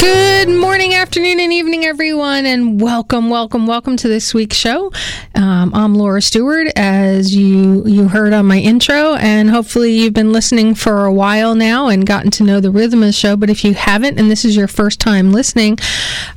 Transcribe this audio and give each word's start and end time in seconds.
Good 0.00 0.48
morning, 0.48 0.94
afternoon, 0.94 1.40
and 1.40 1.52
evening, 1.52 1.84
everyone, 1.84 2.46
and 2.46 2.80
welcome, 2.80 3.28
welcome, 3.28 3.66
welcome 3.66 3.98
to 3.98 4.08
this 4.08 4.32
week's 4.32 4.56
show. 4.56 4.90
Um, 5.34 5.74
I'm 5.74 5.94
Laura 5.94 6.22
Stewart, 6.22 6.68
as 6.74 7.34
you 7.34 7.86
you 7.86 8.08
heard 8.08 8.32
on 8.32 8.46
my 8.46 8.56
intro, 8.56 9.16
and 9.16 9.50
hopefully 9.50 9.92
you've 9.92 10.14
been 10.14 10.32
listening 10.32 10.74
for 10.74 11.04
a 11.04 11.12
while 11.12 11.54
now 11.54 11.88
and 11.88 12.06
gotten 12.06 12.30
to 12.32 12.42
know 12.42 12.60
the 12.60 12.70
rhythm 12.70 13.02
of 13.02 13.08
the 13.08 13.12
show. 13.12 13.36
But 13.36 13.50
if 13.50 13.62
you 13.62 13.74
haven't, 13.74 14.18
and 14.18 14.30
this 14.30 14.42
is 14.46 14.56
your 14.56 14.68
first 14.68 15.00
time 15.00 15.32
listening, 15.32 15.78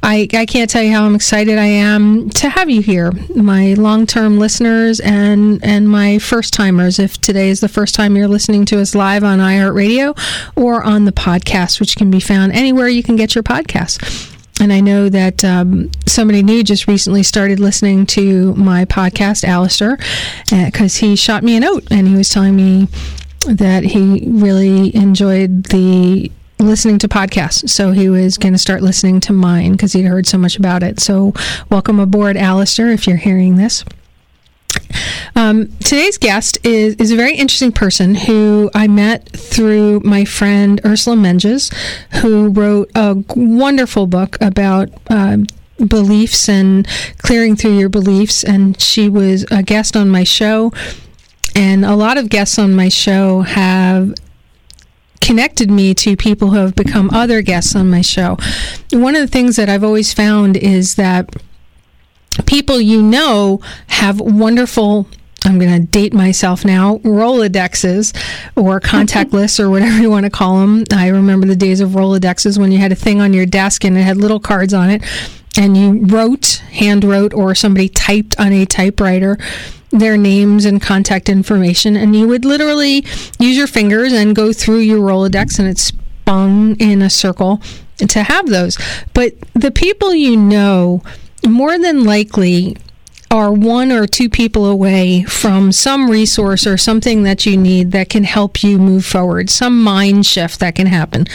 I, 0.02 0.28
I 0.34 0.46
can't 0.46 0.70
tell 0.70 0.84
you 0.84 0.92
how 0.92 1.06
I'm 1.06 1.16
excited 1.16 1.58
I 1.58 1.66
am 1.66 2.30
to 2.32 2.50
have 2.50 2.70
you 2.70 2.82
here, 2.82 3.14
my 3.34 3.76
long-term 3.76 4.40
listeners 4.40 5.00
and 5.00 5.64
and 5.64 5.88
my 5.88 6.20
first 6.20 6.54
timers. 6.54 7.00
If 7.00 7.22
today 7.22 7.48
is 7.48 7.62
the 7.62 7.70
first 7.70 7.96
time 7.96 8.18
you're 8.18 8.28
listening 8.28 8.66
to 8.66 8.82
us 8.82 8.94
live 8.94 9.24
on 9.24 9.40
iHeartRadio 9.40 10.18
or 10.58 10.84
on 10.84 11.06
the 11.06 11.14
podcast, 11.14 11.80
which 11.80 11.96
can 11.96 12.12
be 12.12 12.20
found 12.20 12.52
anywhere 12.52 12.90
you 12.90 13.04
can 13.04 13.16
get 13.16 13.36
your 13.36 13.44
podcast 13.44 13.53
podcasts. 13.54 14.30
And 14.62 14.72
I 14.72 14.80
know 14.80 15.10
that 15.10 15.44
um, 15.44 15.92
somebody 16.06 16.44
new 16.44 16.64
just 16.64 16.88
recently 16.88 17.24
started 17.24 17.60
listening 17.60 18.06
to 18.08 18.54
my 18.56 18.86
podcast, 18.86 19.44
Alistair, 19.44 19.98
because 20.50 20.96
uh, 21.02 21.06
he 21.06 21.16
shot 21.16 21.44
me 21.44 21.58
a 21.58 21.60
note 21.60 21.84
and 21.92 22.08
he 22.08 22.16
was 22.16 22.30
telling 22.30 22.56
me 22.56 22.88
that 23.48 23.84
he 23.84 24.24
really 24.28 24.96
enjoyed 24.96 25.66
the 25.66 26.32
listening 26.60 26.98
to 27.00 27.08
podcasts. 27.08 27.70
So 27.70 27.92
he 27.92 28.10
was 28.10 28.38
going 28.38 28.54
to 28.54 28.60
start 28.60 28.82
listening 28.82 29.20
to 29.22 29.34
mine 29.34 29.74
because 29.74 29.94
he'd 29.94 30.04
heard 30.04 30.28
so 30.28 30.38
much 30.38 30.58
about 30.58 30.82
it. 30.82 31.00
So 31.00 31.34
welcome 31.70 32.00
aboard, 32.00 32.38
Alistair, 32.38 32.90
if 32.90 33.06
you're 33.08 33.18
hearing 33.18 33.58
this. 33.58 33.84
Um, 35.36 35.68
today's 35.80 36.18
guest 36.18 36.58
is, 36.66 36.96
is 36.96 37.12
a 37.12 37.16
very 37.16 37.36
interesting 37.36 37.72
person 37.72 38.16
who 38.16 38.70
I 38.74 38.88
met 38.88 39.30
through 39.30 40.02
my 40.02 40.26
friend 40.26 40.80
Ursula 40.86 41.16
Mentjes, 41.16 41.74
who 42.22 42.50
wrote 42.50 42.92
a 42.96 43.24
wonderful 43.36 44.08
book 44.08 44.38
about. 44.42 44.90
Uh, 45.10 45.38
beliefs 45.88 46.48
and 46.48 46.88
clearing 47.18 47.56
through 47.56 47.78
your 47.78 47.90
beliefs 47.90 48.44
and 48.44 48.80
she 48.80 49.10
was 49.10 49.44
a 49.52 49.64
guest 49.64 49.98
on 49.98 50.08
my 50.08 50.24
show 50.24 50.72
and 51.56 51.84
a 51.84 51.96
lot 51.96 52.18
of 52.18 52.30
guests 52.30 52.58
on 52.58 52.76
my 52.76 52.90
show 52.90 53.42
have 53.42 54.14
connected 55.22 55.72
me 55.72 55.94
to 55.94 56.18
people 56.18 56.50
who 56.50 56.58
have 56.58 56.76
become 56.76 57.10
other 57.14 57.42
guests 57.42 57.76
on 57.76 57.90
my 57.90 58.02
show. 58.02 58.38
One 58.92 59.16
of 59.16 59.22
the 59.22 59.28
things 59.28 59.56
that 59.56 59.70
I've 59.70 59.84
always 59.84 60.14
found 60.14 60.58
is 60.58 60.96
that 60.96 61.34
people 62.46 62.80
you 62.80 63.02
know 63.02 63.62
have 63.88 64.20
wonderful 64.20 65.08
I'm 65.46 65.60
going 65.60 65.82
to 65.82 65.86
date 65.86 66.14
myself 66.14 66.64
now, 66.64 67.00
Rolodexes 67.00 68.16
or 68.56 68.80
contact 68.80 69.34
lists 69.34 69.60
or 69.60 69.70
whatever 69.70 70.02
you 70.02 70.10
want 70.10 70.26
to 70.26 70.30
call 70.30 70.62
them. 70.62 70.86
I 70.94 71.10
remember 71.10 71.46
the 71.46 71.56
days 71.56 71.82
of 71.82 71.90
Rolodexes 71.92 72.58
when 72.58 72.72
you 72.72 72.78
had 72.78 72.94
a 72.94 72.96
thing 72.96 73.20
on 73.20 73.34
your 73.34 73.46
desk 73.46 73.84
and 73.84 73.98
it 73.98 74.04
had 74.04 74.16
little 74.16 74.40
cards 74.40 74.74
on 74.74 74.90
it 74.90 75.04
and 75.58 75.76
you 75.76 76.06
wrote, 76.06 76.64
hand 76.72 77.04
wrote, 77.04 77.34
or 77.34 77.54
somebody 77.56 77.90
typed 77.90 78.40
on 78.40 78.54
a 78.54 78.66
typewriter 78.66 79.38
their 79.92 80.18
names 80.18 80.66
and 80.66 80.82
contact 80.82 81.30
information. 81.30 81.96
And 81.96 82.16
you 82.16 82.28
would 82.28 82.46
literally 82.46 83.06
use 83.40 83.56
your 83.56 83.68
fingers 83.68 84.12
and 84.12 84.36
go 84.36 84.52
through 84.52 84.80
your 84.80 85.00
Rolodex 85.00 85.60
and 85.60 85.68
it 85.68 85.78
spun 85.78 86.76
in 86.80 87.02
a 87.02 87.10
circle 87.10 87.62
to 87.98 88.24
have 88.24 88.48
those. 88.48 88.78
But 89.14 89.34
the 89.54 89.72
people 89.72 90.16
you 90.16 90.36
know, 90.36 91.04
more 91.48 91.78
than 91.78 92.04
likely 92.04 92.78
are 93.32 93.52
one 93.52 93.92
or 93.92 94.06
two 94.06 94.30
people 94.30 94.66
away 94.66 95.24
from 95.24 95.72
some 95.72 96.10
resource 96.10 96.68
or 96.68 96.78
something 96.78 97.24
that 97.24 97.46
you 97.46 97.58
need 97.58 97.92
that 97.92 98.10
can 98.10 98.24
help 98.24 98.64
you 98.64 98.78
move 98.78 99.04
forward, 99.06 99.50
some 99.50 99.82
mind 99.82 100.26
shift 100.26 100.60
that 100.60 100.76
can 100.76 100.86
happen. 100.86 101.26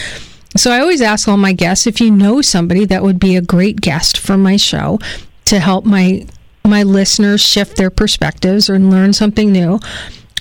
So 0.56 0.70
I 0.70 0.80
always 0.80 1.02
ask 1.02 1.26
all 1.26 1.36
my 1.36 1.52
guests 1.52 1.86
if 1.86 2.00
you 2.00 2.10
know 2.10 2.40
somebody 2.40 2.84
that 2.86 3.02
would 3.02 3.18
be 3.18 3.36
a 3.36 3.42
great 3.42 3.80
guest 3.80 4.16
for 4.16 4.36
my 4.36 4.56
show 4.56 4.98
to 5.46 5.58
help 5.58 5.84
my 5.84 6.26
my 6.64 6.82
listeners 6.82 7.40
shift 7.40 7.76
their 7.76 7.90
perspectives 7.90 8.68
or 8.68 8.78
learn 8.78 9.12
something 9.12 9.50
new 9.50 9.80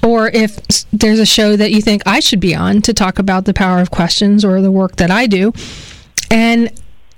or 0.04 0.30
if 0.30 0.58
there's 0.92 1.20
a 1.20 1.26
show 1.26 1.56
that 1.56 1.72
you 1.72 1.82
think 1.82 2.04
I 2.06 2.20
should 2.20 2.40
be 2.40 2.56
on 2.56 2.82
to 2.84 2.94
talk 2.94 3.20
about 3.20 3.46
the 3.46 3.54
power 3.54 3.80
of 3.80 3.92
questions 3.92 4.46
or 4.46 4.62
the 4.62 4.72
work 4.72 4.98
that 4.98 5.12
I 5.12 5.28
do. 5.28 5.54
And 6.30 6.72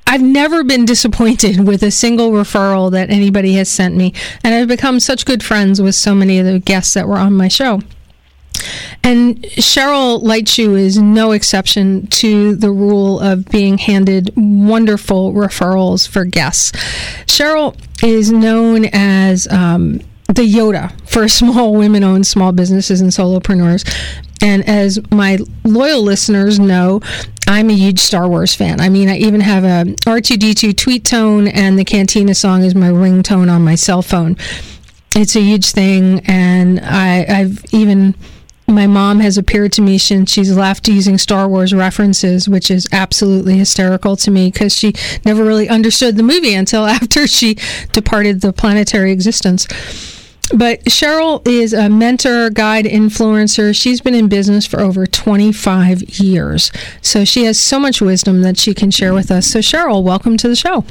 I've 0.09 0.23
never 0.23 0.63
been 0.63 0.85
disappointed 0.85 1.59
with 1.67 1.83
a 1.83 1.91
single 1.91 2.31
referral 2.31 2.91
that 2.91 3.11
anybody 3.11 3.53
has 3.53 3.69
sent 3.69 3.95
me. 3.95 4.13
And 4.43 4.55
I've 4.55 4.67
become 4.67 4.99
such 4.99 5.23
good 5.23 5.43
friends 5.43 5.79
with 5.81 5.93
so 5.93 6.15
many 6.15 6.39
of 6.39 6.47
the 6.47 6.59
guests 6.59 6.95
that 6.95 7.07
were 7.07 7.19
on 7.19 7.33
my 7.33 7.47
show. 7.47 7.81
And 9.03 9.41
Cheryl 9.43 10.21
Lightshoe 10.21 10.77
is 10.77 10.97
no 10.97 11.31
exception 11.31 12.07
to 12.07 12.55
the 12.55 12.71
rule 12.71 13.19
of 13.19 13.45
being 13.45 13.77
handed 13.77 14.33
wonderful 14.35 15.31
referrals 15.33 16.07
for 16.07 16.25
guests. 16.25 16.71
Cheryl 17.25 17.77
is 18.03 18.31
known 18.31 18.85
as 18.91 19.47
um, 19.47 19.99
the 20.25 20.41
Yoda 20.41 20.91
for 21.07 21.27
small 21.29 21.73
women 21.75 22.03
owned 22.03 22.27
small 22.27 22.51
businesses 22.51 22.99
and 22.99 23.11
solopreneurs. 23.11 23.87
And 24.41 24.67
as 24.67 24.99
my 25.11 25.39
loyal 25.63 26.01
listeners 26.01 26.59
know, 26.59 27.01
I'm 27.47 27.69
a 27.69 27.73
huge 27.73 27.99
Star 27.99 28.27
Wars 28.27 28.53
fan. 28.53 28.79
I 28.79 28.89
mean, 28.89 29.09
I 29.09 29.17
even 29.17 29.41
have 29.41 29.63
a 29.63 29.91
R2D2 30.05 30.77
tweet 30.77 31.03
tone, 31.03 31.47
and 31.47 31.77
the 31.77 31.85
Cantina 31.85 32.35
song 32.35 32.63
is 32.63 32.75
my 32.75 32.89
ringtone 32.89 33.51
on 33.51 33.63
my 33.63 33.75
cell 33.75 34.01
phone. 34.01 34.37
It's 35.15 35.35
a 35.35 35.41
huge 35.41 35.71
thing, 35.71 36.21
and 36.25 36.79
I, 36.79 37.25
I've 37.27 37.65
even 37.73 38.15
my 38.69 38.85
mom 38.87 39.19
has 39.19 39.37
appeared 39.37 39.73
to 39.73 39.81
me 39.81 39.97
since 39.97 40.31
she's 40.31 40.55
left 40.55 40.87
using 40.87 41.17
Star 41.17 41.47
Wars 41.47 41.73
references, 41.73 42.47
which 42.47 42.69
is 42.69 42.87
absolutely 42.91 43.57
hysterical 43.57 44.15
to 44.17 44.31
me 44.31 44.51
because 44.51 44.75
she 44.75 44.93
never 45.25 45.43
really 45.43 45.67
understood 45.67 46.17
the 46.17 46.23
movie 46.23 46.53
until 46.53 46.85
after 46.85 47.27
she 47.27 47.55
departed 47.91 48.41
the 48.41 48.53
planetary 48.53 49.11
existence. 49.11 49.67
But 50.53 50.83
Cheryl 50.85 51.47
is 51.47 51.73
a 51.73 51.89
mentor, 51.89 52.49
guide, 52.49 52.85
influencer. 52.85 53.75
She's 53.75 54.01
been 54.01 54.15
in 54.15 54.27
business 54.27 54.65
for 54.65 54.79
over 54.79 55.05
25 55.05 56.19
years. 56.19 56.71
So 57.01 57.23
she 57.23 57.45
has 57.45 57.59
so 57.59 57.79
much 57.79 58.01
wisdom 58.01 58.41
that 58.41 58.57
she 58.57 58.73
can 58.73 58.89
share 58.91 59.13
with 59.13 59.31
us. 59.31 59.47
So, 59.47 59.59
Cheryl, 59.59 60.03
welcome 60.03 60.37
to 60.37 60.47
the 60.47 60.55
show. 60.55 60.85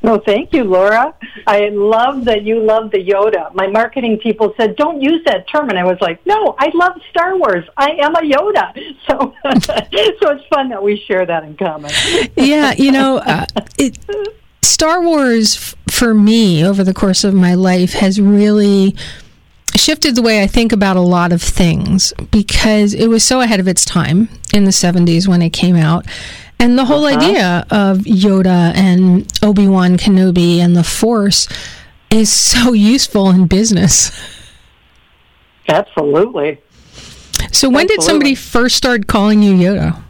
No, 0.00 0.18
thank 0.18 0.52
you, 0.52 0.62
Laura. 0.62 1.12
I 1.46 1.70
love 1.70 2.24
that 2.26 2.42
you 2.42 2.60
love 2.60 2.92
the 2.92 2.98
Yoda. 2.98 3.52
My 3.54 3.66
marketing 3.66 4.18
people 4.18 4.54
said, 4.56 4.76
"Don't 4.76 5.02
use 5.02 5.22
that 5.24 5.48
term," 5.48 5.70
and 5.70 5.78
I 5.78 5.84
was 5.84 5.98
like, 6.00 6.24
"No, 6.24 6.54
I 6.56 6.70
love 6.72 6.92
Star 7.10 7.36
Wars. 7.36 7.64
I 7.76 7.90
am 8.00 8.14
a 8.14 8.20
Yoda." 8.20 8.72
So, 9.08 9.34
so 9.44 10.30
it's 10.30 10.44
fun 10.48 10.68
that 10.68 10.82
we 10.82 11.02
share 11.08 11.24
that 11.26 11.42
in 11.42 11.56
common. 11.56 11.90
yeah, 12.36 12.74
you 12.76 12.92
know, 12.92 13.16
uh, 13.26 13.46
it, 13.78 13.98
Star 14.68 15.00
Wars 15.00 15.74
for 15.88 16.12
me 16.12 16.62
over 16.62 16.84
the 16.84 16.92
course 16.92 17.24
of 17.24 17.32
my 17.32 17.54
life 17.54 17.94
has 17.94 18.20
really 18.20 18.94
shifted 19.74 20.14
the 20.14 20.20
way 20.20 20.42
I 20.42 20.46
think 20.46 20.72
about 20.72 20.98
a 20.98 21.00
lot 21.00 21.32
of 21.32 21.40
things 21.40 22.12
because 22.30 22.92
it 22.92 23.06
was 23.08 23.24
so 23.24 23.40
ahead 23.40 23.60
of 23.60 23.66
its 23.66 23.82
time 23.86 24.28
in 24.52 24.64
the 24.64 24.70
70s 24.70 25.26
when 25.26 25.40
it 25.40 25.50
came 25.50 25.74
out. 25.74 26.04
And 26.60 26.78
the 26.78 26.84
whole 26.84 27.06
uh-huh. 27.06 27.16
idea 27.18 27.66
of 27.70 28.00
Yoda 28.00 28.74
and 28.76 29.26
Obi 29.42 29.66
Wan 29.66 29.96
Kenobi 29.96 30.58
and 30.58 30.76
the 30.76 30.84
Force 30.84 31.48
is 32.10 32.30
so 32.30 32.74
useful 32.74 33.30
in 33.30 33.46
business. 33.46 34.12
Absolutely. 35.66 36.60
So, 37.52 37.70
when 37.70 37.84
Absolutely. 37.84 37.86
did 37.86 38.02
somebody 38.02 38.34
first 38.34 38.76
start 38.76 39.06
calling 39.06 39.42
you 39.42 39.54
Yoda? 39.54 40.02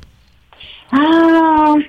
Um, 0.90 1.84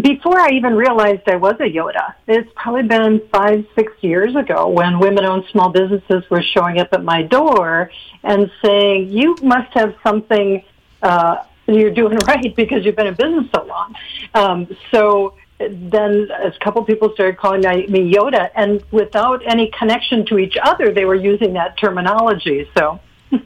before 0.00 0.38
I 0.40 0.50
even 0.50 0.74
realized 0.74 1.22
I 1.28 1.36
was 1.36 1.54
a 1.60 1.64
Yoda, 1.64 2.14
it's 2.26 2.50
probably 2.54 2.84
been 2.84 3.20
five, 3.32 3.66
six 3.74 3.92
years 4.00 4.34
ago 4.34 4.68
when 4.68 4.98
women-owned 4.98 5.44
small 5.50 5.70
businesses 5.70 6.28
were 6.30 6.42
showing 6.42 6.80
up 6.80 6.88
at 6.92 7.04
my 7.04 7.22
door 7.22 7.90
and 8.22 8.50
saying, 8.64 9.10
"You 9.10 9.36
must 9.42 9.72
have 9.74 9.94
something 10.02 10.62
uh, 11.02 11.44
you're 11.66 11.90
doing 11.90 12.16
right 12.26 12.54
because 12.54 12.84
you've 12.84 12.96
been 12.96 13.06
in 13.06 13.14
business 13.14 13.46
so 13.54 13.64
long." 13.64 13.94
Um, 14.34 14.76
so 14.90 15.34
then 15.58 16.28
a 16.30 16.52
couple 16.62 16.82
people 16.84 17.12
started 17.14 17.38
calling 17.38 17.60
me 17.60 18.12
Yoda, 18.12 18.50
and 18.54 18.82
without 18.90 19.42
any 19.46 19.70
connection 19.78 20.24
to 20.26 20.38
each 20.38 20.56
other, 20.62 20.92
they 20.92 21.04
were 21.04 21.14
using 21.14 21.52
that 21.54 21.78
terminology. 21.78 22.68
So. 22.76 23.00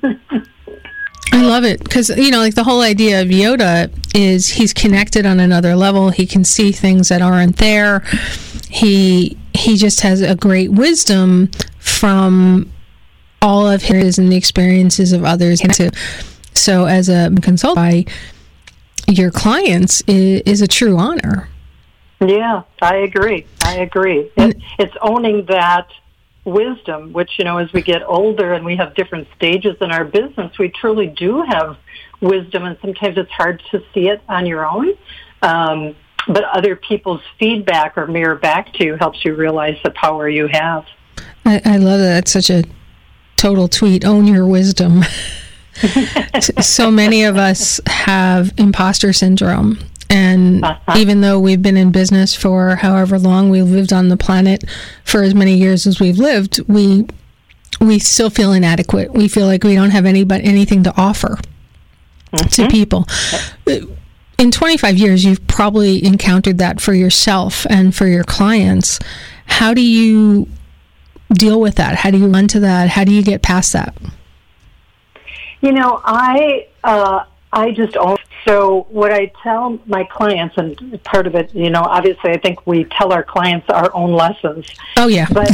I 1.33 1.43
love 1.43 1.65
it 1.65 1.83
because 1.83 2.09
you 2.11 2.31
know, 2.31 2.39
like 2.39 2.55
the 2.55 2.65
whole 2.65 2.81
idea 2.81 3.23
of 3.23 3.29
Yoda 3.29 3.91
is 4.15 4.49
he's 4.49 4.73
connected 4.73 5.27
on 5.27 5.41
another 5.41 5.77
level. 5.77 6.11
He 6.11 6.27
can 6.27 6.45
see 6.45 6.73
things 6.73 7.09
that 7.09 7.23
aren't 7.23 7.57
there. 7.57 8.01
He 8.69 9.37
he 9.55 9.77
just 9.77 10.01
has 10.01 10.23
a 10.23 10.35
great 10.35 10.71
wisdom 10.71 11.51
from 11.79 12.71
all 13.43 13.69
of 13.69 13.83
his 13.83 14.19
and 14.19 14.31
the 14.31 14.37
experiences 14.37 15.13
of 15.13 15.25
others. 15.25 15.63
So, 16.55 16.85
as 16.87 17.09
a 17.09 17.31
consultant, 17.43 17.79
I 17.79 18.05
your 19.11 19.31
clients 19.31 20.03
is, 20.07 20.43
is 20.43 20.63
a 20.63 20.69
true 20.69 20.97
honor. 20.99 21.49
Yeah, 22.21 22.63
I 22.83 22.97
agree. 22.97 23.47
I 23.65 23.79
agree. 23.79 24.31
It, 24.37 24.59
it's 24.79 24.95
owning 25.01 25.47
that 25.47 25.89
wisdom, 26.45 27.13
which, 27.13 27.31
you 27.39 27.45
know, 27.45 27.59
as 27.59 27.73
we 27.73 27.83
get 27.83 28.03
older 28.07 28.53
and 28.53 28.65
we 28.65 28.77
have 28.77 28.95
different 28.95 29.29
stages 29.37 29.77
in 29.81 29.91
our 29.91 30.05
business, 30.05 30.59
we 30.59 30.69
truly 30.69 31.07
do 31.07 31.43
have 31.43 31.77
wisdom, 32.21 32.65
and 32.65 32.77
sometimes 32.81 33.17
it's 33.19 33.31
hard 33.31 33.63
to 33.71 33.83
see 33.93 34.09
it 34.09 34.23
on 34.29 34.47
your 34.47 34.67
own. 34.67 34.95
Um, 35.43 35.95
but 36.29 36.45
other 36.45 36.77
people's 36.77 37.23
feedback 37.39 37.97
or 37.97 38.07
mirror 38.07 38.35
back 38.35 38.73
to 38.75 38.85
you 38.85 38.97
helps 38.97 39.25
you 39.25 39.35
realize 39.35 39.79
the 39.83 39.91
power 39.91 40.29
you 40.29 40.49
have. 40.49 40.87
I, 41.45 41.61
I 41.65 41.77
love 41.79 42.01
that. 42.01 42.15
That's 42.15 42.31
such 42.31 42.51
a 42.51 42.65
total 43.37 43.69
tweet. 43.69 44.05
Own 44.05 44.27
your 44.27 44.47
wisdom. 44.47 45.03
so 46.61 46.91
many 46.91 47.25
of 47.25 47.37
us 47.37 47.81
have 47.87 48.53
imposter 48.59 49.13
syndrome. 49.13 49.79
And 50.11 50.65
uh-huh. 50.65 50.95
even 50.99 51.21
though 51.21 51.39
we've 51.39 51.63
been 51.63 51.77
in 51.77 51.93
business 51.93 52.35
for 52.35 52.77
however 52.77 53.19
long 53.19 53.49
we've 53.49 53.65
lived 53.65 53.93
on 53.93 54.09
the 54.09 54.17
planet 54.17 54.65
for 55.05 55.23
as 55.23 55.35
many 55.35 55.57
years 55.57 55.87
as 55.87 56.01
we've 56.01 56.19
lived, 56.19 56.61
we 56.69 57.07
we 57.81 57.99
still 57.99 58.29
feel 58.29 58.53
inadequate. 58.53 59.13
We 59.13 59.29
feel 59.29 59.47
like 59.47 59.65
we 59.65 59.75
don't 59.75 59.91
have 59.91 60.05
any 60.05 60.25
but 60.25 60.43
anything 60.45 60.83
to 60.83 60.95
offer 60.97 61.39
mm-hmm. 62.33 62.49
to 62.49 62.69
people. 62.69 63.07
In 64.39 64.51
25 64.51 64.97
years, 64.97 65.25
you've 65.25 65.47
probably 65.47 66.05
encountered 66.05 66.59
that 66.59 66.81
for 66.81 66.93
yourself 66.93 67.67
and 67.71 67.95
for 67.95 68.07
your 68.07 68.25
clients. 68.25 68.99
How 69.47 69.75
do 69.75 69.83
you 69.83 70.49
deal 71.33 71.61
with 71.61 71.77
that? 71.77 71.97
How 71.97 72.11
do 72.11 72.19
you 72.19 72.29
run 72.29 72.49
to 72.49 72.61
that? 72.61 72.89
How 72.89 73.05
do 73.05 73.13
you 73.13 73.23
get 73.23 73.43
past 73.43 73.73
that? 73.75 73.95
You 75.61 75.73
know, 75.73 76.01
I 76.05 76.67
uh, 76.85 77.25
I 77.53 77.73
just 77.73 77.97
own. 77.97 78.17
So 78.47 78.87
what 78.91 79.13
I 79.13 79.33
tell 79.43 79.79
my 79.87 80.05
clients, 80.05 80.57
and 80.57 81.03
part 81.05 81.27
of 81.27 81.35
it, 81.35 81.55
you 81.55 81.71
know, 81.71 81.83
obviously, 81.83 82.31
I 82.31 82.39
think 82.39 82.67
we 82.67 82.85
tell 82.85 83.13
our 83.13 83.23
clients 83.23 83.69
our 83.69 83.95
own 83.95 84.13
lessons. 84.13 84.67
Oh 84.97 85.09
yeah. 85.09 85.27
But 85.31 85.51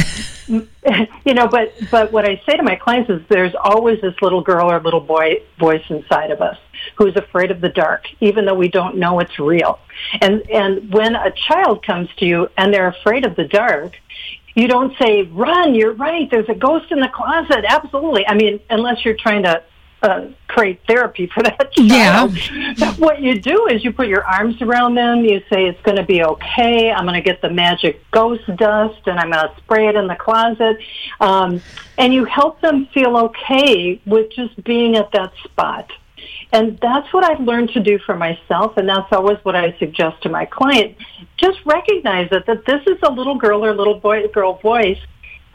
you 0.47 1.33
know, 1.33 1.47
but 1.47 1.73
but 1.91 2.11
what 2.11 2.25
I 2.25 2.41
say 2.45 2.55
to 2.55 2.63
my 2.63 2.75
clients 2.75 3.09
is, 3.09 3.21
there's 3.27 3.53
always 3.61 3.99
this 4.01 4.15
little 4.21 4.41
girl 4.41 4.71
or 4.71 4.79
little 4.79 5.01
boy 5.01 5.41
voice 5.59 5.83
inside 5.89 6.31
of 6.31 6.41
us 6.41 6.57
who's 6.95 7.15
afraid 7.15 7.51
of 7.51 7.59
the 7.59 7.69
dark, 7.69 8.05
even 8.21 8.45
though 8.45 8.55
we 8.55 8.69
don't 8.69 8.97
know 8.97 9.19
it's 9.19 9.37
real. 9.37 9.79
And 10.21 10.49
and 10.49 10.93
when 10.93 11.15
a 11.15 11.31
child 11.31 11.85
comes 11.85 12.09
to 12.17 12.25
you 12.25 12.49
and 12.57 12.73
they're 12.73 12.87
afraid 12.87 13.25
of 13.25 13.35
the 13.35 13.45
dark, 13.45 13.97
you 14.55 14.67
don't 14.67 14.97
say, 14.97 15.23
"Run! 15.23 15.75
You're 15.75 15.93
right. 15.93 16.29
There's 16.31 16.49
a 16.49 16.55
ghost 16.55 16.91
in 16.91 16.99
the 16.99 17.09
closet." 17.09 17.65
Absolutely. 17.67 18.25
I 18.27 18.33
mean, 18.35 18.59
unless 18.69 19.03
you're 19.03 19.17
trying 19.17 19.43
to 19.43 19.61
uh, 20.01 20.27
create 20.47 20.79
therapy 20.87 21.27
for 21.33 21.43
that 21.43 21.71
child. 21.73 22.37
Yeah. 22.37 22.93
What 22.95 23.21
you 23.21 23.39
do 23.39 23.67
is 23.67 23.83
you 23.83 23.91
put 23.91 24.07
your 24.07 24.23
arms 24.23 24.61
around 24.61 24.95
them. 24.95 25.25
You 25.25 25.39
say 25.51 25.65
it's 25.65 25.81
going 25.81 25.97
to 25.97 26.03
be 26.03 26.23
okay. 26.23 26.91
I'm 26.91 27.05
going 27.05 27.15
to 27.15 27.21
get 27.21 27.41
the 27.41 27.49
magic 27.49 27.99
ghost 28.11 28.45
dust 28.57 29.01
and 29.07 29.19
I'm 29.19 29.31
going 29.31 29.47
to 29.47 29.55
spray 29.57 29.87
it 29.87 29.95
in 29.95 30.07
the 30.07 30.15
closet. 30.15 30.77
Um, 31.19 31.61
and 31.97 32.13
you 32.13 32.25
help 32.25 32.61
them 32.61 32.87
feel 32.93 33.17
okay 33.17 34.01
with 34.05 34.31
just 34.31 34.63
being 34.63 34.95
at 34.95 35.11
that 35.13 35.33
spot. 35.43 35.91
And 36.51 36.79
that's 36.81 37.11
what 37.13 37.23
I've 37.23 37.41
learned 37.41 37.71
to 37.71 37.81
do 37.81 37.99
for 37.99 38.15
myself, 38.15 38.77
and 38.77 38.87
that's 38.87 39.11
always 39.11 39.37
what 39.43 39.55
I 39.55 39.77
suggest 39.79 40.23
to 40.23 40.29
my 40.29 40.45
client. 40.45 40.95
Just 41.35 41.59
recognize 41.65 42.29
it 42.31 42.45
that 42.45 42.65
this 42.65 42.81
is 42.87 42.97
a 43.03 43.11
little 43.11 43.35
girl 43.35 43.65
or 43.65 43.75
little 43.75 43.99
boy 43.99 44.27
girl 44.29 44.57
voice 44.59 44.99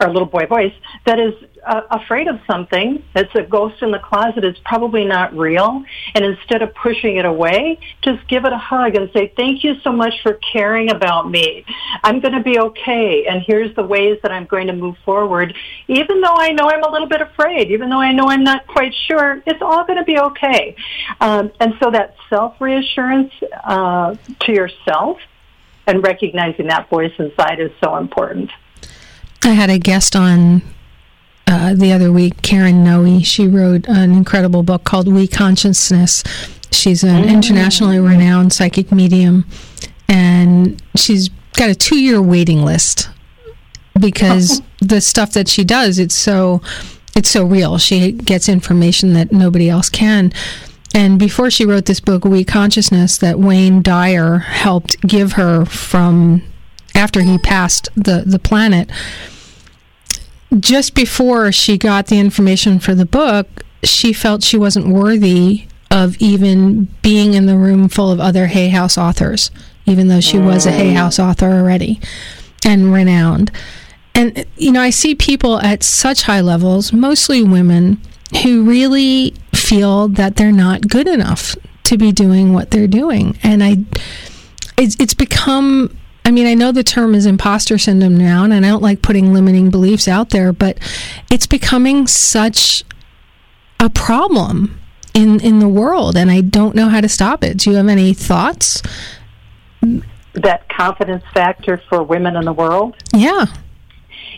or 0.03 0.11
little 0.11 0.27
boy 0.27 0.45
voice 0.45 0.73
that 1.05 1.19
is 1.19 1.33
uh, 1.65 1.81
afraid 1.91 2.27
of 2.27 2.39
something 2.45 3.03
that's 3.13 3.33
a 3.35 3.41
ghost 3.41 3.81
in 3.81 3.91
the 3.91 3.99
closet 3.99 4.43
is 4.43 4.57
probably 4.65 5.05
not 5.05 5.33
real. 5.35 5.83
And 6.13 6.25
instead 6.25 6.61
of 6.61 6.73
pushing 6.75 7.17
it 7.17 7.25
away 7.25 7.79
just 8.01 8.27
give 8.27 8.45
it 8.45 8.53
a 8.53 8.57
hug 8.57 8.95
and 8.95 9.09
say 9.13 9.33
thank 9.35 9.63
you 9.63 9.75
so 9.81 9.91
much 9.91 10.13
for 10.21 10.39
caring 10.51 10.91
about 10.91 11.29
me. 11.29 11.65
I'm 12.03 12.19
going 12.19 12.33
to 12.33 12.43
be 12.43 12.59
okay. 12.59 13.25
And 13.25 13.41
here's 13.45 13.73
the 13.75 13.83
ways 13.83 14.19
that 14.23 14.31
i'm 14.31 14.45
going 14.45 14.67
to 14.67 14.73
move 14.73 14.97
forward. 15.05 15.55
Even 15.87 16.21
though 16.21 16.35
i 16.35 16.49
know 16.49 16.69
i'm 16.69 16.83
a 16.83 16.91
little 16.91 17.07
bit 17.07 17.21
afraid 17.21 17.71
even 17.71 17.89
though 17.89 18.01
i 18.01 18.11
know 18.11 18.27
i'm 18.27 18.43
not 18.43 18.67
quite 18.67 18.93
sure 19.07 19.41
it's 19.45 19.61
all 19.61 19.85
going 19.85 19.99
to 19.99 20.05
be 20.05 20.19
okay. 20.19 20.75
Um, 21.21 21.51
and 21.59 21.73
so 21.81 21.91
that 21.91 22.15
self 22.29 22.59
reassurance 22.59 23.31
uh, 23.63 24.15
to 24.41 24.51
yourself 24.51 25.17
and 25.87 26.03
recognizing 26.03 26.67
that 26.67 26.89
voice 26.89 27.13
inside 27.19 27.59
is 27.59 27.71
so 27.81 27.97
important 27.97 28.49
I 29.45 29.51
had 29.51 29.69
a 29.69 29.77
guest 29.77 30.15
on 30.15 30.61
uh, 31.47 31.73
the 31.73 31.91
other 31.91 32.11
week, 32.11 32.41
Karen 32.41 32.83
Noe. 32.83 33.19
She 33.19 33.47
wrote 33.47 33.87
an 33.87 34.11
incredible 34.11 34.63
book 34.63 34.83
called 34.83 35.11
We 35.11 35.27
Consciousness. 35.27 36.23
She's 36.71 37.03
an 37.03 37.23
mm. 37.23 37.29
internationally 37.29 37.99
renowned 37.99 38.53
psychic 38.53 38.91
medium, 38.91 39.45
and 40.07 40.81
she's 40.95 41.29
got 41.53 41.69
a 41.69 41.75
two 41.75 41.99
year 41.99 42.21
waiting 42.21 42.63
list 42.63 43.09
because 43.99 44.61
the 44.79 45.01
stuff 45.01 45.33
that 45.33 45.47
she 45.47 45.63
does, 45.63 45.99
it's 45.99 46.15
so 46.15 46.61
it's 47.15 47.29
so 47.29 47.45
real. 47.45 47.77
She 47.77 48.11
gets 48.11 48.49
information 48.49 49.13
that 49.13 49.31
nobody 49.31 49.69
else 49.69 49.89
can. 49.89 50.31
And 50.95 51.19
before 51.19 51.49
she 51.49 51.65
wrote 51.65 51.85
this 51.85 51.99
book, 51.99 52.23
We 52.23 52.43
Consciousness, 52.43 53.17
that 53.17 53.39
Wayne 53.39 53.81
Dyer 53.81 54.39
helped 54.39 54.99
give 55.01 55.33
her 55.33 55.65
from 55.65 56.43
after 56.95 57.21
he 57.21 57.37
passed 57.39 57.89
the, 57.95 58.23
the 58.25 58.39
planet, 58.39 58.91
just 60.59 60.95
before 60.95 61.51
she 61.51 61.77
got 61.77 62.07
the 62.07 62.19
information 62.19 62.79
for 62.79 62.95
the 62.95 63.05
book, 63.05 63.47
she 63.83 64.13
felt 64.13 64.43
she 64.43 64.57
wasn't 64.57 64.87
worthy 64.87 65.65
of 65.91 66.17
even 66.17 66.85
being 67.01 67.33
in 67.33 67.45
the 67.45 67.57
room 67.57 67.87
full 67.87 68.11
of 68.11 68.19
other 68.19 68.47
Hay 68.47 68.69
House 68.69 68.97
authors, 68.97 69.51
even 69.85 70.07
though 70.07 70.21
she 70.21 70.39
was 70.39 70.65
a 70.65 70.71
Hay 70.71 70.91
mm. 70.91 70.95
House 70.95 71.19
author 71.19 71.47
already 71.47 71.99
and 72.65 72.93
renowned. 72.93 73.51
And, 74.15 74.45
you 74.57 74.71
know, 74.71 74.81
I 74.81 74.89
see 74.89 75.15
people 75.15 75.59
at 75.61 75.83
such 75.83 76.23
high 76.23 76.41
levels, 76.41 76.93
mostly 76.93 77.43
women, 77.43 78.01
who 78.43 78.63
really 78.63 79.35
feel 79.53 80.07
that 80.09 80.35
they're 80.35 80.51
not 80.51 80.87
good 80.87 81.07
enough 81.07 81.55
to 81.85 81.97
be 81.97 82.11
doing 82.11 82.53
what 82.53 82.71
they're 82.71 82.87
doing. 82.87 83.37
And 83.43 83.63
I, 83.63 83.77
it's, 84.77 84.95
it's 84.99 85.13
become 85.13 85.95
I 86.25 86.31
mean, 86.31 86.47
I 86.47 86.53
know 86.53 86.71
the 86.71 86.83
term 86.83 87.15
is 87.15 87.25
imposter 87.25 87.77
syndrome 87.77 88.17
now, 88.17 88.43
and 88.43 88.53
I 88.53 88.59
don't 88.61 88.81
like 88.81 89.01
putting 89.01 89.33
limiting 89.33 89.69
beliefs 89.69 90.07
out 90.07 90.29
there, 90.29 90.53
but 90.53 90.77
it's 91.29 91.47
becoming 91.47 92.07
such 92.07 92.83
a 93.79 93.89
problem 93.89 94.79
in 95.13 95.39
in 95.41 95.59
the 95.59 95.67
world, 95.67 96.15
and 96.15 96.31
I 96.31 96.41
don't 96.41 96.75
know 96.75 96.89
how 96.89 97.01
to 97.01 97.09
stop 97.09 97.43
it. 97.43 97.57
Do 97.57 97.71
you 97.71 97.75
have 97.75 97.87
any 97.87 98.13
thoughts? 98.13 98.81
That 100.33 100.67
confidence 100.69 101.23
factor 101.33 101.81
for 101.89 102.01
women 102.03 102.35
in 102.35 102.45
the 102.45 102.53
world. 102.53 102.95
Yeah. 103.13 103.45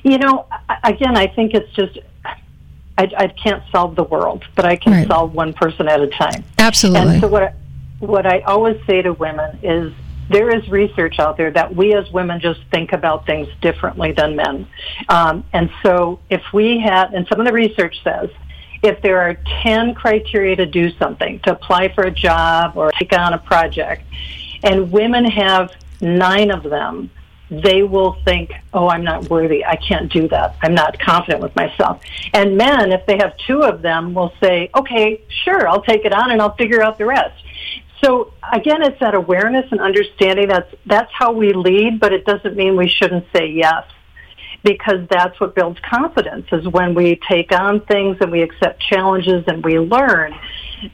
You 0.04 0.18
know, 0.18 0.48
again, 0.84 1.16
I 1.16 1.28
think 1.28 1.54
it's 1.54 1.72
just 1.74 2.00
I, 2.98 3.12
I 3.18 3.28
can't 3.28 3.64
solve 3.72 3.96
the 3.96 4.04
world, 4.04 4.44
but 4.56 4.66
I 4.66 4.76
can 4.76 4.94
right. 4.94 5.08
solve 5.08 5.34
one 5.34 5.54
person 5.54 5.88
at 5.88 6.02
a 6.02 6.08
time. 6.08 6.44
Absolutely. 6.58 7.14
And 7.14 7.22
so 7.22 7.28
what 7.28 7.44
I, 7.44 7.54
what 8.00 8.26
I 8.26 8.40
always 8.42 8.78
say 8.86 9.02
to 9.02 9.14
women 9.14 9.60
is 9.64 9.94
there 10.30 10.56
is 10.56 10.68
research 10.70 11.20
out 11.20 11.38
there 11.38 11.52
that 11.52 11.76
we 11.76 11.94
as 11.94 12.10
women 12.12 12.40
just 12.40 12.62
think 12.72 12.94
about 12.94 13.26
things 13.26 13.48
differently 13.62 14.12
than 14.12 14.36
men. 14.36 14.68
Um, 15.10 15.44
and 15.54 15.70
so 15.84 16.20
if 16.30 16.42
we 16.54 16.80
have, 16.80 17.14
and 17.14 17.28
some 17.28 17.40
of 17.40 17.46
the 17.46 17.54
research 17.54 17.96
says, 18.04 18.30
if 18.84 19.02
there 19.02 19.20
are 19.22 19.38
10 19.64 19.96
criteria 19.96 20.56
to 20.56 20.66
do 20.66 20.92
something, 20.98 21.40
to 21.42 21.52
apply 21.52 21.94
for 21.94 22.04
a 22.04 22.12
job 22.12 22.78
or 22.78 22.92
take 22.92 23.14
on 23.14 23.34
a 23.34 23.38
project, 23.38 24.04
and 24.64 24.92
women 24.92 25.26
have 25.26 25.72
nine 26.02 26.52
of 26.52 26.64
them, 26.64 27.10
they 27.50 27.84
will 27.84 28.18
think, 28.26 28.52
oh, 28.74 28.88
I'm 28.88 29.04
not 29.04 29.30
worthy. 29.30 29.64
I 29.64 29.76
can't 29.76 30.12
do 30.12 30.28
that. 30.30 30.56
I'm 30.62 30.74
not 30.74 31.00
confident 31.00 31.44
with 31.44 31.56
myself. 31.56 32.02
And 32.34 32.58
men, 32.58 32.92
if 32.92 33.06
they 33.06 33.18
have 33.18 33.38
two 33.46 33.62
of 33.62 33.82
them, 33.82 34.14
will 34.14 34.34
say, 34.42 34.70
okay, 34.76 35.22
sure, 35.44 35.68
I'll 35.68 35.84
take 35.84 36.06
it 36.06 36.14
on 36.14 36.32
and 36.32 36.42
I'll 36.42 36.56
figure 36.56 36.82
out 36.82 36.98
the 36.98 37.06
rest. 37.06 37.45
So 38.06 38.34
again, 38.54 38.84
it's 38.84 39.00
that 39.00 39.16
awareness 39.16 39.66
and 39.72 39.82
understanding 39.82 40.50
that's 40.50 40.72
that's 40.86 41.12
how 41.12 41.32
we 41.32 41.54
lead, 41.54 42.00
but 42.00 42.14
it 42.14 42.24
doesn't 42.24 42.56
mean 42.56 42.78
we 42.78 42.88
shouldn't 42.88 43.26
say 43.36 43.48
yes 43.48 43.84
because 44.64 45.08
that's 45.10 45.40
what 45.40 45.56
builds 45.56 45.80
confidence 45.80 46.46
is 46.52 46.68
when 46.68 46.94
we 46.94 47.20
take 47.28 47.52
on 47.52 47.82
things 47.86 48.18
and 48.20 48.32
we 48.32 48.42
accept 48.42 48.80
challenges 48.82 49.44
and 49.48 49.64
we 49.64 49.80
learn. 49.80 50.36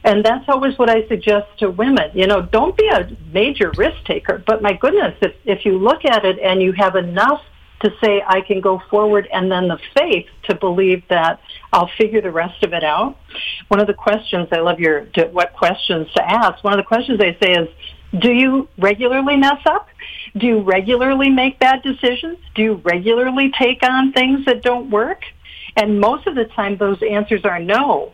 And 0.04 0.24
that's 0.24 0.48
always 0.48 0.78
what 0.78 0.88
I 0.88 1.06
suggest 1.08 1.58
to 1.58 1.70
women. 1.70 2.10
You 2.14 2.26
know, 2.26 2.42
don't 2.42 2.76
be 2.76 2.88
a 2.88 3.10
major 3.32 3.72
risk 3.76 4.04
taker, 4.04 4.42
but 4.46 4.62
my 4.62 4.72
goodness, 4.74 5.14
if, 5.20 5.34
if 5.44 5.64
you 5.66 5.78
look 5.78 6.04
at 6.04 6.24
it 6.24 6.38
and 6.38 6.62
you 6.62 6.72
have 6.72 6.96
enough 6.96 7.42
to 7.82 7.92
say 8.02 8.22
I 8.26 8.40
can 8.40 8.60
go 8.60 8.80
forward 8.90 9.28
and 9.32 9.50
then 9.50 9.68
the 9.68 9.78
faith 9.96 10.26
to 10.44 10.54
believe 10.54 11.02
that 11.08 11.40
I'll 11.72 11.90
figure 11.98 12.20
the 12.20 12.30
rest 12.30 12.62
of 12.62 12.72
it 12.72 12.84
out. 12.84 13.16
One 13.68 13.80
of 13.80 13.86
the 13.86 13.94
questions, 13.94 14.48
I 14.52 14.60
love 14.60 14.80
your 14.80 15.06
what 15.30 15.52
questions 15.52 16.08
to 16.14 16.22
ask. 16.22 16.62
One 16.64 16.72
of 16.72 16.78
the 16.78 16.86
questions 16.86 17.18
they 17.18 17.36
say 17.42 17.52
is, 17.52 17.68
do 18.18 18.30
you 18.30 18.68
regularly 18.78 19.36
mess 19.36 19.60
up? 19.66 19.88
Do 20.36 20.46
you 20.46 20.60
regularly 20.60 21.30
make 21.30 21.58
bad 21.58 21.82
decisions? 21.82 22.38
Do 22.54 22.62
you 22.62 22.74
regularly 22.84 23.52
take 23.58 23.82
on 23.82 24.12
things 24.12 24.44
that 24.46 24.62
don't 24.62 24.90
work? 24.90 25.22
And 25.76 26.00
most 26.00 26.26
of 26.26 26.34
the 26.34 26.44
time 26.44 26.76
those 26.76 27.02
answers 27.02 27.44
are 27.44 27.58
no. 27.58 28.12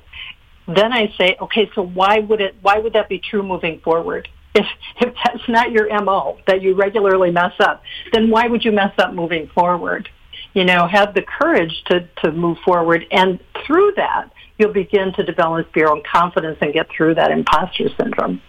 Then 0.66 0.92
I 0.92 1.12
say, 1.18 1.36
okay, 1.40 1.70
so 1.74 1.82
why 1.82 2.20
would 2.20 2.40
it, 2.40 2.56
why 2.62 2.78
would 2.78 2.92
that 2.92 3.08
be 3.08 3.18
true 3.18 3.42
moving 3.42 3.80
forward? 3.80 4.28
If, 4.58 4.66
if 5.00 5.14
that's 5.24 5.48
not 5.48 5.70
your 5.70 5.88
MO, 6.02 6.38
that 6.46 6.62
you 6.62 6.74
regularly 6.74 7.30
mess 7.30 7.54
up, 7.60 7.82
then 8.12 8.30
why 8.30 8.46
would 8.46 8.64
you 8.64 8.72
mess 8.72 8.92
up 8.98 9.14
moving 9.14 9.48
forward? 9.48 10.08
You 10.54 10.64
know, 10.64 10.86
have 10.86 11.14
the 11.14 11.22
courage 11.22 11.82
to, 11.86 12.08
to 12.22 12.32
move 12.32 12.58
forward. 12.64 13.06
And 13.10 13.38
through 13.66 13.92
that, 13.96 14.30
you'll 14.58 14.72
begin 14.72 15.12
to 15.14 15.22
develop 15.22 15.74
your 15.76 15.90
own 15.90 16.02
confidence 16.10 16.58
and 16.60 16.72
get 16.72 16.88
through 16.90 17.14
that 17.14 17.30
imposter 17.30 17.88
syndrome. 17.96 18.42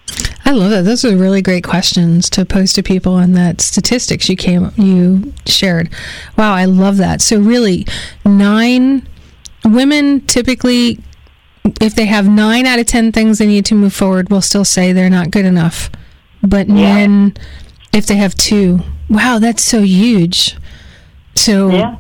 I 0.46 0.52
love 0.52 0.72
that. 0.72 0.84
Those 0.84 1.06
are 1.06 1.16
really 1.16 1.44
great 1.44 1.64
questions 1.64 2.28
to 2.32 2.44
pose 2.44 2.74
to 2.74 2.82
people, 2.82 3.18
and 3.18 3.36
that 3.38 3.62
statistics 3.62 4.30
you 4.30 4.36
came 4.36 4.72
you 4.78 5.32
shared. 5.46 5.90
Wow, 6.38 6.56
I 6.56 6.66
love 6.66 6.98
that. 6.98 7.22
So 7.22 7.40
really, 7.40 7.86
nine 8.26 9.08
women 9.64 10.22
typically, 10.22 11.00
if 11.80 11.94
they 11.94 12.06
have 12.06 12.28
nine 12.28 12.66
out 12.66 12.80
of 12.80 12.88
ten 12.88 13.12
things 13.12 13.38
they 13.38 13.46
need 13.46 13.66
to 13.66 13.76
move 13.76 13.94
forward, 13.94 14.30
will 14.30 14.42
still 14.42 14.66
say 14.66 14.92
they're 14.92 15.10
not 15.10 15.30
good 15.30 15.46
enough. 15.46 15.92
But 16.42 16.68
yeah. 16.68 16.76
men, 16.76 17.38
if 17.94 18.06
they 18.06 18.16
have 18.16 18.36
two, 18.36 18.80
wow, 19.10 19.40
that's 19.40 19.64
so 19.64 19.82
huge. 19.82 20.58
So. 21.36 21.70
Yeah 21.70 21.98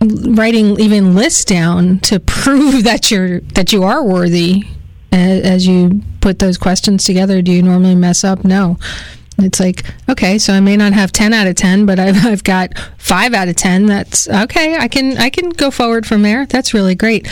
writing 0.00 0.78
even 0.80 1.14
lists 1.14 1.44
down 1.44 1.98
to 2.00 2.20
prove 2.20 2.84
that 2.84 3.10
you're 3.10 3.40
that 3.40 3.72
you 3.72 3.84
are 3.84 4.02
worthy 4.02 4.62
as 5.12 5.66
you 5.66 6.02
put 6.20 6.40
those 6.40 6.58
questions 6.58 7.04
together 7.04 7.40
do 7.40 7.52
you 7.52 7.62
normally 7.62 7.94
mess 7.94 8.24
up 8.24 8.44
no 8.44 8.76
it's 9.38 9.60
like 9.60 9.84
okay 10.08 10.38
so 10.38 10.52
i 10.52 10.60
may 10.60 10.76
not 10.76 10.92
have 10.92 11.12
10 11.12 11.32
out 11.32 11.46
of 11.46 11.54
10 11.54 11.86
but 11.86 11.98
i've, 11.98 12.26
I've 12.26 12.44
got 12.44 12.76
5 12.98 13.34
out 13.34 13.48
of 13.48 13.56
10 13.56 13.86
that's 13.86 14.28
okay 14.28 14.76
i 14.76 14.88
can 14.88 15.16
i 15.18 15.30
can 15.30 15.50
go 15.50 15.70
forward 15.70 16.06
from 16.06 16.22
there 16.22 16.46
that's 16.46 16.74
really 16.74 16.94
great 16.94 17.28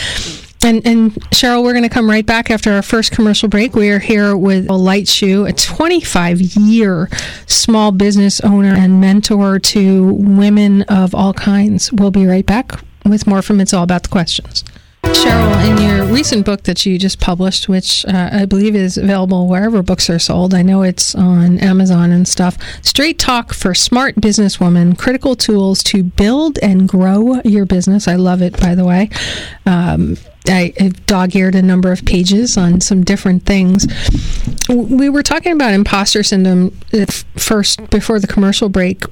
and, 0.65 0.87
and 0.87 1.13
Cheryl, 1.31 1.63
we're 1.63 1.73
going 1.73 1.83
to 1.83 1.89
come 1.89 2.09
right 2.09 2.25
back 2.25 2.51
after 2.51 2.73
our 2.73 2.83
first 2.83 3.13
commercial 3.13 3.49
break. 3.49 3.75
We 3.75 3.91
are 3.91 3.99
here 3.99 4.37
with 4.37 4.69
a 4.69 4.75
light 4.75 5.09
shoe, 5.09 5.45
a 5.47 5.53
25 5.53 6.41
year 6.41 7.09
small 7.47 7.93
business 7.93 8.41
owner 8.41 8.75
and 8.75 9.01
mentor 9.01 9.59
to 9.59 10.13
women 10.15 10.83
of 10.83 11.15
all 11.15 11.33
kinds. 11.33 11.93
We'll 11.93 12.11
be 12.11 12.27
right 12.27 12.47
back 12.47 12.73
with 13.05 13.27
more 13.27 13.43
from 13.43 13.61
It's 13.61 13.75
All 13.75 13.83
About 13.83 14.05
the 14.05 14.09
Questions. 14.09 14.65
Cheryl, 15.03 15.69
in 15.69 15.83
your 15.83 16.05
recent 16.07 16.47
book 16.47 16.63
that 16.63 16.87
you 16.87 16.99
just 16.99 17.21
published, 17.21 17.69
which 17.69 18.05
uh, 18.07 18.31
I 18.33 18.47
believe 18.47 18.75
is 18.75 18.97
available 18.97 19.49
wherever 19.49 19.83
books 19.83 20.09
are 20.09 20.19
sold, 20.19 20.55
I 20.55 20.63
know 20.63 20.83
it's 20.83 21.15
on 21.15 21.59
Amazon 21.59 22.13
and 22.13 22.27
stuff. 22.27 22.57
Straight 22.83 23.19
Talk 23.19 23.53
for 23.53 23.75
Smart 23.75 24.17
Businesswoman 24.17 24.97
Critical 24.97 25.35
Tools 25.37 25.83
to 25.85 26.03
Build 26.03 26.59
and 26.63 26.89
Grow 26.89 27.41
Your 27.45 27.67
Business. 27.67 28.07
I 28.07 28.15
love 28.15 28.43
it, 28.43 28.59
by 28.61 28.75
the 28.75 28.85
way. 28.85 29.11
Um, 29.67 30.17
I 30.47 30.73
have 30.79 31.07
dog 31.07 31.37
eared 31.37 31.55
a 31.55 31.63
number 31.63 31.93
of 31.93 32.05
pages 32.05 32.57
on 32.57 32.81
some 32.81 33.05
different 33.05 33.45
things. 33.45 33.87
We 34.69 35.09
were 35.09 35.23
talking 35.23 35.53
about 35.53 35.73
imposter 35.73 36.23
syndrome 36.23 36.77
uh, 36.93 37.07
first 37.37 37.91
before 37.91 38.19
the 38.19 38.27
commercial 38.27 38.69
break. 38.69 39.05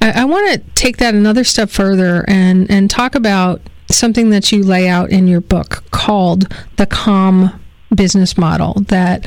I, 0.00 0.22
I 0.22 0.24
want 0.24 0.52
to 0.52 0.58
take 0.74 0.96
that 0.98 1.14
another 1.14 1.44
step 1.44 1.70
further 1.70 2.24
and, 2.28 2.70
and 2.70 2.90
talk 2.90 3.14
about 3.14 3.60
something 3.88 4.30
that 4.30 4.50
you 4.50 4.62
lay 4.62 4.88
out 4.88 5.10
in 5.10 5.28
your 5.28 5.40
book 5.40 5.84
called 5.90 6.52
the 6.76 6.86
calm 6.86 7.60
business 7.94 8.38
model 8.38 8.74
that 8.88 9.26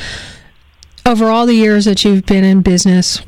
over 1.06 1.26
all 1.26 1.46
the 1.46 1.54
years 1.54 1.86
that 1.86 2.04
you've 2.04 2.26
been 2.26 2.44
in 2.44 2.62
business 2.62 3.22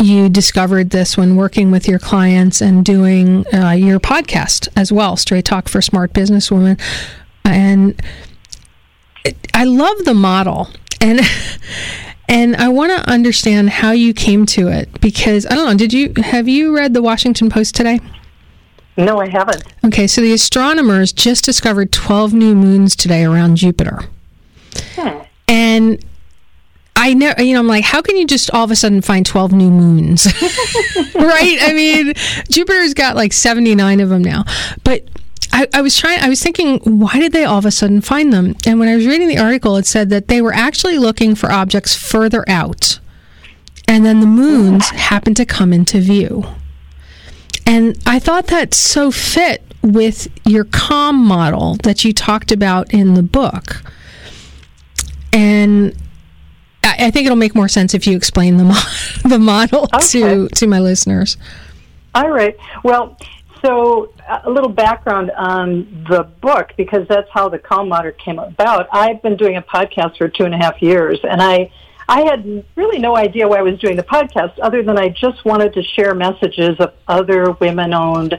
you 0.00 0.28
discovered 0.28 0.90
this 0.90 1.16
when 1.16 1.36
working 1.36 1.70
with 1.70 1.88
your 1.88 1.98
clients 1.98 2.60
and 2.60 2.84
doing 2.84 3.44
uh, 3.52 3.70
your 3.70 4.00
podcast 4.00 4.68
as 4.76 4.92
well 4.92 5.16
straight 5.16 5.44
talk 5.44 5.68
for 5.68 5.80
smart 5.80 6.12
businesswomen 6.12 6.80
and 7.44 8.00
it, 9.24 9.36
i 9.54 9.64
love 9.64 10.04
the 10.04 10.14
model 10.14 10.68
and 11.00 11.20
and 12.28 12.56
i 12.56 12.68
want 12.68 12.90
to 12.90 13.10
understand 13.10 13.70
how 13.70 13.90
you 13.90 14.12
came 14.14 14.46
to 14.46 14.68
it 14.68 14.88
because 15.00 15.46
i 15.46 15.54
don't 15.54 15.66
know 15.66 15.76
did 15.76 15.92
you 15.92 16.12
have 16.16 16.48
you 16.48 16.74
read 16.74 16.94
the 16.94 17.02
washington 17.02 17.50
post 17.50 17.74
today 17.74 18.00
no, 18.96 19.20
I 19.20 19.28
haven't. 19.28 19.64
Okay, 19.84 20.06
so 20.06 20.20
the 20.20 20.32
astronomers 20.32 21.12
just 21.12 21.44
discovered 21.44 21.90
12 21.90 22.32
new 22.32 22.54
moons 22.54 22.94
today 22.94 23.24
around 23.24 23.56
Jupiter. 23.56 24.04
Hmm. 24.94 25.22
And 25.48 26.04
I 26.96 27.12
know, 27.14 27.34
you 27.38 27.54
know, 27.54 27.58
I'm 27.58 27.66
like, 27.66 27.84
how 27.84 28.02
can 28.02 28.16
you 28.16 28.26
just 28.26 28.50
all 28.52 28.64
of 28.64 28.70
a 28.70 28.76
sudden 28.76 29.02
find 29.02 29.26
12 29.26 29.52
new 29.52 29.70
moons? 29.70 30.26
right? 31.14 31.58
I 31.60 31.72
mean, 31.74 32.14
Jupiter's 32.48 32.94
got 32.94 33.16
like 33.16 33.32
79 33.32 34.00
of 34.00 34.08
them 34.08 34.22
now. 34.22 34.44
But 34.84 35.04
I, 35.52 35.66
I, 35.74 35.82
was 35.82 35.96
trying, 35.96 36.20
I 36.20 36.28
was 36.28 36.42
thinking, 36.42 36.78
why 36.80 37.18
did 37.18 37.32
they 37.32 37.44
all 37.44 37.58
of 37.58 37.66
a 37.66 37.70
sudden 37.70 38.00
find 38.00 38.32
them? 38.32 38.56
And 38.66 38.78
when 38.78 38.88
I 38.88 38.96
was 38.96 39.06
reading 39.06 39.28
the 39.28 39.38
article, 39.38 39.76
it 39.76 39.86
said 39.86 40.10
that 40.10 40.28
they 40.28 40.40
were 40.40 40.52
actually 40.52 40.98
looking 40.98 41.34
for 41.34 41.50
objects 41.50 41.94
further 41.94 42.44
out. 42.48 43.00
And 43.86 44.04
then 44.04 44.20
the 44.20 44.26
moons 44.26 44.88
happened 44.88 45.36
to 45.36 45.44
come 45.44 45.72
into 45.72 46.00
view. 46.00 46.44
And 47.66 47.98
I 48.06 48.18
thought 48.18 48.46
that 48.48 48.72
so 48.72 49.10
fit 49.10 49.62
with 49.82 50.28
your 50.46 50.64
calm 50.64 51.22
model 51.22 51.76
that 51.82 52.04
you 52.04 52.12
talked 52.12 52.50
about 52.50 52.92
in 52.92 53.14
the 53.14 53.22
book. 53.22 53.82
And 55.32 55.94
I, 56.84 57.10
think 57.10 57.26
it'll 57.26 57.36
make 57.36 57.54
more 57.54 57.68
sense 57.68 57.94
if 57.94 58.06
you 58.06 58.16
explain 58.16 58.56
the, 58.56 58.64
mo- 58.64 58.74
the 59.28 59.38
model 59.38 59.88
okay. 59.94 60.06
to, 60.08 60.48
to 60.48 60.66
my 60.66 60.80
listeners. 60.80 61.36
All 62.14 62.30
right. 62.30 62.56
Well, 62.82 63.16
so 63.64 64.12
a 64.28 64.50
little 64.50 64.68
background 64.68 65.30
on 65.32 66.04
the 66.08 66.24
book 66.40 66.72
because 66.76 67.08
that's 67.08 67.28
how 67.32 67.48
the 67.48 67.58
calm 67.58 67.88
model 67.88 68.12
came 68.12 68.38
about. 68.38 68.88
I've 68.92 69.22
been 69.22 69.36
doing 69.36 69.56
a 69.56 69.62
podcast 69.62 70.18
for 70.18 70.28
two 70.28 70.44
and 70.44 70.54
a 70.54 70.58
half 70.58 70.82
years, 70.82 71.18
and 71.22 71.40
I 71.40 71.72
I 72.08 72.22
had 72.22 72.64
really 72.76 72.98
no 72.98 73.16
idea 73.16 73.48
why 73.48 73.58
I 73.58 73.62
was 73.62 73.78
doing 73.78 73.96
the 73.96 74.02
podcast 74.02 74.58
other 74.60 74.82
than 74.82 74.98
I 74.98 75.08
just 75.08 75.44
wanted 75.44 75.72
to 75.74 75.82
share 75.82 76.14
messages 76.14 76.78
of 76.78 76.92
other 77.08 77.52
women 77.52 77.94
owned 77.94 78.38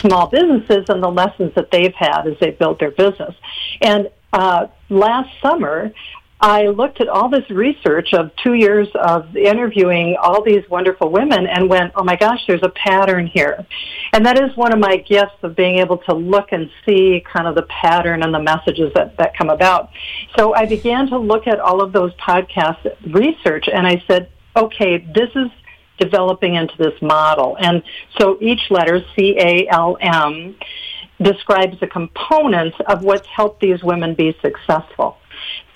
small 0.00 0.26
businesses 0.26 0.86
and 0.88 1.02
the 1.02 1.10
lessons 1.10 1.54
that 1.54 1.70
they've 1.70 1.94
had 1.94 2.26
as 2.26 2.36
they 2.40 2.50
built 2.50 2.80
their 2.80 2.90
business. 2.90 3.34
And 3.80 4.10
uh, 4.32 4.66
last 4.88 5.30
summer, 5.40 5.92
I 6.40 6.66
looked 6.66 7.00
at 7.00 7.08
all 7.08 7.30
this 7.30 7.48
research 7.48 8.12
of 8.12 8.30
two 8.42 8.54
years 8.54 8.88
of 8.94 9.34
interviewing 9.36 10.16
all 10.20 10.42
these 10.42 10.68
wonderful 10.68 11.10
women 11.10 11.46
and 11.46 11.68
went, 11.68 11.92
oh 11.96 12.04
my 12.04 12.16
gosh, 12.16 12.40
there's 12.46 12.62
a 12.62 12.68
pattern 12.68 13.26
here. 13.26 13.64
And 14.12 14.26
that 14.26 14.38
is 14.38 14.54
one 14.54 14.72
of 14.72 14.78
my 14.78 14.98
gifts 14.98 15.36
of 15.42 15.56
being 15.56 15.78
able 15.78 15.98
to 15.98 16.14
look 16.14 16.52
and 16.52 16.70
see 16.84 17.24
kind 17.32 17.46
of 17.46 17.54
the 17.54 17.62
pattern 17.62 18.22
and 18.22 18.34
the 18.34 18.42
messages 18.42 18.92
that, 18.94 19.16
that 19.16 19.36
come 19.36 19.48
about. 19.48 19.90
So 20.36 20.54
I 20.54 20.66
began 20.66 21.08
to 21.08 21.18
look 21.18 21.46
at 21.46 21.58
all 21.58 21.80
of 21.80 21.92
those 21.92 22.12
podcast 22.16 22.84
research 23.14 23.68
and 23.72 23.86
I 23.86 24.02
said, 24.06 24.30
okay, 24.54 24.98
this 24.98 25.30
is 25.34 25.50
developing 25.98 26.54
into 26.54 26.76
this 26.76 27.00
model. 27.00 27.56
And 27.58 27.82
so 28.18 28.36
each 28.42 28.70
letter, 28.70 29.00
C-A-L-M, 29.16 30.56
describes 31.22 31.80
the 31.80 31.86
components 31.86 32.76
of 32.86 33.02
what's 33.02 33.26
helped 33.26 33.60
these 33.60 33.82
women 33.82 34.14
be 34.14 34.36
successful. 34.42 35.16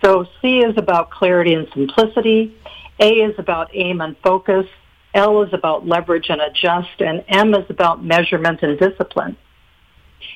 So 0.03 0.27
C 0.41 0.59
is 0.61 0.77
about 0.77 1.11
clarity 1.11 1.55
and 1.55 1.69
simplicity. 1.73 2.57
A 2.99 3.09
is 3.09 3.35
about 3.39 3.71
aim 3.75 4.01
and 4.01 4.17
focus. 4.23 4.67
L 5.15 5.43
is 5.43 5.53
about 5.53 5.87
leverage 5.87 6.27
and 6.29 6.41
adjust. 6.41 7.01
And 7.01 7.25
M 7.29 7.55
is 7.55 7.69
about 7.69 8.05
measurement 8.05 8.63
and 8.63 8.79
discipline. 8.79 9.37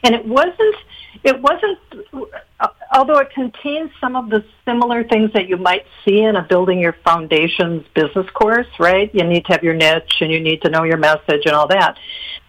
And 0.03 0.15
it 0.15 0.27
wasn't, 0.27 0.77
it 1.23 1.41
wasn't, 1.41 1.79
although 2.93 3.19
it 3.19 3.31
contains 3.31 3.91
some 4.01 4.17
of 4.17 4.31
the 4.31 4.45
similar 4.65 5.05
things 5.05 5.31
that 5.35 5.49
you 5.49 5.57
might 5.57 5.85
see 6.05 6.21
in 6.21 6.37
a 6.37 6.43
building 6.43 6.79
your 6.79 6.97
foundations 7.05 7.85
business 7.95 8.27
course, 8.35 8.67
right? 8.79 9.11
You 9.15 9.25
need 9.25 9.45
to 9.47 9.53
have 9.53 9.63
your 9.63 9.75
niche 9.75 10.21
and 10.21 10.31
you 10.31 10.41
need 10.41 10.63
to 10.63 10.71
know 10.71 10.85
your 10.85 10.97
message 10.97 11.43
and 11.45 11.55
all 11.55 11.69
that. 11.69 11.99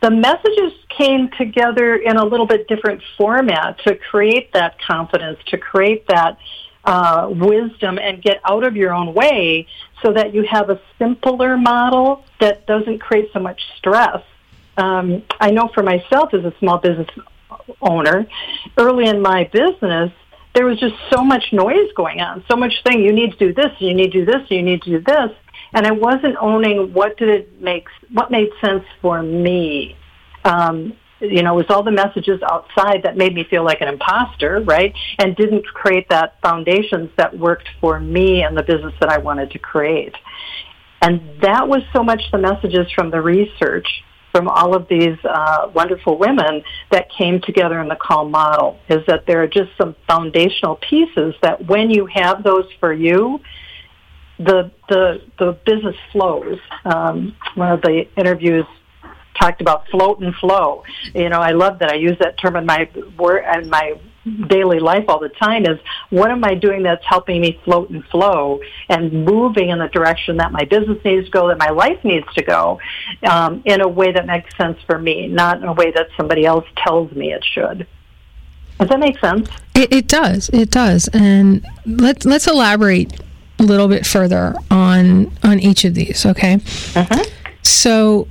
The 0.01 0.11
messages 0.11 0.73
came 0.89 1.29
together 1.37 1.95
in 1.95 2.17
a 2.17 2.25
little 2.25 2.45
bit 2.45 2.67
different 2.67 3.01
format 3.17 3.79
to 3.85 3.95
create 3.95 4.53
that 4.53 4.79
confidence, 4.81 5.39
to 5.47 5.57
create 5.57 6.07
that 6.07 6.37
uh, 6.85 7.27
wisdom 7.31 7.97
and 7.97 8.21
get 8.21 8.39
out 8.45 8.63
of 8.63 8.75
your 8.75 8.93
own 8.93 9.13
way 9.13 9.67
so 10.03 10.13
that 10.13 10.33
you 10.33 10.43
have 10.43 10.69
a 10.69 10.79
simpler 10.99 11.57
model 11.57 12.23
that 12.39 12.65
doesn't 12.67 12.99
create 12.99 13.29
so 13.33 13.39
much 13.39 13.61
stress. 13.77 14.21
Um, 14.77 15.23
I 15.39 15.51
know 15.51 15.69
for 15.73 15.83
myself 15.83 16.33
as 16.33 16.43
a 16.43 16.53
small 16.59 16.77
business 16.77 17.07
owner, 17.81 18.27
early 18.77 19.07
in 19.07 19.21
my 19.21 19.45
business, 19.45 20.11
there 20.53 20.65
was 20.65 20.79
just 20.79 20.95
so 21.11 21.23
much 21.23 21.51
noise 21.51 21.91
going 21.95 22.21
on, 22.21 22.43
so 22.49 22.55
much 22.55 22.73
thing. 22.83 23.01
You 23.01 23.13
need 23.13 23.31
to 23.31 23.37
do 23.37 23.53
this, 23.53 23.71
you 23.79 23.93
need 23.93 24.11
to 24.13 24.23
do 24.23 24.25
this, 24.25 24.49
you 24.49 24.61
need 24.61 24.81
to 24.83 24.89
do 24.91 25.01
this, 25.01 25.31
and 25.73 25.85
I 25.85 25.91
wasn't 25.91 26.37
owning 26.39 26.93
what 26.93 27.17
did 27.17 27.29
it 27.29 27.61
make, 27.61 27.87
what 28.11 28.31
made 28.31 28.49
sense 28.61 28.83
for 29.01 29.21
me. 29.21 29.97
Um, 30.45 30.93
you 31.19 31.43
know, 31.43 31.53
it 31.53 31.57
was 31.57 31.65
all 31.69 31.83
the 31.83 31.91
messages 31.91 32.41
outside 32.43 33.03
that 33.03 33.15
made 33.17 33.33
me 33.33 33.45
feel 33.49 33.63
like 33.63 33.81
an 33.81 33.87
imposter, 33.87 34.61
right? 34.61 34.93
And 35.19 35.35
didn't 35.35 35.65
create 35.65 36.09
that 36.09 36.35
foundations 36.41 37.09
that 37.17 37.37
worked 37.37 37.69
for 37.79 37.99
me 37.99 38.43
and 38.43 38.57
the 38.57 38.63
business 38.63 38.93
that 38.99 39.09
I 39.09 39.17
wanted 39.17 39.51
to 39.51 39.59
create. 39.59 40.13
And 41.01 41.21
that 41.41 41.67
was 41.67 41.83
so 41.93 42.03
much 42.03 42.21
the 42.31 42.37
messages 42.37 42.91
from 42.93 43.11
the 43.11 43.21
research 43.21 43.87
from 44.31 44.49
all 44.49 44.75
of 44.75 44.85
these 44.89 45.17
uh, 45.23 45.69
wonderful 45.73 46.17
women 46.17 46.61
that 46.91 47.07
came 47.17 47.39
together 47.39 47.79
in 47.79 47.87
the 47.87 47.95
calm 47.95 48.31
model 48.31 48.77
is 48.89 48.99
that 49.07 49.25
there 49.25 49.41
are 49.41 49.47
just 49.47 49.69
some 49.77 49.95
foundational 50.09 50.75
pieces 50.75 51.33
that 51.41 51.65
when 51.67 51.89
you 51.89 52.05
have 52.05 52.43
those 52.43 52.65
for 52.81 52.91
you, 52.91 53.39
the 54.37 54.69
the 54.89 55.21
the 55.39 55.57
business 55.65 55.95
flows. 56.11 56.59
Um, 56.83 57.33
one 57.55 57.71
of 57.71 57.81
the 57.81 58.05
interviews 58.17 58.65
talked 59.39 59.61
about 59.61 59.87
float 59.89 60.19
and 60.19 60.33
flow. 60.35 60.83
You 61.13 61.29
know, 61.29 61.39
I 61.39 61.51
love 61.51 61.79
that. 61.79 61.91
I 61.91 61.95
use 61.95 62.17
that 62.19 62.37
term 62.37 62.55
in 62.55 62.65
my 62.65 62.89
work 63.17 63.43
and 63.45 63.69
my 63.69 63.99
daily 64.47 64.79
life 64.79 65.05
all 65.07 65.19
the 65.19 65.29
time 65.29 65.65
is 65.65 65.79
what 66.09 66.31
am 66.31 66.43
I 66.43 66.55
doing 66.55 66.83
that's 66.83 67.05
helping 67.05 67.41
me 67.41 67.59
float 67.63 67.89
and 67.91 68.03
flow 68.05 68.59
and 68.89 69.25
moving 69.25 69.69
in 69.69 69.79
the 69.79 69.87
direction 69.87 70.37
that 70.37 70.51
my 70.51 70.65
business 70.65 70.97
needs 71.05 71.25
to 71.25 71.31
go, 71.31 71.47
that 71.47 71.59
my 71.59 71.69
life 71.69 72.03
needs 72.03 72.25
to 72.33 72.43
go, 72.43 72.79
um, 73.29 73.61
in 73.65 73.81
a 73.81 73.87
way 73.87 74.11
that 74.11 74.25
makes 74.25 74.55
sense 74.57 74.79
for 74.87 74.97
me, 74.97 75.27
not 75.27 75.57
in 75.57 75.65
a 75.65 75.73
way 75.73 75.91
that 75.91 76.07
somebody 76.17 76.45
else 76.45 76.65
tells 76.77 77.11
me 77.11 77.33
it 77.33 77.45
should. 77.45 77.85
Does 78.79 78.89
that 78.89 78.99
make 78.99 79.19
sense? 79.19 79.47
It, 79.75 79.93
it 79.93 80.07
does. 80.07 80.49
It 80.51 80.69
does. 80.69 81.07
And 81.13 81.65
let's 81.85 82.25
let's 82.25 82.45
elaborate 82.47 83.21
a 83.59 83.63
little 83.63 83.87
bit 83.87 84.05
further 84.05 84.53
on 84.69 85.31
on 85.43 85.59
each 85.59 85.85
of 85.85 85.93
these. 85.93 86.25
Okay. 86.25 86.55
Uh-huh. 86.95 87.23
So 87.61 88.27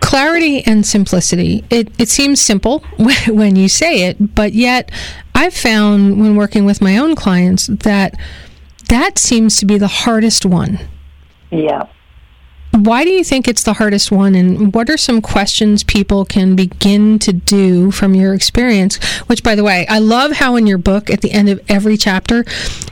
clarity 0.00 0.64
and 0.64 0.86
simplicity. 0.86 1.64
It, 1.70 1.92
it 1.98 2.08
seems 2.08 2.40
simple 2.40 2.84
when 3.28 3.56
you 3.56 3.68
say 3.68 4.08
it, 4.08 4.34
but 4.34 4.52
yet 4.52 4.90
I've 5.34 5.54
found 5.54 6.20
when 6.20 6.36
working 6.36 6.64
with 6.64 6.80
my 6.80 6.96
own 6.96 7.14
clients 7.14 7.66
that 7.66 8.18
that 8.88 9.18
seems 9.18 9.56
to 9.56 9.66
be 9.66 9.78
the 9.78 9.88
hardest 9.88 10.46
one. 10.46 10.78
Yeah. 11.50 11.88
Why 12.72 13.04
do 13.04 13.10
you 13.10 13.24
think 13.24 13.48
it's 13.48 13.62
the 13.62 13.72
hardest 13.72 14.12
one, 14.12 14.34
and 14.34 14.74
what 14.74 14.90
are 14.90 14.98
some 14.98 15.22
questions 15.22 15.82
people 15.82 16.26
can 16.26 16.56
begin 16.56 17.18
to 17.20 17.32
do 17.32 17.90
from 17.90 18.14
your 18.14 18.34
experience? 18.34 19.02
Which, 19.28 19.42
by 19.42 19.54
the 19.54 19.64
way, 19.64 19.86
I 19.88 19.98
love 19.98 20.32
how 20.32 20.56
in 20.56 20.66
your 20.66 20.76
book, 20.76 21.08
at 21.08 21.22
the 21.22 21.32
end 21.32 21.48
of 21.48 21.60
every 21.68 21.96
chapter, 21.96 22.44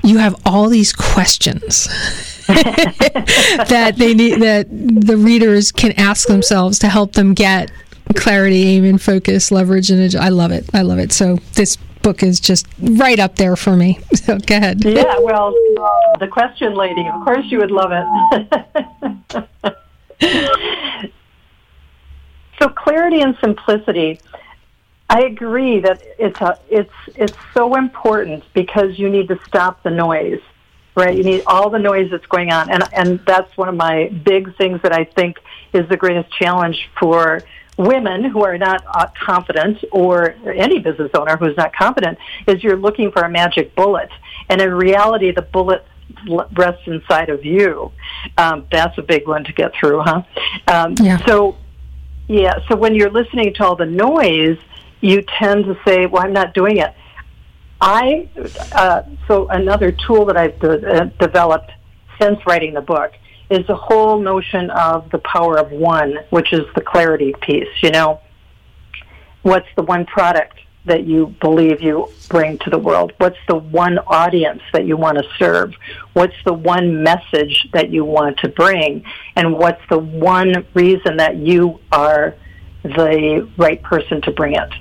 you 0.03 0.19
have 0.19 0.41
all 0.47 0.69
these 0.69 0.93
questions. 0.93 1.89
that 2.47 3.95
they 3.97 4.15
need 4.15 4.41
that 4.41 4.67
the 4.71 5.17
readers 5.17 5.73
can 5.73 5.93
ask 5.93 6.29
themselves 6.29 6.79
to 6.81 6.89
help 6.89 7.13
them 7.13 7.35
get 7.35 7.71
clarity, 8.15 8.65
aim, 8.65 8.85
and 8.85 9.01
focus, 9.01 9.51
leverage, 9.51 9.91
and 9.91 10.15
I 10.15 10.29
love 10.29 10.53
it. 10.53 10.69
I 10.75 10.83
love 10.83 10.99
it. 10.99 11.13
So 11.13 11.37
this 11.55 11.77
book 12.03 12.23
is 12.23 12.39
just 12.39 12.67
right 12.79 13.19
up 13.19 13.37
there 13.37 13.57
for 13.57 13.77
me. 13.77 13.99
So 14.25 14.39
go 14.39 14.57
ahead. 14.57 14.83
Yeah, 14.83 15.19
well, 15.19 15.53
the 16.19 16.29
question 16.31 16.75
lady, 16.75 17.07
of 17.07 17.23
course 17.25 17.45
you 17.47 17.59
would 17.59 17.71
love 17.71 17.93
it. 17.93 18.07
so 22.59 22.69
clarity 22.71 23.21
and 23.21 23.37
simplicity. 23.39 24.19
I 25.11 25.25
agree 25.25 25.81
that 25.81 26.03
it's 26.19 26.41
a, 26.41 26.59
it's 26.71 26.95
it's 27.17 27.37
so 27.53 27.75
important 27.75 28.45
because 28.55 28.99
you 28.99 29.11
need 29.11 29.29
to 29.29 29.39
stop 29.47 29.83
the 29.83 29.91
noise 29.91 30.41
right? 30.95 31.17
You 31.17 31.25
need 31.25 31.43
all 31.47 31.71
the 31.71 31.79
noise 31.79 32.11
that's 32.11 32.27
going 32.27 32.53
on, 32.53 32.71
and 32.71 32.83
and 32.93 33.21
that's 33.27 33.57
one 33.57 33.69
of 33.69 33.75
my 33.75 34.09
big 34.09 34.57
things 34.57 34.81
that 34.83 34.93
I 34.93 35.05
think 35.05 35.39
is 35.73 35.89
the 35.89 35.97
greatest 35.97 36.33
challenge 36.33 36.89
for 36.99 37.43
women 37.77 38.25
who 38.25 38.45
are 38.45 38.57
not 38.57 38.85
uh, 38.87 39.07
confident 39.27 39.85
or 39.91 40.37
any 40.47 40.79
business 40.79 41.11
owner 41.15 41.37
who's 41.37 41.57
not 41.57 41.75
confident 41.75 42.17
is 42.47 42.63
you're 42.63 42.77
looking 42.77 43.11
for 43.11 43.23
a 43.23 43.29
magic 43.29 43.75
bullet. 43.75 44.11
And 44.49 44.61
in 44.61 44.73
reality 44.73 45.33
the 45.33 45.43
bullet 45.43 45.85
rests 46.53 46.83
inside 46.87 47.31
of 47.31 47.45
you. 47.45 47.91
Um, 48.39 48.67
that's 48.71 48.97
a 48.97 49.03
big 49.03 49.27
one 49.27 49.43
to 49.43 49.53
get 49.53 49.73
through 49.75 50.03
huh? 50.03 50.23
Um, 50.69 50.95
yeah. 51.01 51.25
so 51.27 51.57
yeah 52.29 52.55
so 52.69 52.77
when 52.77 52.95
you're 52.95 53.11
listening 53.11 53.53
to 53.55 53.65
all 53.65 53.77
the 53.77 53.87
noise 53.87 54.59
you 55.01 55.23
tend 55.39 55.65
to 55.67 55.77
say 55.87 56.07
well 56.07 56.25
i'm 56.25 56.33
not 56.33 56.55
doing 56.55 56.79
it 56.79 56.95
I 57.85 58.27
uh, 58.73 59.03
so 59.29 59.47
another 59.49 59.93
tool 59.93 60.25
that 60.25 60.39
I've 60.39 60.59
de- 60.59 60.91
uh, 60.91 61.05
developed 61.21 61.71
since 62.19 62.39
writing 62.47 62.73
the 62.73 62.81
book 62.81 63.13
is 63.51 63.67
the 63.67 63.77
whole 63.77 64.19
notion 64.19 64.71
of 64.71 65.11
the 65.11 65.19
power 65.19 65.59
of 65.59 65.71
one, 65.71 66.17
which 66.31 66.55
is 66.55 66.63
the 66.75 66.81
clarity 66.81 67.35
piece. 67.43 67.69
You 67.83 67.91
know, 67.91 68.21
what's 69.43 69.69
the 69.77 69.83
one 69.83 70.07
product 70.07 70.61
that 70.87 71.05
you 71.05 71.35
believe 71.43 71.83
you 71.83 72.09
bring 72.31 72.57
to 72.61 72.71
the 72.71 72.79
world? 72.79 73.13
What's 73.19 73.37
the 73.49 73.57
one 73.57 73.99
audience 73.99 74.63
that 74.73 74.87
you 74.87 74.97
want 74.97 75.19
to 75.19 75.25
serve? 75.39 75.75
What's 76.15 76.37
the 76.47 76.55
one 76.55 77.03
message 77.03 77.69
that 77.75 77.91
you 77.91 78.03
want 78.03 78.39
to 78.39 78.49
bring? 78.49 79.05
And 79.37 79.59
what's 79.59 79.83
the 79.91 79.99
one 79.99 80.65
reason 80.73 81.19
that 81.19 81.37
you 81.37 81.81
are 81.93 82.35
the 82.83 83.47
right 83.59 83.83
person 83.83 84.23
to 84.23 84.31
bring 84.31 84.55
it? 84.55 84.73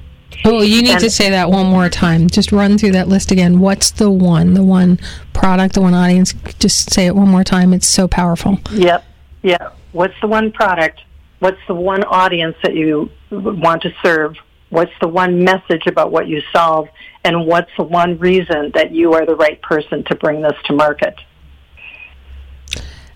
Oh, 0.46 0.62
you 0.62 0.82
need 0.82 0.92
and, 0.92 1.00
to 1.00 1.10
say 1.10 1.30
that 1.30 1.50
one 1.50 1.68
more 1.68 1.90
time. 1.90 2.30
Just 2.30 2.52
run 2.52 2.78
through 2.78 2.92
that 2.92 3.08
list 3.08 3.32
again. 3.32 3.60
What's 3.60 3.92
the 3.92 4.10
one, 4.10 4.54
the 4.54 4.64
one 4.64 5.00
product, 5.34 5.76
the 5.76 5.82
one 5.82 5.94
audience? 5.94 6.34
Just 6.60 6.92
say 6.92 7.06
it 7.06 7.16
one 7.16 7.28
more 7.28 7.44
time. 7.44 7.74
It's 7.74 7.88
so 7.88 8.08
powerful. 8.08 8.60
Yep. 8.72 9.04
Yeah. 9.42 9.72
What's 9.92 10.16
the 10.22 10.28
one 10.28 10.52
product? 10.52 11.02
What's 11.40 11.60
the 11.68 11.76
one 11.76 12.04
audience 12.04 12.56
that 12.64 12.76
you 12.76 13.10
want 13.32 13.82
to 13.84 13.94
serve? 14.04 14.36
What's 14.70 14.94
the 15.02 15.08
one 15.08 15.44
message 15.44 15.88
about 15.88 16.12
what 16.12 16.28
you 16.28 16.42
solve? 16.52 16.88
And 17.24 17.46
what's 17.46 17.72
the 17.78 17.84
one 17.84 18.18
reason 18.18 18.72
that 18.74 18.92
you 18.92 19.14
are 19.14 19.26
the 19.26 19.36
right 19.36 19.62
person 19.62 20.04
to 20.06 20.16
bring 20.16 20.42
this 20.42 20.54
to 20.66 20.74
market? 20.74 21.16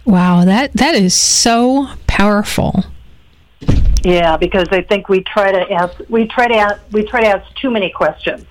Wow, 0.06 0.46
that 0.46 0.74
that 0.74 0.96
is 0.96 1.14
so 1.14 1.90
powerful. 2.08 2.86
Yeah, 4.04 4.38
because 4.38 4.68
I 4.72 4.82
think 4.82 5.10
we 5.10 5.22
try 5.22 5.52
to 5.52 5.72
ask 5.72 5.98
we 6.10 6.28
try 6.28 6.48
to 6.48 6.56
ask, 6.56 6.82
we 6.92 7.04
try 7.04 7.22
to 7.22 7.28
ask 7.28 7.56
too 7.56 7.72
many 7.72 7.90
questions, 7.90 8.46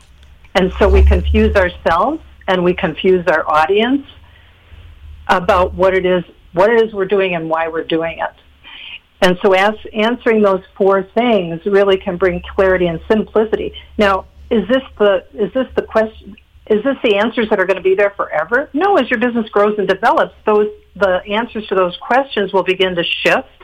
and 0.55 0.73
so 0.79 0.89
we 0.89 1.05
confuse 1.05 1.55
ourselves 1.57 2.23
and 2.49 2.63
we 2.63 2.75
confuse 2.75 3.27
our 3.27 3.49
audience 3.49 4.07
about 5.29 5.75
what 5.75 5.95
it 5.95 6.07
is 6.07 6.25
what 6.53 6.71
it 6.71 6.83
is 6.83 6.95
we're 6.95 7.05
doing 7.05 7.35
and 7.35 7.49
why 7.49 7.69
we're 7.69 7.85
doing 7.85 8.19
it. 8.19 8.35
And 9.21 9.39
so, 9.43 9.53
as, 9.53 9.75
answering 9.93 10.43
those 10.43 10.63
four 10.77 11.03
things 11.03 11.65
really 11.65 11.97
can 11.97 12.17
bring 12.17 12.43
clarity 12.55 12.87
and 12.87 13.01
simplicity. 13.11 13.73
Now, 13.97 14.27
is 14.51 14.69
this 14.69 14.83
the 14.99 15.27
is 15.35 15.53
this 15.53 15.67
the 15.75 15.83
question? 15.83 16.37
Is 16.69 16.83
this 16.83 16.97
the 17.03 17.17
answers 17.17 17.49
that 17.51 17.61
are 17.61 17.67
going 17.67 17.77
to 17.77 17.83
be 17.83 17.95
there 17.95 18.11
forever? 18.11 18.69
No. 18.73 18.97
As 18.97 19.09
your 19.09 19.21
business 19.21 19.49
grows 19.51 19.79
and 19.79 19.89
develops, 19.89 20.35
those 20.45 20.69
the 20.97 21.23
answers 21.29 21.67
to 21.69 21.75
those 21.75 21.97
questions 21.99 22.53
will 22.53 22.65
begin 22.65 22.95
to 22.97 23.05
shift 23.05 23.56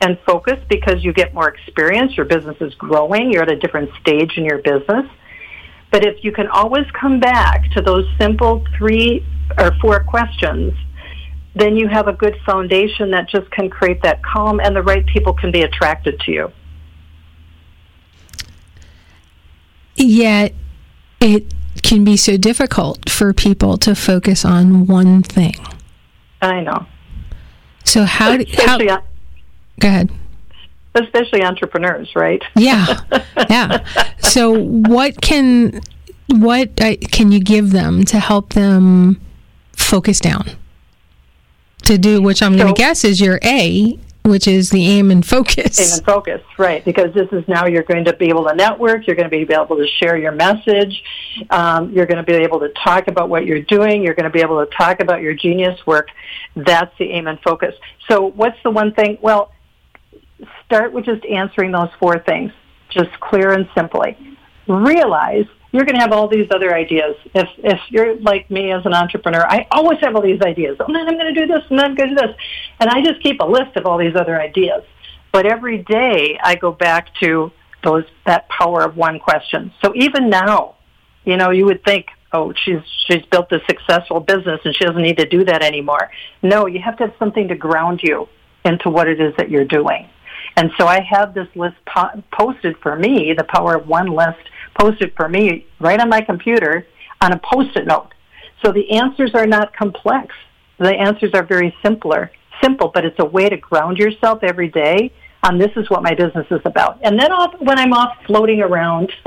and 0.00 0.18
focus 0.26 0.58
because 0.68 1.04
you 1.04 1.12
get 1.12 1.34
more 1.34 1.48
experience, 1.48 2.16
your 2.16 2.26
business 2.26 2.56
is 2.60 2.74
growing, 2.74 3.32
you're 3.32 3.42
at 3.42 3.50
a 3.50 3.56
different 3.56 3.90
stage 4.00 4.32
in 4.36 4.44
your 4.44 4.58
business. 4.58 5.06
But 5.90 6.04
if 6.04 6.24
you 6.24 6.32
can 6.32 6.46
always 6.48 6.86
come 6.92 7.20
back 7.20 7.70
to 7.72 7.82
those 7.82 8.06
simple 8.18 8.64
three 8.78 9.26
or 9.58 9.72
four 9.80 10.02
questions, 10.04 10.72
then 11.54 11.76
you 11.76 11.88
have 11.88 12.06
a 12.06 12.12
good 12.12 12.36
foundation 12.46 13.10
that 13.10 13.28
just 13.28 13.50
can 13.50 13.68
create 13.68 14.02
that 14.02 14.22
calm 14.22 14.60
and 14.60 14.74
the 14.74 14.82
right 14.82 15.04
people 15.06 15.34
can 15.34 15.50
be 15.50 15.62
attracted 15.62 16.18
to 16.20 16.32
you. 16.32 16.52
Yet 19.96 20.54
it 21.20 21.52
can 21.82 22.04
be 22.04 22.16
so 22.16 22.36
difficult 22.36 23.10
for 23.10 23.34
people 23.34 23.76
to 23.78 23.94
focus 23.94 24.44
on 24.44 24.86
one 24.86 25.22
thing. 25.22 25.56
I 26.40 26.60
know. 26.60 26.86
So 27.84 28.04
how 28.04 28.36
do 28.36 28.44
how, 28.56 29.02
Go 29.80 29.88
ahead. 29.88 30.10
Especially 30.94 31.42
entrepreneurs, 31.42 32.14
right? 32.14 32.42
yeah, 32.56 33.00
yeah. 33.48 33.84
So, 34.18 34.52
what 34.52 35.20
can 35.20 35.80
what 36.28 36.80
uh, 36.80 36.96
can 37.10 37.32
you 37.32 37.40
give 37.40 37.70
them 37.70 38.04
to 38.06 38.18
help 38.18 38.54
them 38.54 39.20
focus 39.72 40.20
down? 40.20 40.50
To 41.84 41.96
do 41.96 42.20
which 42.20 42.42
I'm 42.42 42.52
so, 42.52 42.58
going 42.58 42.74
to 42.74 42.78
guess 42.78 43.04
is 43.04 43.20
your 43.20 43.38
A, 43.42 43.98
which 44.24 44.46
is 44.46 44.70
the 44.70 44.84
aim 44.84 45.10
and 45.10 45.24
focus. 45.24 45.80
Aim 45.80 45.98
and 45.98 46.04
focus, 46.04 46.42
right? 46.58 46.84
Because 46.84 47.14
this 47.14 47.28
is 47.32 47.46
now 47.48 47.66
you're 47.66 47.84
going 47.84 48.04
to 48.04 48.12
be 48.12 48.28
able 48.28 48.46
to 48.48 48.54
network. 48.54 49.06
You're 49.06 49.16
going 49.16 49.30
to 49.30 49.46
be 49.46 49.52
able 49.52 49.76
to 49.76 49.86
share 49.86 50.16
your 50.16 50.32
message. 50.32 51.02
Um, 51.50 51.92
you're 51.92 52.06
going 52.06 52.24
to 52.24 52.24
be 52.24 52.34
able 52.34 52.60
to 52.60 52.68
talk 52.84 53.08
about 53.08 53.28
what 53.28 53.46
you're 53.46 53.62
doing. 53.62 54.02
You're 54.02 54.14
going 54.14 54.24
to 54.24 54.30
be 54.30 54.40
able 54.40 54.64
to 54.64 54.70
talk 54.76 55.00
about 55.00 55.22
your 55.22 55.34
genius 55.34 55.86
work. 55.86 56.08
That's 56.56 56.96
the 56.98 57.10
aim 57.12 57.28
and 57.28 57.40
focus. 57.42 57.74
So, 58.08 58.26
what's 58.26 58.58
the 58.64 58.70
one 58.70 58.92
thing? 58.92 59.18
Well 59.20 59.52
start 60.64 60.92
with 60.92 61.04
just 61.04 61.24
answering 61.26 61.72
those 61.72 61.90
four 61.98 62.18
things, 62.18 62.52
just 62.90 63.10
clear 63.20 63.52
and 63.52 63.68
simply. 63.74 64.16
Realize 64.66 65.46
you're 65.72 65.84
going 65.84 65.94
to 65.94 66.00
have 66.00 66.12
all 66.12 66.28
these 66.28 66.48
other 66.54 66.74
ideas. 66.74 67.16
If 67.34 67.48
if 67.58 67.78
you're 67.90 68.16
like 68.20 68.50
me 68.50 68.72
as 68.72 68.84
an 68.86 68.94
entrepreneur, 68.94 69.44
I 69.46 69.66
always 69.70 69.98
have 70.00 70.16
all 70.16 70.22
these 70.22 70.40
ideas. 70.42 70.76
And 70.80 70.94
then 70.94 71.08
I'm 71.08 71.16
going 71.16 71.32
to 71.32 71.40
do 71.40 71.46
this, 71.46 71.62
and 71.70 71.78
then 71.78 71.86
I'm 71.86 71.94
going 71.94 72.10
to 72.10 72.14
do 72.14 72.26
this, 72.26 72.36
and 72.80 72.90
I 72.90 73.02
just 73.02 73.22
keep 73.22 73.40
a 73.40 73.46
list 73.46 73.76
of 73.76 73.86
all 73.86 73.98
these 73.98 74.16
other 74.16 74.40
ideas. 74.40 74.82
But 75.32 75.46
every 75.46 75.78
day 75.84 76.38
I 76.42 76.56
go 76.56 76.72
back 76.72 77.14
to 77.20 77.52
those 77.82 78.04
that 78.26 78.48
power 78.48 78.82
of 78.82 78.96
one 78.96 79.18
question. 79.18 79.72
So 79.82 79.92
even 79.94 80.28
now, 80.28 80.76
you 81.24 81.36
know, 81.36 81.50
you 81.50 81.64
would 81.66 81.84
think, 81.84 82.06
oh, 82.32 82.52
she's 82.64 82.80
she's 83.06 83.24
built 83.30 83.52
a 83.52 83.60
successful 83.66 84.20
business 84.20 84.60
and 84.64 84.74
she 84.74 84.84
doesn't 84.84 85.02
need 85.02 85.18
to 85.18 85.26
do 85.26 85.44
that 85.44 85.62
anymore. 85.62 86.10
No, 86.42 86.66
you 86.66 86.80
have 86.80 86.96
to 86.98 87.06
have 87.06 87.14
something 87.18 87.48
to 87.48 87.54
ground 87.54 88.00
you 88.02 88.28
into 88.64 88.90
what 88.90 89.08
it 89.08 89.20
is 89.20 89.34
that 89.36 89.50
you're 89.50 89.64
doing. 89.64 90.08
And 90.56 90.70
so 90.78 90.86
I 90.86 91.00
have 91.00 91.34
this 91.34 91.48
list 91.54 91.76
po- 91.86 92.22
posted 92.32 92.76
for 92.78 92.96
me, 92.96 93.34
the 93.36 93.44
Power 93.44 93.76
of 93.76 93.88
One 93.88 94.08
list 94.08 94.40
posted 94.78 95.12
for 95.16 95.28
me 95.28 95.66
right 95.78 96.00
on 96.00 96.08
my 96.08 96.20
computer 96.20 96.86
on 97.20 97.32
a 97.32 97.38
post-it 97.38 97.86
note. 97.86 98.12
So 98.64 98.72
the 98.72 98.90
answers 98.92 99.34
are 99.34 99.46
not 99.46 99.74
complex. 99.74 100.34
The 100.78 100.90
answers 100.90 101.32
are 101.34 101.44
very 101.44 101.74
simpler, 101.82 102.30
simple, 102.62 102.90
but 102.92 103.04
it's 103.04 103.18
a 103.18 103.24
way 103.24 103.48
to 103.48 103.56
ground 103.56 103.98
yourself 103.98 104.42
every 104.42 104.68
day 104.68 105.12
on 105.42 105.58
this 105.58 105.70
is 105.76 105.88
what 105.88 106.02
my 106.02 106.14
business 106.14 106.46
is 106.50 106.60
about. 106.64 106.98
And 107.02 107.18
then 107.18 107.32
off, 107.32 107.54
when 107.60 107.78
I'm 107.78 107.92
off 107.92 108.16
floating 108.26 108.60
around, 108.60 109.10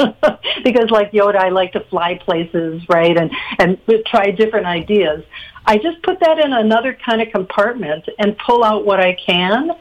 because 0.64 0.90
like 0.92 1.12
Yoda, 1.12 1.38
I 1.38 1.50
like 1.50 1.74
to 1.74 1.80
fly 1.90 2.20
places, 2.24 2.84
right, 2.88 3.18
and 3.18 3.32
and 3.60 3.80
try 4.06 4.32
different 4.32 4.66
ideas. 4.66 5.24
I 5.66 5.78
just 5.78 6.02
put 6.04 6.20
that 6.20 6.40
in 6.40 6.54
another 6.54 6.98
kind 7.06 7.22
of 7.22 7.30
compartment 7.32 8.08
and 8.20 8.38
pull 8.38 8.64
out 8.64 8.86
what 8.86 9.00
I 9.00 9.18
can, 9.26 9.72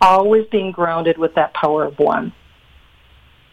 always 0.00 0.46
being 0.46 0.72
grounded 0.72 1.18
with 1.18 1.34
that 1.34 1.52
power 1.54 1.84
of 1.84 1.98
one. 1.98 2.32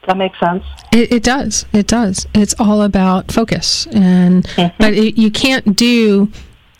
Does 0.01 0.07
that 0.07 0.17
make 0.17 0.35
sense? 0.37 0.63
It, 0.91 1.11
it 1.11 1.23
does. 1.23 1.65
It 1.73 1.87
does. 1.87 2.27
It's 2.33 2.55
all 2.59 2.81
about 2.81 3.31
focus, 3.31 3.87
and 3.87 4.45
mm-hmm. 4.45 4.75
but 4.79 4.93
it, 4.93 5.17
you 5.17 5.31
can't 5.31 5.75
do 5.75 6.31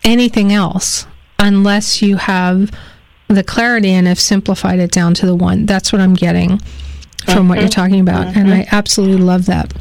anything 0.04 0.52
else 0.52 1.06
unless 1.38 2.00
you 2.00 2.16
have 2.16 2.70
the 3.28 3.44
clarity 3.44 3.90
and 3.90 4.06
have 4.06 4.18
simplified 4.18 4.78
it 4.78 4.90
down 4.90 5.12
to 5.14 5.26
the 5.26 5.34
one. 5.34 5.66
That's 5.66 5.92
what 5.92 6.00
I'm 6.00 6.14
getting 6.14 6.58
from 6.58 6.66
mm-hmm. 7.26 7.48
what 7.48 7.58
you're 7.58 7.68
mm-hmm. 7.68 7.80
talking 7.80 8.00
about, 8.00 8.28
mm-hmm. 8.28 8.38
and 8.38 8.54
I 8.54 8.66
absolutely 8.72 9.22
love 9.22 9.46
that. 9.46 9.74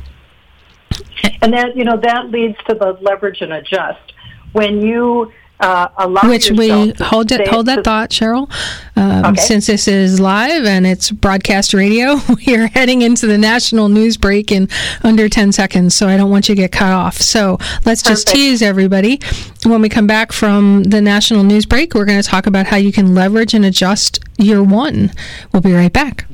And 1.41 1.53
that 1.53 1.75
you 1.77 1.83
know 1.83 1.97
that 1.97 2.29
leads 2.29 2.57
to 2.67 2.75
the 2.75 2.97
leverage 3.01 3.41
and 3.41 3.53
adjust. 3.53 4.13
When 4.51 4.81
you 4.81 5.31
uh, 5.59 6.07
Which 6.23 6.51
we 6.51 6.91
hold 6.99 7.31
it, 7.31 7.47
hold 7.47 7.65
that 7.65 7.83
thought, 7.83 8.11
Cheryl. 8.11 8.51
Um, 8.95 9.25
okay. 9.25 9.41
Since 9.41 9.67
this 9.67 9.87
is 9.87 10.19
live 10.19 10.65
and 10.65 10.85
it's 10.85 11.09
broadcast 11.11 11.73
radio, 11.73 12.17
we 12.47 12.55
are 12.55 12.67
heading 12.67 13.01
into 13.01 13.27
the 13.27 13.37
national 13.37 13.89
news 13.89 14.17
break 14.17 14.51
in 14.51 14.69
under 15.03 15.27
10 15.27 15.51
seconds, 15.51 15.95
so 15.95 16.07
I 16.07 16.17
don't 16.17 16.29
want 16.29 16.47
you 16.49 16.55
to 16.55 16.61
get 16.61 16.71
cut 16.71 16.91
off. 16.91 17.17
So 17.17 17.57
let's 17.85 18.03
Perfect. 18.03 18.05
just 18.05 18.27
tease 18.27 18.61
everybody. 18.61 19.19
When 19.65 19.81
we 19.81 19.89
come 19.89 20.07
back 20.07 20.31
from 20.31 20.83
the 20.83 21.01
national 21.01 21.43
news 21.43 21.65
break, 21.65 21.93
we're 21.93 22.05
going 22.05 22.21
to 22.21 22.27
talk 22.27 22.45
about 22.45 22.67
how 22.67 22.77
you 22.77 22.91
can 22.91 23.15
leverage 23.15 23.53
and 23.53 23.65
adjust 23.65 24.19
your 24.37 24.63
one. 24.63 25.11
We'll 25.51 25.61
be 25.61 25.73
right 25.73 25.91
back. 25.91 26.27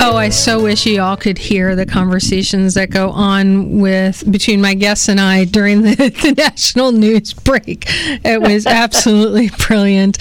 Oh, 0.00 0.16
I 0.16 0.28
so 0.28 0.62
wish 0.62 0.84
you 0.86 1.00
all 1.00 1.16
could 1.16 1.38
hear 1.38 1.74
the 1.74 1.86
conversations 1.86 2.74
that 2.74 2.90
go 2.90 3.10
on 3.10 3.78
with 3.78 4.30
between 4.30 4.60
my 4.60 4.74
guests 4.74 5.08
and 5.08 5.18
I 5.18 5.44
during 5.44 5.82
the, 5.82 5.94
the 6.22 6.34
national 6.36 6.92
news 6.92 7.32
break. 7.32 7.84
It 7.88 8.40
was 8.40 8.66
absolutely 8.66 9.50
brilliant. 9.66 10.18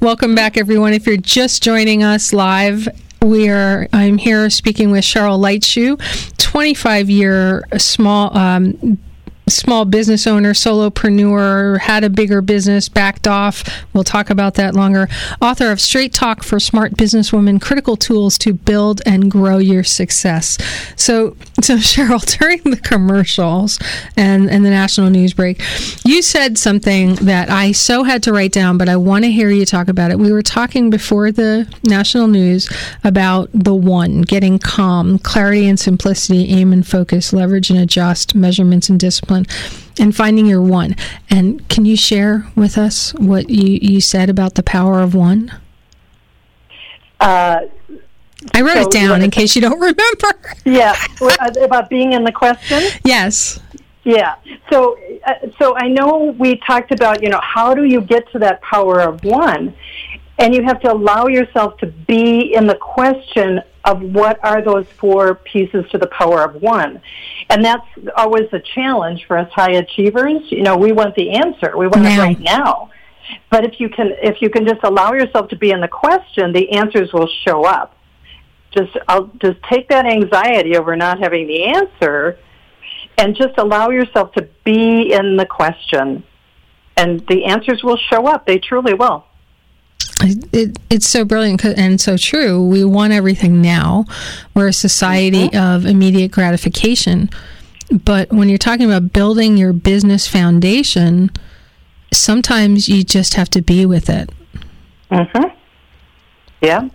Welcome 0.00 0.34
back, 0.34 0.56
everyone. 0.56 0.92
If 0.92 1.06
you're 1.06 1.16
just 1.16 1.62
joining 1.62 2.02
us 2.02 2.32
live, 2.32 2.88
we 3.22 3.48
are. 3.48 3.88
I'm 3.92 4.18
here 4.18 4.48
speaking 4.50 4.90
with 4.90 5.02
Cheryl 5.04 5.38
Lightshoe, 5.40 5.98
25 6.38 7.10
year 7.10 7.64
small 7.76 8.36
um, 8.36 8.98
small 9.48 9.84
business 9.84 10.26
owner, 10.26 10.52
solopreneur, 10.52 11.78
had 11.78 12.04
a 12.04 12.10
bigger 12.10 12.40
business, 12.40 12.88
backed 12.88 13.28
off. 13.28 13.84
We'll 13.92 14.04
talk 14.04 14.30
about 14.30 14.54
that 14.54 14.74
longer. 14.74 15.08
Author 15.40 15.70
of 15.70 15.80
Straight 15.80 16.12
Talk 16.12 16.42
for 16.42 16.58
Smart 16.58 16.94
Businesswomen 16.94 17.60
Critical 17.60 17.96
Tools 17.96 18.38
to 18.38 18.54
Build 18.54 19.02
and 19.04 19.30
Grow 19.30 19.58
Your 19.58 19.84
Success. 19.84 20.56
So, 20.96 21.36
so 21.60 21.76
Cheryl, 21.84 22.24
during 22.38 22.62
the 22.62 22.76
commercials 22.76 23.78
and, 24.16 24.50
and 24.50 24.64
the 24.64 24.70
national 24.70 25.10
news 25.10 25.34
break, 25.34 25.60
you 26.04 26.22
said 26.22 26.56
something 26.56 27.16
that 27.16 27.50
I 27.50 27.72
so 27.72 28.02
had 28.02 28.22
to 28.24 28.32
write 28.32 28.52
down, 28.52 28.78
but 28.78 28.88
I 28.88 28.96
want 28.96 29.24
to 29.24 29.30
hear 29.30 29.50
you 29.50 29.66
talk 29.66 29.88
about 29.88 30.10
it. 30.10 30.18
We 30.18 30.32
were 30.32 30.42
talking 30.42 30.88
before 30.88 31.30
the 31.30 31.72
national 31.82 32.28
news 32.28 32.68
about 33.02 33.50
the 33.52 33.74
one, 33.74 34.22
getting 34.22 34.58
calm, 34.58 35.18
clarity 35.18 35.68
and 35.68 35.78
simplicity, 35.78 36.48
aim 36.48 36.72
and 36.72 36.86
focus, 36.86 37.32
leverage 37.32 37.70
and 37.70 37.78
adjust, 37.78 38.34
measurements 38.34 38.88
and 38.88 38.98
discipline 38.98 39.33
discipline 39.42 39.94
and 39.98 40.14
finding 40.14 40.46
your 40.46 40.62
one. 40.62 40.96
And 41.30 41.66
can 41.68 41.84
you 41.84 41.96
share 41.96 42.46
with 42.54 42.76
us 42.78 43.14
what 43.14 43.50
you, 43.50 43.78
you 43.80 44.00
said 44.00 44.28
about 44.30 44.54
the 44.54 44.62
power 44.62 45.00
of 45.00 45.14
one? 45.14 45.52
Uh, 47.20 47.60
I 48.52 48.60
wrote 48.60 48.74
so 48.74 48.80
it 48.82 48.90
down 48.90 49.22
in 49.22 49.30
case 49.30 49.54
you 49.54 49.62
don't 49.62 49.80
remember. 49.80 50.54
yeah, 50.64 50.94
uh, 51.20 51.50
about 51.62 51.88
being 51.88 52.12
in 52.12 52.24
the 52.24 52.32
question. 52.32 52.82
Yes. 53.04 53.60
Yeah. 54.02 54.34
So, 54.70 54.98
uh, 55.26 55.32
so 55.58 55.76
I 55.76 55.88
know 55.88 56.34
we 56.38 56.56
talked 56.56 56.92
about 56.92 57.22
you 57.22 57.30
know 57.30 57.40
how 57.42 57.72
do 57.74 57.84
you 57.84 58.02
get 58.02 58.30
to 58.32 58.38
that 58.40 58.60
power 58.60 59.00
of 59.00 59.24
one, 59.24 59.74
and 60.38 60.54
you 60.54 60.62
have 60.64 60.80
to 60.80 60.92
allow 60.92 61.26
yourself 61.26 61.76
to 61.78 61.86
be 61.86 62.54
in 62.54 62.66
the 62.66 62.74
question 62.74 63.60
of 63.84 64.00
what 64.00 64.42
are 64.42 64.62
those 64.62 64.86
four 64.98 65.34
pieces 65.34 65.84
to 65.90 65.98
the 65.98 66.06
power 66.06 66.42
of 66.42 66.60
one. 66.60 67.00
And 67.50 67.64
that's 67.64 67.86
always 68.16 68.48
a 68.52 68.60
challenge 68.74 69.26
for 69.26 69.36
us 69.36 69.50
high 69.52 69.72
achievers. 69.72 70.50
You 70.50 70.62
know, 70.62 70.76
we 70.76 70.92
want 70.92 71.14
the 71.14 71.30
answer. 71.32 71.76
We 71.76 71.86
want 71.86 72.02
now. 72.02 72.14
it 72.14 72.18
right 72.18 72.40
now. 72.40 72.90
But 73.50 73.64
if 73.64 73.80
you 73.80 73.88
can 73.88 74.12
if 74.22 74.42
you 74.42 74.50
can 74.50 74.66
just 74.66 74.82
allow 74.82 75.12
yourself 75.12 75.48
to 75.48 75.56
be 75.56 75.70
in 75.70 75.80
the 75.80 75.88
question, 75.88 76.52
the 76.52 76.72
answers 76.72 77.12
will 77.12 77.28
show 77.44 77.64
up. 77.64 77.96
Just 78.70 78.96
I'll 79.08 79.30
just 79.40 79.62
take 79.70 79.88
that 79.90 80.06
anxiety 80.06 80.76
over 80.76 80.96
not 80.96 81.20
having 81.20 81.46
the 81.46 81.64
answer 81.64 82.38
and 83.16 83.36
just 83.36 83.56
allow 83.58 83.90
yourself 83.90 84.32
to 84.32 84.48
be 84.64 85.12
in 85.12 85.36
the 85.36 85.46
question. 85.46 86.24
And 86.96 87.26
the 87.28 87.44
answers 87.44 87.82
will 87.82 87.96
show 87.96 88.26
up. 88.26 88.46
They 88.46 88.58
truly 88.58 88.94
will. 88.94 89.24
It, 90.24 90.78
it's 90.90 91.08
so 91.08 91.24
brilliant 91.24 91.64
and 91.64 92.00
so 92.00 92.16
true. 92.16 92.66
We 92.66 92.84
want 92.84 93.12
everything 93.12 93.60
now. 93.60 94.06
We're 94.54 94.68
a 94.68 94.72
society 94.72 95.48
mm-hmm. 95.48 95.76
of 95.76 95.86
immediate 95.86 96.32
gratification. 96.32 97.28
But 97.90 98.32
when 98.32 98.48
you're 98.48 98.58
talking 98.58 98.86
about 98.90 99.12
building 99.12 99.56
your 99.56 99.72
business 99.72 100.26
foundation, 100.26 101.30
sometimes 102.12 102.88
you 102.88 103.04
just 103.04 103.34
have 103.34 103.50
to 103.50 103.60
be 103.60 103.84
with 103.84 104.08
it. 104.08 104.30
Mhm. 105.10 105.52
Yeah. 106.62 106.88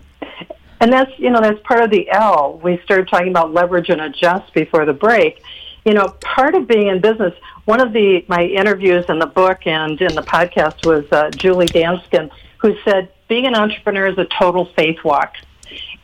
And 0.80 0.92
that's, 0.92 1.10
you 1.18 1.30
know, 1.30 1.40
that's 1.40 1.60
part 1.62 1.82
of 1.82 1.90
the 1.90 2.10
L. 2.10 2.58
We 2.62 2.80
started 2.84 3.08
talking 3.08 3.28
about 3.28 3.52
leverage 3.52 3.90
and 3.90 4.00
adjust 4.00 4.52
before 4.54 4.86
the 4.86 4.94
break. 4.94 5.42
You 5.84 5.94
know, 5.94 6.08
part 6.20 6.54
of 6.54 6.66
being 6.66 6.88
in 6.88 7.00
business, 7.00 7.34
one 7.66 7.80
of 7.80 7.92
the 7.92 8.24
my 8.28 8.44
interviews 8.44 9.04
in 9.08 9.18
the 9.18 9.26
book 9.26 9.66
and 9.66 10.00
in 10.00 10.14
the 10.14 10.22
podcast 10.22 10.84
was 10.86 11.04
uh, 11.12 11.30
Julie 11.30 11.66
Danskin, 11.66 12.30
who 12.58 12.76
said 12.84 13.10
being 13.30 13.46
an 13.46 13.54
entrepreneur 13.54 14.08
is 14.08 14.18
a 14.18 14.26
total 14.38 14.68
faith 14.76 14.98
walk. 15.02 15.34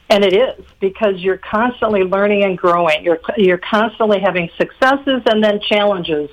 And 0.08 0.24
it 0.24 0.32
is 0.32 0.64
because 0.80 1.18
you're 1.18 1.38
constantly 1.38 2.04
learning 2.04 2.44
and 2.44 2.56
growing. 2.56 3.02
You're 3.02 3.18
you're 3.36 3.58
constantly 3.58 4.20
having 4.20 4.48
successes 4.56 5.22
and 5.26 5.42
then 5.42 5.60
challenges. 5.60 6.30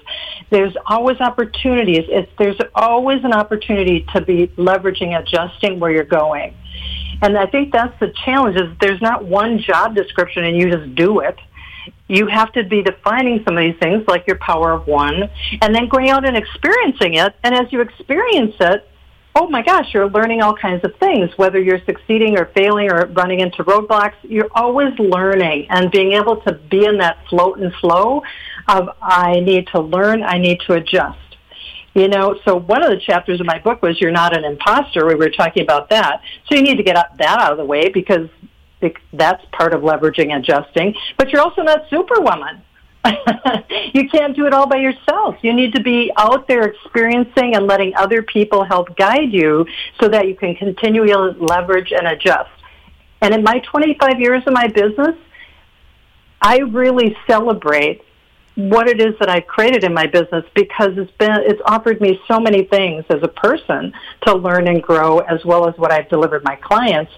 There's 0.51 0.75
always 0.85 1.19
opportunities. 1.19 2.05
It's, 2.07 2.31
there's 2.37 2.59
always 2.75 3.23
an 3.23 3.33
opportunity 3.33 4.05
to 4.13 4.21
be 4.21 4.47
leveraging, 4.49 5.19
adjusting 5.19 5.79
where 5.79 5.89
you're 5.89 6.03
going. 6.03 6.55
And 7.23 7.35
I 7.35 7.47
think 7.47 7.73
that's 7.73 7.99
the 7.99 8.13
challenge 8.23 8.57
is 8.57 8.69
there's 8.79 9.01
not 9.01 9.25
one 9.25 9.57
job 9.57 9.95
description 9.95 10.43
and 10.43 10.55
you 10.55 10.69
just 10.69 10.93
do 10.93 11.21
it. 11.21 11.39
You 12.07 12.27
have 12.27 12.53
to 12.53 12.63
be 12.63 12.83
defining 12.83 13.43
some 13.43 13.57
of 13.57 13.63
these 13.63 13.79
things 13.81 14.03
like 14.07 14.27
your 14.27 14.37
power 14.37 14.71
of 14.71 14.85
one 14.85 15.31
and 15.63 15.73
then 15.73 15.87
going 15.87 16.11
out 16.11 16.27
and 16.27 16.37
experiencing 16.37 17.15
it. 17.15 17.33
And 17.43 17.55
as 17.55 17.71
you 17.73 17.81
experience 17.81 18.53
it, 18.59 18.87
oh 19.35 19.47
my 19.49 19.63
gosh, 19.63 19.93
you're 19.93 20.09
learning 20.09 20.41
all 20.41 20.55
kinds 20.55 20.83
of 20.83 20.95
things, 20.97 21.29
whether 21.37 21.59
you're 21.59 21.83
succeeding 21.85 22.37
or 22.37 22.45
failing 22.55 22.91
or 22.91 23.07
running 23.07 23.39
into 23.39 23.63
roadblocks, 23.63 24.15
you're 24.21 24.49
always 24.53 24.97
learning 24.99 25.67
and 25.69 25.91
being 25.91 26.13
able 26.13 26.37
to 26.41 26.53
be 26.53 26.85
in 26.85 26.99
that 26.99 27.17
float 27.29 27.59
and 27.59 27.73
flow 27.75 28.21
of 28.67 28.89
I 29.01 29.39
need 29.39 29.67
to 29.67 29.81
learn, 29.81 30.23
I 30.23 30.37
need 30.37 30.59
to 30.67 30.73
adjust. 30.73 31.19
You 31.95 32.07
know, 32.07 32.39
so 32.43 32.57
one 32.57 32.83
of 32.83 32.89
the 32.89 32.99
chapters 32.99 33.39
of 33.39 33.45
my 33.45 33.59
book 33.59 33.81
was 33.83 34.01
You're 34.01 34.11
Not 34.11 34.35
an 34.35 34.45
Imposter. 34.45 35.05
We 35.05 35.15
were 35.15 35.29
talking 35.29 35.61
about 35.61 35.89
that. 35.89 36.21
So 36.47 36.55
you 36.55 36.63
need 36.63 36.77
to 36.77 36.83
get 36.83 36.95
that 36.95 37.39
out 37.39 37.51
of 37.51 37.57
the 37.57 37.65
way 37.65 37.89
because 37.89 38.29
that's 39.13 39.43
part 39.51 39.73
of 39.73 39.81
leveraging 39.81 40.35
adjusting. 40.35 40.95
But 41.17 41.29
you're 41.29 41.41
also 41.41 41.61
not 41.61 41.87
superwoman. 41.89 42.63
you 43.93 44.09
can't 44.09 44.35
do 44.35 44.45
it 44.45 44.53
all 44.53 44.67
by 44.67 44.77
yourself. 44.77 45.35
You 45.41 45.53
need 45.53 45.73
to 45.75 45.81
be 45.81 46.11
out 46.17 46.47
there 46.47 46.63
experiencing 46.63 47.55
and 47.55 47.67
letting 47.67 47.93
other 47.95 48.21
people 48.21 48.63
help 48.63 48.95
guide 48.95 49.31
you 49.31 49.65
so 49.99 50.07
that 50.07 50.27
you 50.27 50.35
can 50.35 50.55
continually 50.55 51.13
leverage 51.39 51.91
and 51.91 52.07
adjust. 52.07 52.49
And 53.21 53.33
in 53.33 53.43
my 53.43 53.59
25 53.59 54.19
years 54.19 54.43
of 54.45 54.53
my 54.53 54.67
business, 54.67 55.15
I 56.41 56.57
really 56.57 57.15
celebrate 57.25 58.01
what 58.55 58.87
it 58.87 59.01
is 59.01 59.15
that 59.19 59.29
I've 59.29 59.47
created 59.47 59.83
in 59.83 59.93
my 59.93 60.05
business 60.05 60.45
because 60.53 60.97
it's 60.97 61.11
been 61.17 61.31
it's 61.31 61.61
offered 61.65 61.99
me 61.99 62.19
so 62.27 62.39
many 62.39 62.63
things 62.65 63.03
as 63.09 63.23
a 63.23 63.27
person 63.27 63.91
to 64.27 64.35
learn 64.35 64.67
and 64.67 64.81
grow 64.81 65.19
as 65.19 65.43
well 65.43 65.67
as 65.67 65.75
what 65.77 65.91
I've 65.91 66.07
delivered 66.09 66.43
my 66.43 66.55
clients 66.57 67.11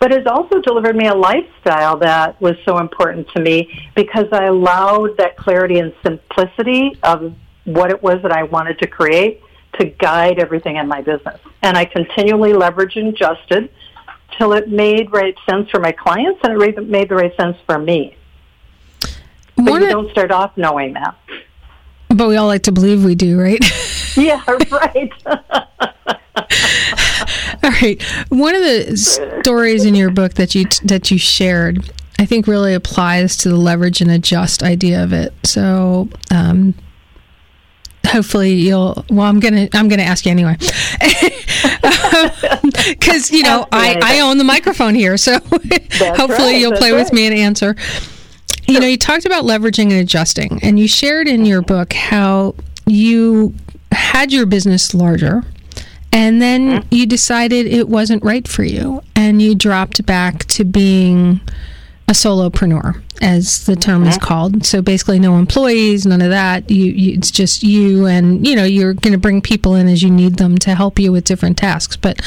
but 0.00 0.12
it's 0.12 0.26
also 0.26 0.60
delivered 0.62 0.96
me 0.96 1.06
a 1.06 1.14
lifestyle 1.14 1.98
that 1.98 2.40
was 2.40 2.56
so 2.64 2.78
important 2.78 3.28
to 3.36 3.40
me 3.40 3.90
because 3.94 4.26
I 4.32 4.46
allowed 4.46 5.18
that 5.18 5.36
clarity 5.36 5.78
and 5.78 5.92
simplicity 6.02 6.98
of 7.02 7.34
what 7.64 7.90
it 7.90 8.02
was 8.02 8.22
that 8.22 8.32
I 8.32 8.44
wanted 8.44 8.78
to 8.78 8.86
create 8.86 9.42
to 9.78 9.84
guide 9.84 10.38
everything 10.38 10.76
in 10.76 10.88
my 10.88 11.02
business. 11.02 11.38
And 11.62 11.76
I 11.76 11.84
continually 11.84 12.52
leveraged 12.52 12.96
and 12.96 13.08
adjusted 13.08 13.70
till 14.38 14.54
it 14.54 14.70
made 14.70 15.12
right 15.12 15.36
sense 15.48 15.68
for 15.68 15.80
my 15.80 15.92
clients 15.92 16.40
and 16.42 16.60
it 16.60 16.88
made 16.88 17.10
the 17.10 17.16
right 17.16 17.36
sense 17.36 17.58
for 17.66 17.78
me. 17.78 18.16
But 19.64 19.82
you 19.82 19.88
don't 19.88 20.10
start 20.10 20.30
off 20.30 20.56
knowing 20.56 20.94
that. 20.94 21.16
But 22.08 22.28
we 22.28 22.36
all 22.36 22.48
like 22.48 22.64
to 22.64 22.72
believe 22.72 23.04
we 23.04 23.14
do, 23.14 23.40
right? 23.40 23.60
yeah, 24.16 24.42
right. 24.48 25.12
all 27.62 27.70
right. 27.70 28.02
One 28.30 28.54
of 28.54 28.62
the 28.62 28.96
stories 29.42 29.84
in 29.84 29.94
your 29.94 30.10
book 30.10 30.34
that 30.34 30.54
you 30.54 30.64
that 30.84 31.10
you 31.10 31.18
shared, 31.18 31.92
I 32.18 32.26
think, 32.26 32.46
really 32.46 32.74
applies 32.74 33.36
to 33.38 33.48
the 33.48 33.56
leverage 33.56 34.00
and 34.00 34.10
adjust 34.10 34.62
idea 34.62 35.02
of 35.04 35.12
it. 35.12 35.32
So. 35.44 36.08
Um, 36.30 36.74
hopefully 38.06 38.54
you'll 38.54 39.04
well 39.10 39.26
i'm 39.26 39.38
gonna 39.38 39.68
i'm 39.74 39.88
gonna 39.88 40.02
ask 40.02 40.24
you 40.24 40.32
anyway 40.32 40.56
because 42.88 43.30
you 43.30 43.42
know 43.42 43.68
I, 43.70 44.00
I 44.02 44.20
own 44.20 44.38
the 44.38 44.44
microphone 44.44 44.94
here 44.94 45.16
so 45.16 45.34
hopefully 45.34 46.52
right, 46.52 46.56
you'll 46.56 46.72
play 46.72 46.92
right. 46.92 46.98
with 46.98 47.12
me 47.12 47.26
and 47.26 47.34
answer 47.34 47.76
you 48.66 48.80
know 48.80 48.86
you 48.86 48.96
talked 48.96 49.24
about 49.24 49.44
leveraging 49.44 49.90
and 49.90 50.00
adjusting 50.00 50.60
and 50.62 50.78
you 50.78 50.86
shared 50.88 51.28
in 51.28 51.44
your 51.44 51.62
book 51.62 51.92
how 51.92 52.54
you 52.86 53.54
had 53.92 54.32
your 54.32 54.46
business 54.46 54.94
larger 54.94 55.42
and 56.12 56.42
then 56.42 56.68
mm-hmm. 56.68 56.94
you 56.94 57.06
decided 57.06 57.66
it 57.66 57.88
wasn't 57.88 58.22
right 58.24 58.46
for 58.48 58.64
you 58.64 59.02
and 59.14 59.40
you 59.40 59.54
dropped 59.54 60.04
back 60.06 60.44
to 60.46 60.64
being 60.64 61.40
a 62.08 62.12
solopreneur 62.12 63.00
as 63.20 63.64
the 63.66 63.76
term 63.76 64.04
is 64.04 64.16
mm-hmm. 64.16 64.26
called. 64.26 64.66
So 64.66 64.82
basically 64.82 65.20
no 65.20 65.36
employees 65.36 66.04
none 66.06 66.20
of 66.20 66.30
that. 66.30 66.68
You, 66.70 66.86
you 66.86 67.14
it's 67.14 67.30
just 67.30 67.62
you 67.62 68.06
and 68.06 68.46
you 68.46 68.56
know 68.56 68.64
you're 68.64 68.94
going 68.94 69.12
to 69.12 69.18
bring 69.18 69.40
people 69.40 69.76
in 69.76 69.86
as 69.86 70.02
you 70.02 70.10
need 70.10 70.36
them 70.36 70.58
to 70.58 70.74
help 70.74 70.98
you 70.98 71.12
with 71.12 71.24
different 71.24 71.56
tasks. 71.56 71.96
But 71.96 72.20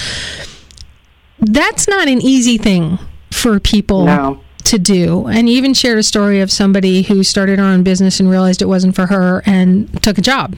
that's 1.39 1.87
not 1.87 2.07
an 2.07 2.21
easy 2.21 2.57
thing 2.57 2.99
for 3.31 3.59
people 3.59 4.05
No. 4.05 4.42
To 4.65 4.79
do. 4.79 5.27
And 5.27 5.49
even 5.49 5.73
shared 5.73 5.97
a 5.99 6.03
story 6.03 6.41
of 6.41 6.51
somebody 6.51 7.03
who 7.03 7.23
started 7.23 7.59
her 7.59 7.65
own 7.65 7.83
business 7.83 8.19
and 8.19 8.29
realized 8.29 8.61
it 8.61 8.65
wasn't 8.67 8.95
for 8.95 9.07
her 9.07 9.43
and 9.45 10.01
took 10.01 10.17
a 10.17 10.21
job 10.21 10.55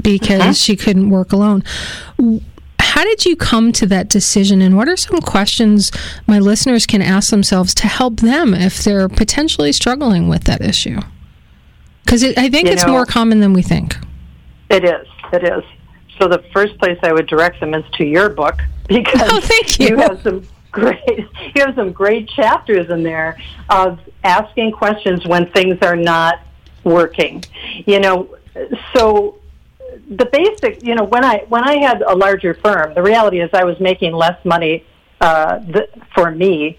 because 0.00 0.40
uh-huh. 0.40 0.52
she 0.52 0.76
couldn't 0.76 1.10
work 1.10 1.32
alone. 1.32 1.62
How 2.80 3.02
did 3.02 3.24
you 3.24 3.36
come 3.36 3.72
to 3.72 3.86
that 3.86 4.08
decision? 4.08 4.62
And 4.62 4.76
what 4.76 4.88
are 4.88 4.96
some 4.96 5.20
questions 5.20 5.90
my 6.26 6.38
listeners 6.38 6.86
can 6.86 7.02
ask 7.02 7.30
themselves 7.30 7.74
to 7.76 7.88
help 7.88 8.20
them 8.20 8.54
if 8.54 8.84
they're 8.84 9.08
potentially 9.08 9.72
struggling 9.72 10.28
with 10.28 10.44
that 10.44 10.60
issue? 10.60 11.00
Because 12.04 12.22
I 12.22 12.48
think 12.50 12.66
You 12.66 12.72
it's 12.72 12.86
know- 12.86 12.92
more 12.92 13.06
common 13.06 13.40
than 13.40 13.52
we 13.52 13.62
think. 13.62 13.96
It 14.70 14.84
is. 14.84 15.06
It 15.32 15.44
is. 15.44 15.62
So 16.18 16.28
the 16.28 16.42
first 16.52 16.78
place 16.78 16.98
I 17.02 17.12
would 17.12 17.26
direct 17.26 17.60
them 17.60 17.74
is 17.74 17.84
to 17.94 18.04
your 18.04 18.28
book 18.28 18.56
oh, 18.62 18.86
because 18.88 19.28
Oh, 19.32 19.40
thank 19.40 19.80
you. 19.80 19.96
have 19.96 20.22
some 20.22 20.46
great 20.74 21.00
you 21.54 21.62
have 21.64 21.74
some 21.74 21.92
great 21.92 22.28
chapters 22.28 22.90
in 22.90 23.02
there 23.02 23.38
of 23.70 23.98
asking 24.22 24.72
questions 24.72 25.24
when 25.26 25.50
things 25.52 25.78
are 25.82 25.96
not 25.96 26.40
working. 26.82 27.42
You 27.86 28.00
know, 28.00 28.36
so 28.94 29.38
the 30.08 30.26
basic, 30.26 30.82
you 30.82 30.94
know, 30.94 31.04
when 31.04 31.24
I 31.24 31.44
when 31.48 31.64
I 31.64 31.78
had 31.78 32.02
a 32.02 32.14
larger 32.14 32.54
firm, 32.54 32.94
the 32.94 33.02
reality 33.02 33.40
is 33.40 33.50
I 33.52 33.64
was 33.64 33.78
making 33.80 34.12
less 34.12 34.42
money 34.44 34.84
uh, 35.20 35.60
th- 35.60 35.90
for 36.14 36.30
me 36.30 36.78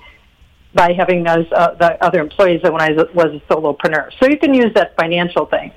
by 0.74 0.94
having 0.94 1.24
those 1.24 1.48
uh, 1.52 1.74
the 1.76 2.04
other 2.04 2.20
employees 2.20 2.62
than 2.62 2.74
when 2.74 2.82
I 2.82 2.92
was 2.92 3.42
a 3.42 3.54
solopreneur. 3.54 4.12
So 4.20 4.30
you 4.30 4.38
can 4.38 4.54
use 4.54 4.74
that 4.76 4.96
financial 4.96 5.46
thing. 5.46 5.72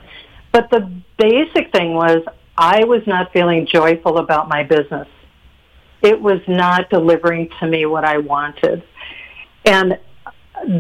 But 0.53 0.71
the 0.71 0.91
basic 1.19 1.73
thing 1.73 1.95
was 1.95 2.23
I 2.57 2.85
was 2.85 3.07
not 3.07 3.33
feeling 3.33 3.67
joyful 3.67 4.19
about 4.19 4.49
my 4.49 4.65
business. 4.65 5.07
It 6.03 6.21
was 6.21 6.41
not 6.47 6.91
delivering 6.91 7.51
to 7.61 7.67
me 7.67 7.87
what 7.87 8.05
I 8.05 8.19
wanted. 8.19 8.83
And 9.65 9.99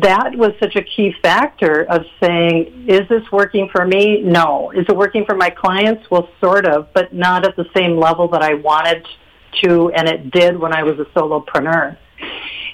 that 0.02 0.35
was 0.37 0.52
such 0.61 0.76
a 0.76 0.83
key 0.83 1.14
factor 1.22 1.85
of 1.85 2.04
saying, 2.20 2.87
is 2.88 3.09
this 3.09 3.22
working 3.31 3.68
for 3.70 3.87
me? 3.87 4.20
No. 4.22 4.70
Is 4.70 4.87
it 4.88 4.96
working 4.96 5.24
for 5.24 5.35
my 5.35 5.50
clients? 5.50 6.11
Well, 6.11 6.28
sort 6.40 6.66
of, 6.66 6.92
but 6.92 7.12
not 7.12 7.46
at 7.46 7.57
the 7.57 7.66
same 7.76 7.98
level 7.98 8.28
that 8.28 8.42
I 8.42 8.54
wanted 8.54 9.07
to, 9.62 9.90
and 9.92 10.09
it 10.09 10.31
did 10.31 10.59
when 10.59 10.72
I 10.72 10.83
was 10.83 10.98
a 10.98 11.04
solopreneur. 11.18 11.96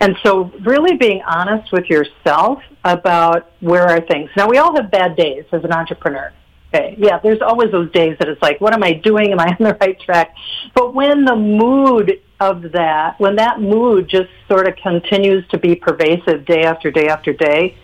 And 0.01 0.17
so 0.23 0.51
really 0.65 0.97
being 0.97 1.23
honest 1.23 1.73
with 1.73 1.89
yourself 1.89 2.61
about 2.85 3.53
where 3.61 3.87
are 3.87 4.01
things. 4.01 4.31
Now 4.37 4.49
we 4.49 4.59
all 4.59 4.75
have 4.77 4.91
bad 4.91 5.17
days 5.17 5.45
as 5.53 5.65
an 5.65 5.73
entrepreneur. 5.73 6.33
Okay. 6.75 6.97
Yeah, 6.99 7.21
there's 7.23 7.41
always 7.41 7.71
those 7.71 7.91
days 7.93 8.17
that 8.19 8.29
it's 8.29 8.43
like, 8.43 8.61
what 8.61 8.75
am 8.75 8.83
I 8.83 8.95
doing? 8.95 9.31
Am 9.31 9.39
I 9.39 9.47
on 9.47 9.57
the 9.61 9.75
right 9.81 9.99
track? 10.01 10.35
But 10.75 10.95
when 10.95 11.25
the 11.25 11.37
mood 11.37 12.21
of 12.51 12.73
that, 12.73 13.19
when 13.19 13.37
that 13.37 13.61
mood 13.61 14.09
just 14.09 14.31
sort 14.49 14.69
of 14.69 14.77
continues 14.77 15.47
to 15.49 15.59
be 15.59 15.75
pervasive 15.75 16.45
day 16.47 16.65
after 16.65 16.91
day 16.91 17.09
after 17.09 17.33
day, 17.33 17.77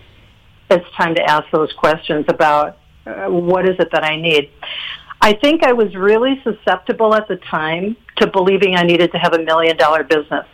it's 0.70 0.86
time 0.96 1.14
to 1.14 1.22
ask 1.22 1.44
those 1.52 1.72
questions 1.72 2.24
about 2.28 2.78
uh, 3.06 3.26
what 3.26 3.68
is 3.68 3.76
it 3.78 3.88
that 3.92 4.04
I 4.04 4.20
need. 4.20 4.50
I 5.20 5.34
think 5.34 5.64
I 5.64 5.72
was 5.72 5.94
really 5.94 6.40
susceptible 6.44 7.14
at 7.14 7.28
the 7.28 7.36
time 7.36 7.96
to 8.18 8.26
believing 8.26 8.76
I 8.76 8.82
needed 8.82 9.12
to 9.12 9.18
have 9.18 9.34
a 9.34 9.42
million 9.42 9.76
dollar 9.76 10.04
business. 10.04 10.46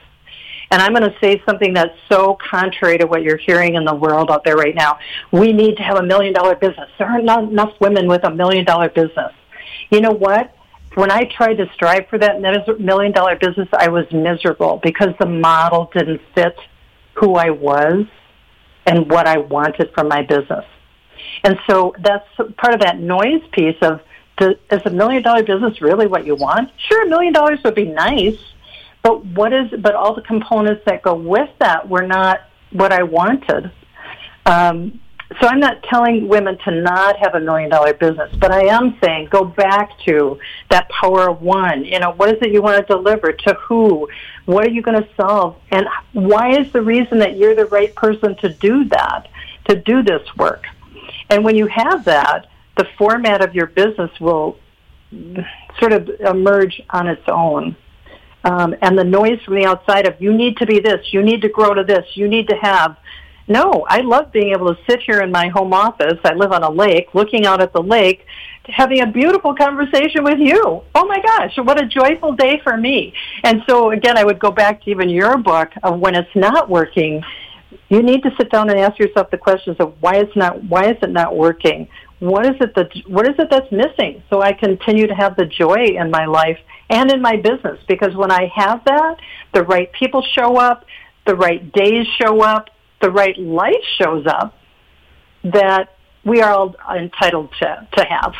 And 0.70 0.82
I'm 0.82 0.92
going 0.92 1.08
to 1.08 1.16
say 1.20 1.40
something 1.46 1.74
that's 1.74 1.96
so 2.10 2.36
contrary 2.50 2.98
to 2.98 3.06
what 3.06 3.22
you're 3.22 3.36
hearing 3.36 3.76
in 3.76 3.84
the 3.84 3.94
world 3.94 4.30
out 4.30 4.42
there 4.44 4.56
right 4.56 4.74
now. 4.74 4.98
We 5.30 5.52
need 5.52 5.76
to 5.76 5.82
have 5.82 5.98
a 5.98 6.02
million 6.02 6.32
dollar 6.32 6.56
business. 6.56 6.90
There 6.98 7.08
are 7.08 7.22
not 7.22 7.44
enough 7.44 7.72
women 7.80 8.08
with 8.08 8.24
a 8.24 8.30
million 8.30 8.64
dollar 8.64 8.88
business. 8.88 9.32
You 9.90 10.00
know 10.00 10.10
what? 10.10 10.55
When 10.96 11.10
I 11.10 11.24
tried 11.24 11.58
to 11.58 11.70
strive 11.74 12.08
for 12.08 12.18
that 12.18 12.40
million 12.40 13.12
dollar 13.12 13.36
business, 13.36 13.68
I 13.74 13.88
was 13.88 14.10
miserable 14.10 14.80
because 14.82 15.10
the 15.20 15.26
model 15.26 15.90
didn't 15.92 16.22
fit 16.34 16.56
who 17.12 17.34
I 17.34 17.50
was 17.50 18.06
and 18.86 19.10
what 19.10 19.26
I 19.26 19.36
wanted 19.36 19.92
from 19.94 20.08
my 20.08 20.22
business. 20.22 20.64
And 21.44 21.58
so 21.66 21.94
that's 21.98 22.26
part 22.56 22.72
of 22.72 22.80
that 22.80 22.98
noise 22.98 23.42
piece 23.52 23.76
of, 23.82 24.00
the, 24.38 24.58
is 24.70 24.80
a 24.86 24.90
million 24.90 25.22
dollar 25.22 25.42
business 25.42 25.82
really 25.82 26.06
what 26.06 26.24
you 26.24 26.34
want? 26.34 26.70
Sure, 26.78 27.06
a 27.06 27.08
million 27.10 27.34
dollars 27.34 27.58
would 27.62 27.74
be 27.74 27.84
nice, 27.84 28.38
but 29.02 29.22
what 29.22 29.52
is, 29.52 29.70
but 29.78 29.94
all 29.94 30.14
the 30.14 30.22
components 30.22 30.80
that 30.86 31.02
go 31.02 31.14
with 31.14 31.50
that 31.58 31.86
were 31.90 32.06
not 32.06 32.40
what 32.72 32.90
I 32.90 33.02
wanted. 33.02 33.70
Um, 34.46 34.98
so 35.40 35.48
I'm 35.48 35.58
not 35.58 35.82
telling 35.82 36.28
women 36.28 36.56
to 36.64 36.70
not 36.70 37.16
have 37.18 37.34
a 37.34 37.40
million 37.40 37.68
dollar 37.68 37.92
business, 37.94 38.32
but 38.38 38.52
I 38.52 38.66
am 38.66 38.96
saying 39.02 39.28
go 39.30 39.44
back 39.44 39.90
to 40.06 40.38
that 40.70 40.88
power 40.88 41.28
of 41.28 41.42
one. 41.42 41.84
You 41.84 41.98
know, 41.98 42.12
what 42.12 42.28
is 42.28 42.40
it 42.42 42.52
you 42.52 42.62
want 42.62 42.86
to 42.86 42.94
deliver 42.94 43.32
to 43.32 43.54
who? 43.54 44.08
What 44.44 44.64
are 44.64 44.70
you 44.70 44.82
going 44.82 45.02
to 45.02 45.08
solve? 45.16 45.56
And 45.72 45.86
why 46.12 46.56
is 46.58 46.70
the 46.72 46.80
reason 46.80 47.18
that 47.18 47.36
you're 47.36 47.56
the 47.56 47.66
right 47.66 47.94
person 47.96 48.36
to 48.36 48.48
do 48.50 48.84
that, 48.86 49.28
to 49.68 49.74
do 49.74 50.02
this 50.02 50.22
work? 50.36 50.64
And 51.28 51.44
when 51.44 51.56
you 51.56 51.66
have 51.66 52.04
that, 52.04 52.46
the 52.76 52.86
format 52.96 53.42
of 53.42 53.54
your 53.54 53.66
business 53.66 54.10
will 54.20 54.58
sort 55.80 55.92
of 55.92 56.08
emerge 56.20 56.80
on 56.90 57.08
its 57.08 57.22
own. 57.28 57.74
Um, 58.44 58.76
and 58.80 58.96
the 58.96 59.04
noise 59.04 59.42
from 59.44 59.56
the 59.56 59.64
outside 59.64 60.06
of 60.06 60.20
you 60.20 60.32
need 60.32 60.58
to 60.58 60.66
be 60.66 60.78
this, 60.78 61.12
you 61.12 61.22
need 61.22 61.42
to 61.42 61.48
grow 61.48 61.74
to 61.74 61.82
this, 61.82 62.06
you 62.14 62.28
need 62.28 62.48
to 62.48 62.56
have. 62.56 62.96
No, 63.48 63.86
I 63.88 64.00
love 64.00 64.32
being 64.32 64.52
able 64.52 64.74
to 64.74 64.80
sit 64.88 65.02
here 65.02 65.20
in 65.20 65.30
my 65.30 65.48
home 65.48 65.72
office. 65.72 66.18
I 66.24 66.34
live 66.34 66.50
on 66.50 66.64
a 66.64 66.70
lake, 66.70 67.14
looking 67.14 67.46
out 67.46 67.60
at 67.60 67.72
the 67.72 67.82
lake, 67.82 68.26
having 68.64 69.00
a 69.00 69.06
beautiful 69.06 69.54
conversation 69.54 70.24
with 70.24 70.38
you. 70.38 70.82
Oh 70.94 71.06
my 71.06 71.20
gosh, 71.20 71.56
what 71.58 71.80
a 71.80 71.86
joyful 71.86 72.32
day 72.32 72.60
for 72.64 72.76
me. 72.76 73.14
And 73.44 73.62
so 73.68 73.92
again, 73.92 74.18
I 74.18 74.24
would 74.24 74.40
go 74.40 74.50
back 74.50 74.82
to 74.82 74.90
even 74.90 75.08
your 75.08 75.38
book 75.38 75.70
of 75.84 76.00
when 76.00 76.16
it's 76.16 76.34
not 76.34 76.68
working. 76.68 77.22
You 77.88 78.02
need 78.02 78.24
to 78.24 78.30
sit 78.36 78.50
down 78.50 78.68
and 78.68 78.80
ask 78.80 78.98
yourself 78.98 79.30
the 79.30 79.38
questions 79.38 79.76
of 79.78 79.94
why 80.00 80.16
it's 80.16 80.34
not, 80.34 80.64
why 80.64 80.90
is 80.90 80.96
it 81.00 81.10
not 81.10 81.36
working? 81.36 81.86
What 82.18 82.46
is 82.46 82.56
it 82.60 82.74
that, 82.74 82.90
what 83.06 83.28
is 83.28 83.34
it 83.38 83.48
that's 83.48 83.70
missing? 83.70 84.24
So 84.28 84.42
I 84.42 84.54
continue 84.54 85.06
to 85.06 85.14
have 85.14 85.36
the 85.36 85.46
joy 85.46 85.94
in 85.96 86.10
my 86.10 86.26
life 86.26 86.58
and 86.90 87.12
in 87.12 87.22
my 87.22 87.36
business 87.36 87.78
because 87.86 88.16
when 88.16 88.32
I 88.32 88.50
have 88.54 88.84
that, 88.86 89.18
the 89.52 89.62
right 89.62 89.92
people 89.92 90.22
show 90.22 90.56
up, 90.56 90.84
the 91.26 91.36
right 91.36 91.72
days 91.72 92.06
show 92.18 92.42
up, 92.42 92.70
the 93.00 93.10
right 93.10 93.36
life 93.38 93.82
shows 93.98 94.26
up 94.26 94.56
that 95.44 95.96
we 96.24 96.40
are 96.40 96.52
all 96.52 96.74
entitled 96.94 97.50
to, 97.60 97.86
to 97.96 98.04
have. 98.04 98.34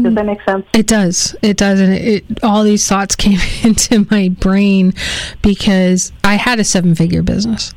Does 0.00 0.14
that 0.14 0.26
make 0.26 0.42
sense? 0.42 0.66
It 0.72 0.86
does. 0.86 1.36
It 1.40 1.56
does. 1.56 1.80
And 1.80 1.94
it, 1.94 2.24
it, 2.30 2.44
all 2.44 2.64
these 2.64 2.86
thoughts 2.86 3.14
came 3.16 3.38
into 3.62 4.06
my 4.10 4.28
brain 4.28 4.92
because 5.42 6.12
I 6.22 6.34
had 6.34 6.58
a 6.58 6.64
seven 6.64 6.94
figure 6.94 7.22
business. 7.22 7.72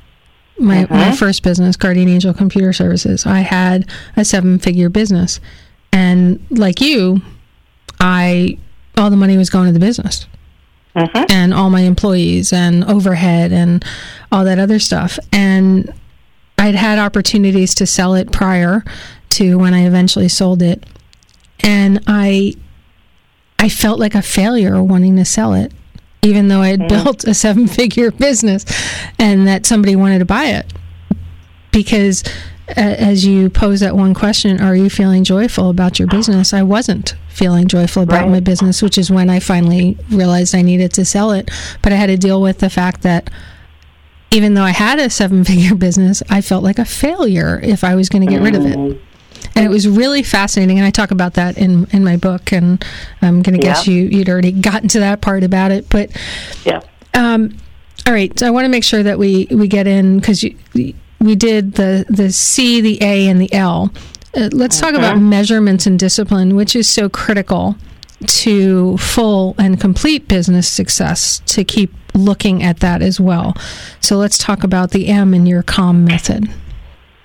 My, 0.59 0.81
my 0.81 0.85
mm-hmm. 0.85 1.13
first 1.13 1.43
business, 1.43 1.75
Guardian 1.77 2.09
Angel 2.09 2.33
Computer 2.33 2.73
Services, 2.73 3.27
I 3.27 3.41
had 3.41 3.87
a 4.15 4.25
seven 4.25 4.57
figure 4.57 4.89
business. 4.89 5.39
And 5.93 6.43
like 6.49 6.81
you, 6.81 7.21
I, 7.99 8.57
all 8.97 9.11
the 9.11 9.17
money 9.17 9.37
was 9.37 9.51
going 9.51 9.67
to 9.67 9.71
the 9.71 9.79
business 9.79 10.25
Mm-hmm. 10.97 11.25
and 11.29 11.53
all 11.53 11.69
my 11.69 11.81
employees 11.81 12.51
and 12.51 12.83
overhead 12.83 13.51
and 13.51 13.85
all 14.31 14.43
that 14.45 14.57
other 14.57 14.79
stuff. 14.79 15.19
And 15.31 15.93
I'd 16.57 16.73
had 16.73 16.97
opportunities 16.97 17.75
to 17.75 17.85
sell 17.85 18.15
it 18.15 18.31
prior 18.31 18.83
to 19.31 19.59
when 19.59 19.75
I 19.75 19.85
eventually 19.85 20.27
sold 20.27 20.63
it. 20.63 20.83
And 21.59 22.03
I 22.07 22.55
I 23.59 23.69
felt 23.69 23.99
like 23.99 24.15
a 24.15 24.23
failure 24.23 24.81
wanting 24.81 25.15
to 25.17 25.25
sell 25.25 25.53
it, 25.53 25.71
even 26.23 26.47
though 26.47 26.61
I 26.61 26.69
had 26.69 26.79
mm. 26.79 26.89
built 26.89 27.23
a 27.25 27.35
seven 27.35 27.67
figure 27.67 28.09
business 28.25 28.65
and 29.19 29.47
that 29.47 29.67
somebody 29.67 29.95
wanted 29.95 30.19
to 30.19 30.25
buy 30.25 30.45
it. 30.45 30.73
Because 31.71 32.23
as 32.75 33.25
you 33.25 33.49
pose 33.49 33.79
that 33.79 33.95
one 33.95 34.13
question, 34.13 34.59
are 34.61 34.75
you 34.75 34.89
feeling 34.89 35.23
joyful 35.23 35.69
about 35.69 35.99
your 35.99 36.07
business? 36.07 36.53
I 36.53 36.63
wasn't 36.63 37.15
feeling 37.29 37.67
joyful 37.67 38.03
about 38.03 38.23
Right. 38.23 38.29
my 38.29 38.39
business, 38.39 38.81
which 38.81 38.97
is 38.97 39.09
when 39.09 39.29
I 39.29 39.39
finally 39.39 39.97
realized 40.11 40.53
I 40.53 40.61
needed 40.61 40.91
to 40.93 41.05
sell 41.05 41.31
it. 41.31 41.49
But 41.81 41.93
I 41.93 41.95
had 41.95 42.07
to 42.07 42.17
deal 42.17 42.41
with 42.41 42.59
the 42.59 42.69
fact 42.69 43.03
that 43.03 43.29
even 44.31 44.53
though 44.55 44.63
I 44.63 44.71
had 44.71 44.99
a 44.99 45.09
seven 45.09 45.43
figure 45.45 45.75
business, 45.75 46.21
I 46.29 46.41
felt 46.41 46.63
like 46.63 46.79
a 46.79 46.85
failure 46.85 47.59
if 47.63 47.83
I 47.83 47.95
was 47.95 48.09
going 48.09 48.25
to 48.25 48.31
get 48.31 48.41
rid 48.41 48.55
of 48.55 48.65
it. 48.65 48.75
And 49.55 49.65
it 49.65 49.69
was 49.69 49.87
really 49.87 50.21
fascinating. 50.21 50.77
And 50.77 50.85
I 50.85 50.89
talk 50.91 51.11
about 51.11 51.35
that 51.35 51.57
in, 51.57 51.87
in 51.91 52.03
my 52.03 52.17
book. 52.17 52.51
And 52.51 52.83
I'm 53.21 53.41
going 53.41 53.57
to 53.57 53.63
guess 53.63 53.87
Yeah. 53.87 53.93
you, 53.93 54.03
you'd 54.09 54.29
already 54.29 54.51
gotten 54.51 54.89
to 54.89 54.99
that 54.99 55.21
part 55.21 55.43
about 55.43 55.71
it. 55.71 55.87
But 55.89 56.11
Yeah. 56.65 56.81
um, 57.13 57.55
all 58.05 58.13
right, 58.13 58.37
so 58.37 58.45
I 58.47 58.51
want 58.51 58.65
to 58.65 58.69
make 58.69 58.83
sure 58.85 59.03
that 59.03 59.19
we 59.19 59.47
we 59.51 59.67
get 59.67 59.85
in 59.85 60.19
because 60.19 60.45
we 61.19 61.35
did 61.35 61.73
the 61.73 62.05
the 62.09 62.31
C, 62.31 62.81
the 62.81 63.01
A, 63.01 63.27
and 63.27 63.41
the 63.41 63.51
L. 63.53 63.91
Uh, 64.35 64.49
let's 64.51 64.79
talk 64.79 64.93
about 64.93 65.17
measurements 65.17 65.87
and 65.87 65.97
discipline, 65.97 66.55
which 66.55 66.75
is 66.75 66.87
so 66.87 67.09
critical 67.09 67.75
to 68.25 68.97
full 68.97 69.55
and 69.57 69.79
complete 69.79 70.27
business 70.27 70.67
success. 70.67 71.41
To 71.47 71.63
keep 71.63 71.93
looking 72.13 72.63
at 72.63 72.79
that 72.79 73.01
as 73.01 73.19
well. 73.19 73.55
So 73.99 74.17
let's 74.17 74.37
talk 74.37 74.63
about 74.63 74.91
the 74.91 75.07
M 75.07 75.33
in 75.33 75.45
your 75.45 75.63
CALM 75.63 76.03
method. 76.05 76.49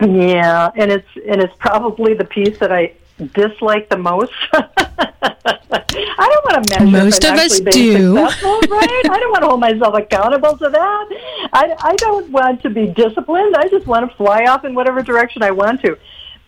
Yeah, 0.00 0.70
and 0.76 0.90
it's 0.90 1.09
and 1.28 1.40
it's 1.42 1.55
probably 1.59 2.14
the 2.14 2.24
piece 2.24 2.59
that 2.59 2.72
I 2.72 2.94
dislike 3.35 3.88
the 3.88 3.98
most. 3.98 4.33
I 5.72 6.28
don't 6.28 6.44
want 6.44 6.66
to 6.68 6.78
measure. 6.78 7.04
Most 7.04 7.24
of 7.24 7.30
us 7.32 7.61
do. 7.61 8.14
right? 8.14 8.40
I 8.42 9.18
don't 9.20 9.30
want 9.30 9.42
to 9.42 9.48
hold 9.48 9.61
myself 9.61 9.94
accountable 9.94 10.56
to 10.58 10.68
that. 10.68 11.08
I, 11.52 11.74
I 11.80 11.96
don't 11.96 12.30
want 12.30 12.62
to 12.62 12.70
be 12.70 12.87
disciplined. 12.88 13.56
I 13.56 13.68
just 13.68 13.87
want 13.87 14.11
to 14.11 14.16
fly 14.16 14.44
off 14.44 14.64
in 14.64 14.74
whatever 14.74 15.02
direction 15.02 15.42
I 15.42 15.50
want 15.50 15.80
to. 15.82 15.96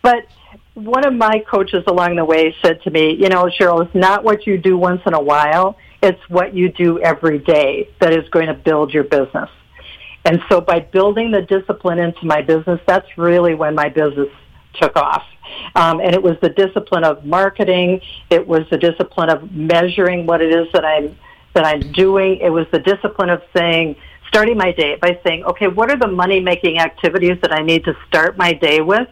But 0.03 0.27
one 0.75 1.07
of 1.07 1.15
my 1.15 1.43
coaches 1.51 1.85
along 1.87 2.17
the 2.17 2.25
way 2.25 2.55
said 2.63 2.83
to 2.83 2.91
me, 2.91 3.15
you 3.15 3.29
know, 3.29 3.45
Cheryl, 3.45 3.85
it's 3.85 3.95
not 3.95 4.25
what 4.25 4.47
you 4.47 4.59
do 4.59 4.77
once 4.77 5.01
in 5.07 5.15
a 5.15 5.21
while. 5.21 5.79
It's 6.03 6.21
what 6.29 6.55
you 6.55 6.71
do 6.71 7.01
every 7.01 7.39
day 7.39 7.89
that 8.01 8.13
is 8.13 8.29
going 8.29 8.49
to 8.49 8.55
build 8.55 8.93
your 8.93 9.05
business. 9.05 9.49
And 10.25 10.41
so 10.49 10.61
by 10.61 10.81
building 10.81 11.31
the 11.31 11.43
discipline 11.43 11.99
into 11.99 12.25
my 12.27 12.43
business, 12.43 12.81
that's 12.87 13.07
really 13.17 13.55
when 13.55 13.75
my 13.75 13.89
business 13.89 14.29
took 14.75 14.97
off. 14.97 15.23
Um, 15.75 16.01
and 16.01 16.15
it 16.15 16.23
was 16.23 16.37
the 16.41 16.51
discipline 16.51 17.05
of 17.05 17.25
marketing. 17.25 18.01
It 18.31 18.47
was 18.47 18.63
the 18.71 18.79
discipline 18.79 19.31
of 19.31 19.53
measuring 19.53 20.27
what 20.27 20.41
it 20.41 20.53
is 20.53 20.69
that 20.73 20.85
I'm 20.85 21.17
that 21.55 21.65
I'm 21.65 21.93
doing. 21.93 22.39
It 22.41 22.51
was 22.51 22.67
the 22.73 22.81
discipline 22.81 23.31
of 23.31 23.41
saying, 23.57 23.95
starting 24.29 24.57
my 24.57 24.73
day 24.73 24.97
by 25.01 25.17
saying, 25.25 25.45
okay, 25.45 25.69
what 25.69 25.89
are 25.89 25.97
the 25.97 26.09
money 26.09 26.41
making 26.41 26.81
activities 26.81 27.39
that 27.43 27.53
I 27.53 27.63
need 27.63 27.85
to 27.85 27.97
start 28.09 28.37
my 28.37 28.53
day 28.53 28.81
with? 28.81 29.07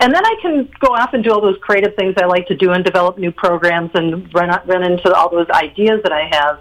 And 0.00 0.12
then 0.12 0.26
I 0.26 0.34
can 0.42 0.68
go 0.80 0.88
off 0.88 1.14
and 1.14 1.22
do 1.22 1.30
all 1.30 1.40
those 1.40 1.58
creative 1.60 1.94
things 1.94 2.14
I 2.16 2.26
like 2.26 2.48
to 2.48 2.56
do 2.56 2.72
and 2.72 2.84
develop 2.84 3.16
new 3.16 3.30
programs 3.30 3.92
and 3.94 4.32
run 4.34 4.50
run 4.66 4.82
into 4.82 5.12
all 5.14 5.30
those 5.30 5.48
ideas 5.50 6.00
that 6.02 6.12
I 6.12 6.28
have. 6.32 6.60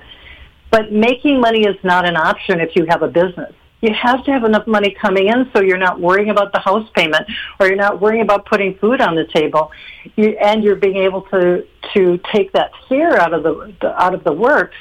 But 0.70 0.92
making 0.92 1.42
money 1.42 1.66
is 1.66 1.76
not 1.84 2.08
an 2.08 2.16
option 2.16 2.60
if 2.60 2.76
you 2.76 2.86
have 2.88 3.02
a 3.02 3.08
business. 3.08 3.54
You 3.84 3.94
have 3.94 4.24
to 4.24 4.32
have 4.32 4.46
enough 4.46 4.66
money 4.66 4.96
coming 5.00 5.28
in 5.28 5.52
so 5.52 5.62
you're 5.62 5.78
not 5.78 6.00
worrying 6.00 6.30
about 6.30 6.54
the 6.54 6.60
house 6.60 6.90
payment 6.96 7.26
or 7.60 7.68
you're 7.68 7.76
not 7.76 8.00
worrying 8.00 8.22
about 8.22 8.46
putting 8.46 8.76
food 8.78 9.02
on 9.02 9.14
the 9.14 9.26
table. 9.26 9.74
You, 10.16 10.38
and 10.42 10.64
you're 10.64 10.78
being 10.78 10.96
able 10.96 11.24
to, 11.24 11.68
to 11.94 12.20
take 12.32 12.54
that 12.54 12.72
fear 12.88 13.18
out 13.18 13.34
of 13.34 13.44
the, 13.44 13.76
the 13.82 14.02
out 14.02 14.14
of 14.14 14.24
the 14.24 14.32
works 14.32 14.78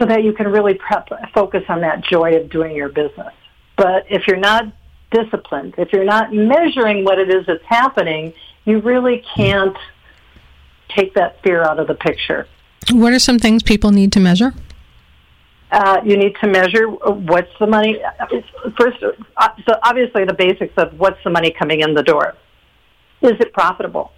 so 0.00 0.06
that 0.06 0.24
you 0.24 0.32
can 0.32 0.48
really 0.48 0.74
prep, 0.74 1.10
focus 1.32 1.62
on 1.68 1.82
that 1.82 2.02
joy 2.02 2.34
of 2.34 2.50
doing 2.50 2.74
your 2.74 2.88
business. 2.88 3.32
But 3.76 4.04
if 4.10 4.26
you're 4.26 4.36
not 4.36 4.64
disciplined, 5.12 5.74
if 5.78 5.92
you're 5.92 6.04
not 6.04 6.34
measuring 6.34 7.04
what 7.04 7.20
it 7.20 7.30
is 7.30 7.46
that's 7.46 7.64
happening, 7.64 8.32
you 8.64 8.80
really 8.80 9.24
can't 9.36 9.76
take 10.88 11.14
that 11.14 11.40
fear 11.44 11.62
out 11.62 11.78
of 11.78 11.86
the 11.86 11.94
picture. 11.94 12.48
What 12.90 13.12
are 13.12 13.20
some 13.20 13.38
things 13.38 13.62
people 13.62 13.92
need 13.92 14.10
to 14.14 14.20
measure? 14.20 14.54
Uh, 15.72 16.00
you 16.04 16.16
need 16.16 16.34
to 16.42 16.48
measure 16.48 16.88
what's 16.88 17.50
the 17.60 17.66
money. 17.66 18.00
First, 18.78 19.02
uh, 19.36 19.48
so 19.68 19.78
obviously 19.82 20.24
the 20.24 20.34
basics 20.34 20.74
of 20.76 20.98
what's 20.98 21.22
the 21.22 21.30
money 21.30 21.54
coming 21.56 21.80
in 21.80 21.94
the 21.94 22.02
door. 22.02 22.34
Is 23.22 23.34
it 23.38 23.52
profitable? 23.52 24.12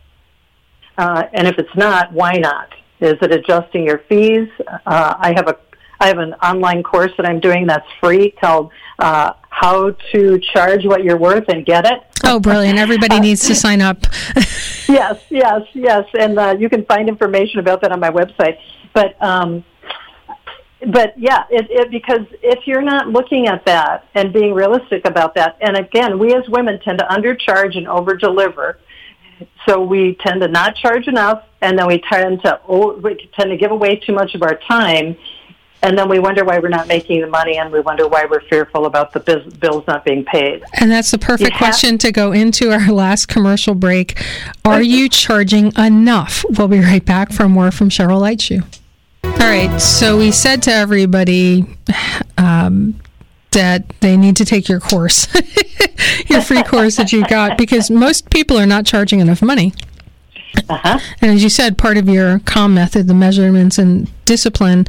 Uh, 0.96 1.24
and 1.32 1.46
if 1.46 1.58
it's 1.58 1.74
not, 1.76 2.12
why 2.12 2.34
not? 2.34 2.72
Is 3.00 3.16
it 3.20 3.32
adjusting 3.32 3.84
your 3.84 3.98
fees? 4.08 4.48
Uh, 4.86 5.14
I 5.18 5.32
have 5.36 5.48
a 5.48 5.58
I 6.00 6.08
have 6.08 6.18
an 6.18 6.34
online 6.34 6.82
course 6.82 7.12
that 7.16 7.26
I'm 7.26 7.38
doing 7.38 7.66
that's 7.66 7.86
free 8.00 8.30
called 8.30 8.72
uh, 8.98 9.34
"How 9.50 9.90
to 10.12 10.38
Charge 10.52 10.84
What 10.84 11.04
You're 11.04 11.16
Worth 11.16 11.48
and 11.48 11.64
Get 11.64 11.84
It." 11.84 12.00
Oh, 12.24 12.40
brilliant! 12.40 12.78
Everybody 12.78 13.20
needs 13.20 13.46
to 13.46 13.54
sign 13.54 13.80
up. 13.80 13.98
yes, 14.88 15.22
yes, 15.30 15.62
yes, 15.74 16.04
and 16.18 16.38
uh, 16.38 16.56
you 16.58 16.68
can 16.68 16.84
find 16.86 17.08
information 17.08 17.60
about 17.60 17.82
that 17.82 17.92
on 17.92 18.00
my 18.00 18.10
website. 18.10 18.58
But 18.92 19.20
um, 19.22 19.64
but 20.88 21.14
yeah, 21.18 21.44
it, 21.50 21.66
it, 21.70 21.90
because 21.90 22.26
if 22.42 22.66
you're 22.66 22.82
not 22.82 23.08
looking 23.08 23.46
at 23.46 23.64
that 23.66 24.08
and 24.14 24.32
being 24.32 24.52
realistic 24.54 25.06
about 25.06 25.34
that, 25.36 25.56
and 25.60 25.76
again, 25.76 26.18
we 26.18 26.34
as 26.34 26.48
women 26.48 26.80
tend 26.80 26.98
to 26.98 27.04
undercharge 27.06 27.76
and 27.76 27.86
overdeliver. 27.86 28.76
So 29.66 29.82
we 29.82 30.14
tend 30.20 30.40
to 30.42 30.48
not 30.48 30.76
charge 30.76 31.08
enough, 31.08 31.44
and 31.60 31.78
then 31.78 31.86
we 31.86 32.00
tend 32.10 32.42
to 32.42 32.60
oh, 32.68 32.96
we 32.98 33.28
tend 33.38 33.50
to 33.50 33.56
give 33.56 33.70
away 33.70 33.96
too 33.96 34.12
much 34.12 34.34
of 34.34 34.42
our 34.42 34.56
time, 34.56 35.16
and 35.82 35.98
then 35.98 36.08
we 36.08 36.18
wonder 36.20 36.44
why 36.44 36.58
we're 36.60 36.68
not 36.68 36.86
making 36.86 37.20
the 37.20 37.26
money, 37.26 37.58
and 37.58 37.72
we 37.72 37.80
wonder 37.80 38.06
why 38.06 38.24
we're 38.24 38.42
fearful 38.42 38.86
about 38.86 39.12
the 39.12 39.20
biz- 39.20 39.52
bills 39.54 39.84
not 39.88 40.04
being 40.04 40.24
paid. 40.24 40.62
And 40.74 40.90
that's 40.90 41.10
the 41.10 41.18
perfect 41.18 41.40
You 41.50 41.50
have- 41.50 41.58
question 41.58 41.98
to 41.98 42.12
go 42.12 42.30
into 42.32 42.70
our 42.70 42.92
last 42.92 43.26
commercial 43.26 43.74
break. 43.74 44.20
Are 44.64 44.82
you 44.82 45.08
charging 45.08 45.72
enough? 45.76 46.44
We'll 46.50 46.68
be 46.68 46.80
right 46.80 47.04
back 47.04 47.32
for 47.32 47.48
more 47.48 47.70
from 47.72 47.88
Cheryl 47.88 48.20
Leitschuh. 48.20 48.64
All 49.40 49.48
right, 49.48 49.80
so 49.80 50.18
we 50.18 50.30
said 50.30 50.62
to 50.64 50.72
everybody 50.72 51.66
um, 52.38 53.00
that 53.50 53.88
they 54.00 54.16
need 54.16 54.36
to 54.36 54.44
take 54.44 54.68
your 54.68 54.80
course, 54.80 55.26
your 56.28 56.40
free 56.40 56.62
course 56.62 56.96
that 56.96 57.12
you 57.12 57.26
got, 57.26 57.58
because 57.58 57.90
most 57.90 58.30
people 58.30 58.58
are 58.58 58.66
not 58.66 58.86
charging 58.86 59.20
enough 59.20 59.42
money. 59.42 59.72
Uh-huh. 60.68 60.98
And 61.20 61.30
as 61.30 61.42
you 61.42 61.48
said, 61.48 61.78
part 61.78 61.96
of 61.96 62.08
your 62.08 62.38
CALM 62.40 62.74
method, 62.74 63.08
the 63.08 63.14
measurements 63.14 63.78
and 63.78 64.10
discipline, 64.24 64.86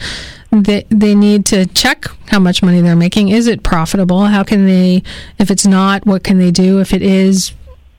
they, 0.52 0.86
they 0.90 1.16
need 1.16 1.46
to 1.48 1.66
check 1.66 2.06
how 2.28 2.40
much 2.40 2.62
money 2.62 2.82
they're 2.82 2.96
making. 2.96 3.30
Is 3.30 3.48
it 3.48 3.64
profitable? 3.64 4.26
How 4.26 4.44
can 4.44 4.66
they, 4.66 5.04
if 5.40 5.50
it's 5.50 5.66
not, 5.66 6.06
what 6.06 6.24
can 6.24 6.38
they 6.38 6.52
do? 6.52 6.80
If 6.80 6.94
it 6.94 7.02
is, 7.02 7.54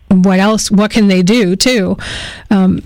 what 0.08 0.38
else, 0.38 0.70
what 0.70 0.90
can 0.90 1.08
they 1.08 1.22
do 1.22 1.56
too? 1.56 1.96
Um, 2.50 2.82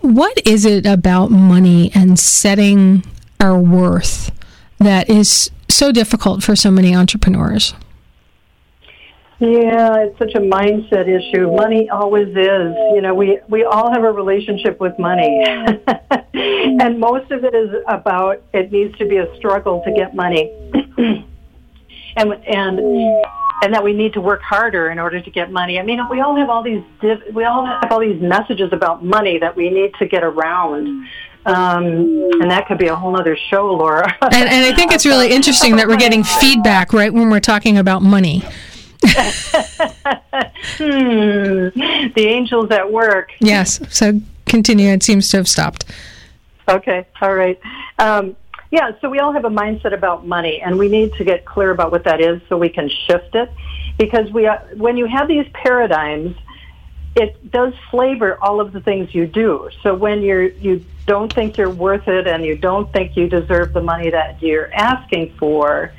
what 0.00 0.46
is 0.46 0.64
it 0.64 0.86
about 0.86 1.30
money 1.30 1.90
and 1.94 2.18
setting 2.18 3.04
our 3.38 3.58
worth 3.58 4.30
that 4.78 5.10
is 5.10 5.50
so 5.68 5.92
difficult 5.92 6.42
for 6.42 6.56
so 6.56 6.70
many 6.70 6.94
entrepreneurs? 6.94 7.74
Yeah, 9.40 9.98
it's 9.98 10.18
such 10.18 10.34
a 10.34 10.40
mindset 10.40 11.06
issue. 11.06 11.54
Money 11.54 11.88
always 11.90 12.28
is. 12.28 12.74
You 12.94 13.00
know, 13.02 13.14
we 13.14 13.38
we 13.48 13.62
all 13.62 13.92
have 13.92 14.02
a 14.02 14.10
relationship 14.10 14.80
with 14.80 14.98
money, 14.98 15.44
and 16.34 16.98
most 16.98 17.30
of 17.30 17.44
it 17.44 17.54
is 17.54 17.70
about 17.86 18.42
it 18.52 18.72
needs 18.72 18.98
to 18.98 19.06
be 19.06 19.18
a 19.18 19.36
struggle 19.36 19.80
to 19.84 19.92
get 19.92 20.16
money, 20.16 20.50
and 22.16 22.32
and 22.32 22.80
and 23.62 23.74
that 23.74 23.82
we 23.82 23.92
need 23.92 24.12
to 24.14 24.20
work 24.20 24.42
harder 24.42 24.90
in 24.90 24.98
order 24.98 25.20
to 25.20 25.30
get 25.30 25.50
money. 25.50 25.78
I 25.78 25.82
mean, 25.82 26.00
we 26.08 26.20
all 26.20 26.36
have 26.36 26.48
all 26.48 26.62
these 26.62 26.82
div- 27.00 27.34
we 27.34 27.44
all 27.44 27.66
have 27.66 27.90
all 27.90 28.00
these 28.00 28.20
messages 28.20 28.72
about 28.72 29.04
money 29.04 29.38
that 29.38 29.56
we 29.56 29.70
need 29.70 29.94
to 29.98 30.06
get 30.06 30.22
around. 30.22 31.08
Um, 31.46 31.84
and 32.40 32.50
that 32.50 32.66
could 32.66 32.78
be 32.78 32.88
a 32.88 32.96
whole 32.96 33.18
other 33.18 33.36
show, 33.36 33.72
Laura. 33.72 34.06
And, 34.22 34.48
and 34.48 34.66
I 34.66 34.74
think 34.74 34.92
it's 34.92 35.06
really 35.06 35.30
interesting 35.32 35.76
that 35.76 35.88
we're 35.88 35.96
getting 35.96 36.22
feedback 36.22 36.92
right 36.92 37.12
when 37.12 37.30
we're 37.30 37.40
talking 37.40 37.78
about 37.78 38.02
money. 38.02 38.40
hmm, 39.02 39.08
the 40.78 42.12
angels 42.16 42.70
at 42.70 42.92
work. 42.92 43.30
Yes. 43.38 43.80
So 43.88 44.20
continue. 44.46 44.90
It 44.90 45.02
seems 45.02 45.30
to 45.30 45.38
have 45.38 45.48
stopped. 45.48 45.84
Okay, 46.68 47.06
all 47.22 47.34
right. 47.34 47.58
Um, 47.98 48.36
yeah, 48.70 48.92
so 49.00 49.08
we 49.08 49.18
all 49.18 49.32
have 49.32 49.44
a 49.44 49.50
mindset 49.50 49.94
about 49.94 50.26
money, 50.26 50.60
and 50.60 50.78
we 50.78 50.88
need 50.88 51.14
to 51.14 51.24
get 51.24 51.44
clear 51.44 51.70
about 51.70 51.90
what 51.90 52.04
that 52.04 52.20
is 52.20 52.40
so 52.48 52.58
we 52.58 52.68
can 52.68 52.88
shift 53.06 53.34
it. 53.34 53.50
Because 53.98 54.30
we, 54.30 54.46
are, 54.46 54.58
when 54.76 54.96
you 54.96 55.06
have 55.06 55.26
these 55.26 55.46
paradigms, 55.54 56.36
it 57.16 57.50
does 57.50 57.72
flavor 57.90 58.38
all 58.42 58.60
of 58.60 58.72
the 58.72 58.80
things 58.80 59.14
you 59.14 59.26
do. 59.26 59.70
So 59.82 59.94
when 59.94 60.22
you're 60.22 60.48
you 60.48 60.84
don't 61.06 61.32
think 61.32 61.56
you're 61.56 61.70
worth 61.70 62.06
it, 62.06 62.26
and 62.26 62.44
you 62.44 62.56
don't 62.56 62.92
think 62.92 63.16
you 63.16 63.28
deserve 63.28 63.72
the 63.72 63.80
money 63.80 64.10
that 64.10 64.42
you're 64.42 64.72
asking 64.74 65.34
for, 65.38 65.92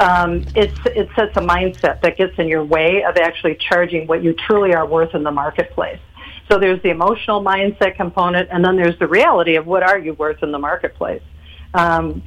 um, 0.00 0.44
it's, 0.56 0.76
it 0.86 1.08
sets 1.14 1.36
a 1.36 1.40
mindset 1.40 2.00
that 2.02 2.16
gets 2.16 2.36
in 2.38 2.48
your 2.48 2.64
way 2.64 3.04
of 3.04 3.16
actually 3.16 3.54
charging 3.54 4.08
what 4.08 4.22
you 4.24 4.32
truly 4.32 4.74
are 4.74 4.84
worth 4.84 5.14
in 5.14 5.22
the 5.22 5.30
marketplace. 5.30 6.00
So 6.50 6.58
there's 6.58 6.82
the 6.82 6.90
emotional 6.90 7.42
mindset 7.42 7.94
component, 7.94 8.48
and 8.50 8.64
then 8.64 8.76
there's 8.76 8.98
the 8.98 9.06
reality 9.06 9.54
of 9.54 9.66
what 9.66 9.84
are 9.84 9.98
you 9.98 10.14
worth 10.14 10.42
in 10.42 10.50
the 10.50 10.58
marketplace. 10.58 11.22
Um, 11.74 12.22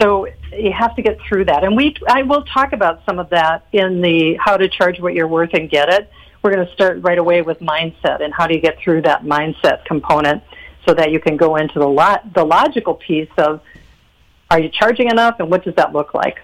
so 0.00 0.28
you 0.52 0.72
have 0.72 0.94
to 0.96 1.02
get 1.02 1.18
through 1.28 1.46
that, 1.46 1.64
and 1.64 1.76
we 1.76 1.96
I 2.08 2.22
will 2.22 2.44
talk 2.44 2.72
about 2.72 3.02
some 3.04 3.18
of 3.18 3.30
that 3.30 3.66
in 3.72 4.00
the 4.00 4.36
how 4.36 4.56
to 4.56 4.68
charge 4.68 5.00
what 5.00 5.14
you're 5.14 5.28
worth 5.28 5.54
and 5.54 5.68
get 5.68 5.88
it. 5.88 6.10
We're 6.42 6.54
going 6.54 6.66
to 6.66 6.72
start 6.72 7.02
right 7.02 7.18
away 7.18 7.42
with 7.42 7.58
mindset 7.58 8.22
and 8.22 8.32
how 8.32 8.46
do 8.46 8.54
you 8.54 8.60
get 8.60 8.78
through 8.78 9.02
that 9.02 9.24
mindset 9.24 9.84
component 9.84 10.42
so 10.86 10.94
that 10.94 11.10
you 11.10 11.18
can 11.18 11.36
go 11.36 11.56
into 11.56 11.80
the 11.80 11.88
lot 11.88 12.32
the 12.32 12.44
logical 12.44 12.94
piece 12.94 13.30
of 13.38 13.60
are 14.50 14.60
you 14.60 14.68
charging 14.68 15.10
enough 15.10 15.36
and 15.40 15.50
what 15.50 15.64
does 15.64 15.74
that 15.74 15.92
look 15.92 16.14
like? 16.14 16.38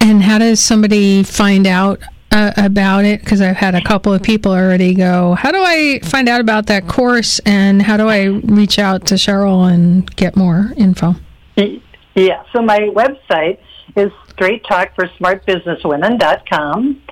And 0.00 0.22
how 0.22 0.38
does 0.38 0.60
somebody 0.60 1.22
find 1.22 1.66
out 1.66 2.02
uh, 2.32 2.52
about 2.56 3.04
it? 3.04 3.20
Because 3.20 3.40
I've 3.40 3.56
had 3.56 3.74
a 3.74 3.82
couple 3.82 4.12
of 4.12 4.22
people 4.22 4.52
already 4.52 4.94
go, 4.94 5.34
How 5.34 5.52
do 5.52 5.62
I 5.62 6.00
find 6.02 6.28
out 6.28 6.40
about 6.40 6.66
that 6.66 6.88
course? 6.88 7.38
And 7.40 7.82
how 7.82 7.96
do 7.96 8.08
I 8.08 8.24
reach 8.24 8.78
out 8.78 9.06
to 9.06 9.14
Cheryl 9.14 9.72
and 9.72 10.14
get 10.16 10.36
more 10.36 10.72
info? 10.76 11.14
Yeah, 12.14 12.42
so 12.52 12.60
my 12.60 12.80
website 12.80 13.58
is 13.96 14.10
straighttalkforsmartbusinesswomen.com. 14.36 17.02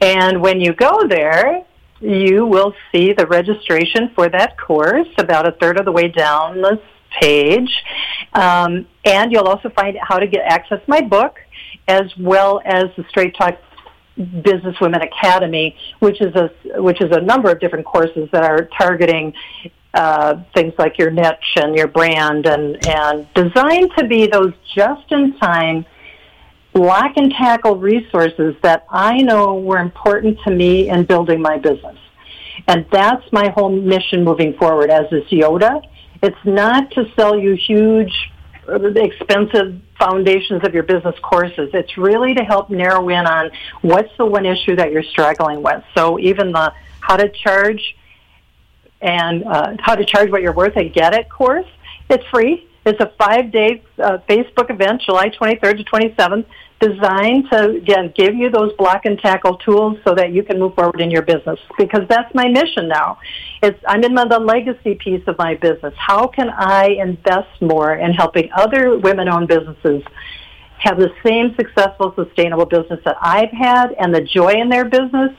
And 0.00 0.42
when 0.42 0.60
you 0.60 0.72
go 0.74 1.06
there, 1.08 1.64
you 2.00 2.46
will 2.46 2.74
see 2.92 3.12
the 3.12 3.26
registration 3.26 4.10
for 4.14 4.28
that 4.28 4.56
course 4.58 5.08
about 5.18 5.48
a 5.48 5.52
third 5.52 5.78
of 5.78 5.84
the 5.84 5.92
way 5.92 6.08
down 6.08 6.60
the 6.60 6.80
page. 7.20 7.82
Um, 8.32 8.86
and 9.04 9.32
you'll 9.32 9.48
also 9.48 9.68
find 9.70 9.96
how 10.02 10.18
to 10.18 10.26
get 10.26 10.42
access 10.44 10.80
to 10.80 10.90
my 10.90 11.00
book 11.00 11.38
as 11.86 12.12
well 12.18 12.60
as 12.64 12.86
the 12.96 13.04
Straight 13.08 13.36
Talk 13.36 13.56
Businesswomen 14.18 15.04
Academy, 15.04 15.76
which 15.98 16.20
is 16.20 16.34
a 16.34 16.50
which 16.80 17.00
is 17.00 17.10
a 17.10 17.20
number 17.20 17.50
of 17.50 17.60
different 17.60 17.84
courses 17.84 18.28
that 18.32 18.44
are 18.44 18.68
targeting 18.78 19.34
uh, 19.92 20.42
things 20.54 20.72
like 20.78 20.98
your 20.98 21.10
niche 21.10 21.56
and 21.56 21.74
your 21.76 21.88
brand 21.88 22.46
and 22.46 22.86
and 22.86 23.26
designed 23.34 23.90
to 23.98 24.06
be 24.06 24.26
those 24.26 24.52
just 24.74 25.10
in 25.10 25.36
time 25.38 25.84
block 26.74 27.12
and 27.16 27.32
tackle 27.32 27.76
resources 27.76 28.54
that 28.62 28.84
I 28.90 29.22
know 29.22 29.54
were 29.54 29.78
important 29.78 30.38
to 30.44 30.50
me 30.50 30.88
in 30.88 31.04
building 31.04 31.40
my 31.40 31.56
business. 31.56 31.96
And 32.66 32.84
that's 32.90 33.24
my 33.32 33.48
whole 33.50 33.70
mission 33.70 34.24
moving 34.24 34.54
forward 34.54 34.90
as 34.90 35.08
this 35.10 35.24
Yoda. 35.30 35.82
It's 36.22 36.36
not 36.44 36.90
to 36.92 37.04
sell 37.16 37.38
you 37.38 37.54
huge, 37.54 38.12
expensive 38.68 39.80
foundations 39.98 40.64
of 40.64 40.74
your 40.74 40.82
business 40.82 41.14
courses. 41.22 41.70
It's 41.72 41.96
really 41.96 42.34
to 42.34 42.44
help 42.44 42.70
narrow 42.70 43.08
in 43.08 43.26
on 43.26 43.50
what's 43.82 44.10
the 44.18 44.26
one 44.26 44.46
issue 44.46 44.76
that 44.76 44.92
you're 44.92 45.02
struggling 45.02 45.62
with. 45.62 45.82
So 45.94 46.18
even 46.18 46.52
the 46.52 46.72
how 47.00 47.16
to 47.16 47.28
charge 47.28 47.96
and 49.00 49.44
uh, 49.44 49.76
how 49.78 49.94
to 49.94 50.04
charge 50.04 50.30
what 50.30 50.42
you're 50.42 50.54
worth 50.54 50.76
and 50.76 50.92
get 50.92 51.14
it 51.14 51.28
course, 51.28 51.66
it's 52.08 52.24
free. 52.28 52.66
It's 52.86 53.00
a 53.00 53.12
five 53.18 53.50
day 53.50 53.82
uh, 53.98 54.18
Facebook 54.28 54.70
event, 54.70 55.02
July 55.02 55.30
23rd 55.30 55.78
to 55.78 55.84
27th 55.84 56.46
designed 56.80 57.48
to 57.50 57.70
again 57.70 58.12
give 58.14 58.34
you 58.34 58.50
those 58.50 58.72
block 58.74 59.06
and 59.06 59.18
tackle 59.18 59.56
tools 59.58 59.96
so 60.06 60.14
that 60.14 60.32
you 60.32 60.42
can 60.42 60.58
move 60.58 60.74
forward 60.74 61.00
in 61.00 61.10
your 61.10 61.22
business. 61.22 61.58
Because 61.78 62.06
that's 62.08 62.34
my 62.34 62.48
mission 62.48 62.88
now. 62.88 63.18
It's 63.62 63.78
i'm 63.86 64.02
in 64.04 64.14
the 64.14 64.38
legacy 64.38 64.94
piece 64.96 65.22
of 65.26 65.38
my 65.38 65.54
business. 65.54 65.94
How 65.96 66.26
can 66.26 66.50
i 66.50 66.88
invest 66.88 67.62
more 67.62 67.94
in 67.94 68.12
helping 68.12 68.50
other 68.52 68.98
women 68.98 69.28
owned 69.28 69.48
businesses 69.48 70.02
have 70.78 70.98
the 70.98 71.12
same 71.24 71.54
successful 71.54 72.12
sustainable 72.14 72.66
business 72.66 73.00
that 73.04 73.16
i've 73.22 73.50
had 73.50 73.92
and 73.92 74.14
the 74.14 74.20
joy 74.20 74.52
in 74.52 74.68
their 74.68 74.84
business 74.84 75.32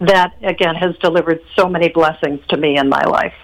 that 0.00 0.34
again 0.42 0.74
has 0.74 0.96
delivered 0.98 1.40
so 1.54 1.68
many 1.68 1.88
blessings 1.88 2.40
to 2.48 2.56
me 2.56 2.76
in 2.78 2.88
my 2.88 3.02
life? 3.04 3.34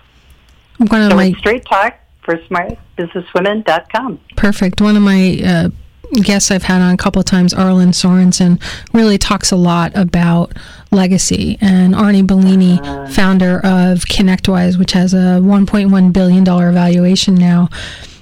One 0.78 1.02
of 1.02 1.10
so 1.10 1.16
my 1.16 1.32
straight 1.34 1.64
talk 1.64 1.94
for 2.22 2.36
smartbusinesswomen.com 2.36 4.20
perfect 4.36 4.80
one 4.80 4.96
of 4.96 5.02
my 5.02 5.40
uh, 5.44 5.68
guests 6.12 6.50
I've 6.50 6.64
had 6.64 6.82
on 6.82 6.92
a 6.92 6.96
couple 6.96 7.20
of 7.20 7.26
times, 7.26 7.54
Arlin 7.54 7.90
Sorensen, 7.90 8.60
really 8.92 9.18
talks 9.18 9.52
a 9.52 9.56
lot 9.56 9.92
about 9.94 10.52
legacy. 10.90 11.56
And 11.60 11.94
Arnie 11.94 12.26
Bellini, 12.26 12.80
uh, 12.80 13.08
founder 13.08 13.58
of 13.58 14.04
ConnectWise, 14.04 14.78
which 14.78 14.92
has 14.92 15.14
a 15.14 15.40
$1.1 15.40 16.12
billion 16.12 16.44
valuation 16.44 17.34
now, 17.34 17.68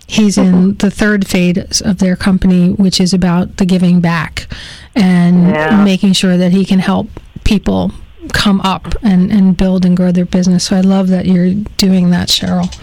he's 0.06 0.38
in 0.38 0.74
the 0.76 0.90
third 0.90 1.26
phase 1.26 1.80
of 1.80 1.98
their 1.98 2.16
company, 2.16 2.70
which 2.72 3.00
is 3.00 3.14
about 3.14 3.56
the 3.56 3.66
giving 3.66 4.00
back 4.00 4.46
and 4.94 5.48
yeah. 5.48 5.84
making 5.84 6.12
sure 6.12 6.36
that 6.36 6.52
he 6.52 6.64
can 6.64 6.78
help 6.78 7.08
people 7.44 7.92
come 8.32 8.60
up 8.60 8.86
and, 9.02 9.30
and 9.30 9.56
build 9.56 9.84
and 9.84 9.96
grow 9.96 10.12
their 10.12 10.26
business. 10.26 10.64
So 10.64 10.76
I 10.76 10.80
love 10.80 11.08
that 11.08 11.26
you're 11.26 11.54
doing 11.76 12.10
that, 12.10 12.28
Cheryl. 12.28 12.74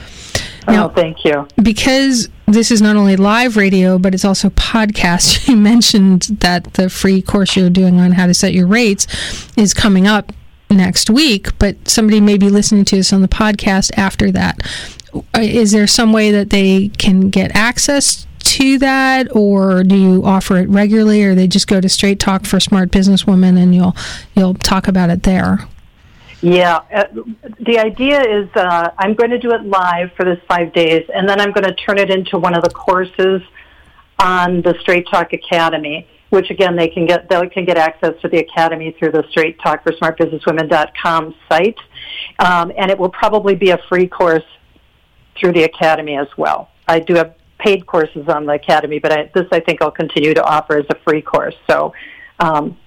Now, 0.68 0.88
oh, 0.88 0.90
thank 0.90 1.24
you. 1.24 1.48
Because 1.62 2.30
this 2.48 2.72
is 2.72 2.82
not 2.82 2.96
only 2.96 3.16
live 3.16 3.58
radio, 3.58 3.98
but 3.98 4.14
it's 4.14 4.26
also 4.26 4.50
podcast. 4.50 5.48
You 5.56 5.58
mentioned 5.58 6.24
that 6.40 6.74
the 6.74 6.90
free 6.90 7.22
course 7.22 7.56
you're 7.56 7.70
doing 7.70 8.00
on 8.00 8.14
how 8.14 8.26
to 8.26 8.34
set 8.34 8.54
your 8.54 8.68
rates 8.68 9.08
is 9.56 9.74
coming 9.74 10.08
up 10.08 10.32
next 10.70 11.10
week, 11.10 11.58
but 11.60 11.88
somebody 11.88 12.20
may 12.20 12.38
be 12.38 12.50
listening 12.50 12.84
to 12.86 12.96
this 12.96 13.14
on 13.14 13.22
the 13.22 13.28
podcast 13.28 13.92
after 13.96 14.32
that. 14.32 14.60
Uh, 15.14 15.22
there 15.66 15.88
some 15.88 16.12
way 16.12 16.32
that 16.32 16.50
they 16.50 16.90
can 16.98 17.30
get 17.30 17.56
access 17.56 18.26
to 18.40 18.78
that, 18.80 19.34
or 19.36 19.84
do 19.84 19.96
you 19.96 20.26
offer 20.26 20.58
it 20.58 20.70
regularly, 20.70 21.24
or 21.24 21.36
they 21.36 21.48
just 21.48 21.68
go 21.68 21.80
to 21.80 21.90
Straight 21.90 22.20
Talk 22.20 22.46
for 22.46 22.60
Smart 22.60 22.90
Businesswomen 22.90 23.62
and 23.62 23.74
you'll 23.74 23.96
you'll 24.36 24.56
talk 24.56 24.88
about 24.88 25.10
it 25.10 25.24
there? 25.24 25.68
Yeah, 26.42 26.82
uh, 26.94 27.06
the 27.60 27.80
idea 27.80 28.22
is 28.22 28.50
uh, 28.56 28.92
I'm 28.98 29.14
going 29.14 29.32
to 29.32 29.40
do 29.40 29.52
it 29.52 29.64
live 29.64 30.12
for 30.14 30.26
this 30.26 30.40
five 30.48 30.74
days, 30.74 31.10
and 31.14 31.28
then 31.28 31.40
I'm 31.40 31.52
going 31.52 31.64
to 31.64 31.74
turn 31.74 31.98
it 31.98 32.10
into 32.10 32.38
one 32.38 32.56
of 32.56 32.64
the 32.64 32.70
courses 32.70 33.42
on 34.20 34.62
the 34.62 34.76
Straight 34.82 35.08
Talk 35.10 35.34
Academy, 35.34 36.08
which 36.30 36.50
again 36.50 36.76
they 36.76 36.88
can 36.88 37.06
get 37.06 37.30
they 37.30 37.48
can 37.50 37.66
get 37.66 37.78
access 37.78 38.14
to 38.22 38.28
the 38.28 38.40
academy 38.40 38.96
through 39.00 39.12
the 39.12 39.24
Straight 39.30 39.60
Talk 39.60 39.84
for 39.84 39.94
SmartBusinessWomen.com 39.94 41.36
site, 41.50 41.80
um, 42.40 42.72
and 42.78 42.92
it 42.92 42.98
will 42.98 43.10
probably 43.10 43.56
be 43.56 43.70
a 43.70 43.80
free 43.90 44.08
course 44.08 44.44
through 45.40 45.54
the 45.54 45.64
academy 45.64 46.18
as 46.18 46.28
well. 46.38 46.70
I 46.88 47.00
do 47.00 47.16
have 47.16 47.36
paid 47.60 47.88
courses 47.88 48.28
on 48.28 48.46
the 48.46 48.54
academy, 48.54 49.00
but 49.00 49.12
I, 49.12 49.32
this 49.34 49.48
I 49.52 49.62
think 49.62 49.82
I'll 49.82 49.90
continue 49.90 50.34
to 50.34 50.44
offer 50.44 50.78
as 50.78 50.86
a 50.90 50.96
free 51.08 51.22
course. 51.22 51.56
So. 51.70 51.94
Um, 52.38 52.78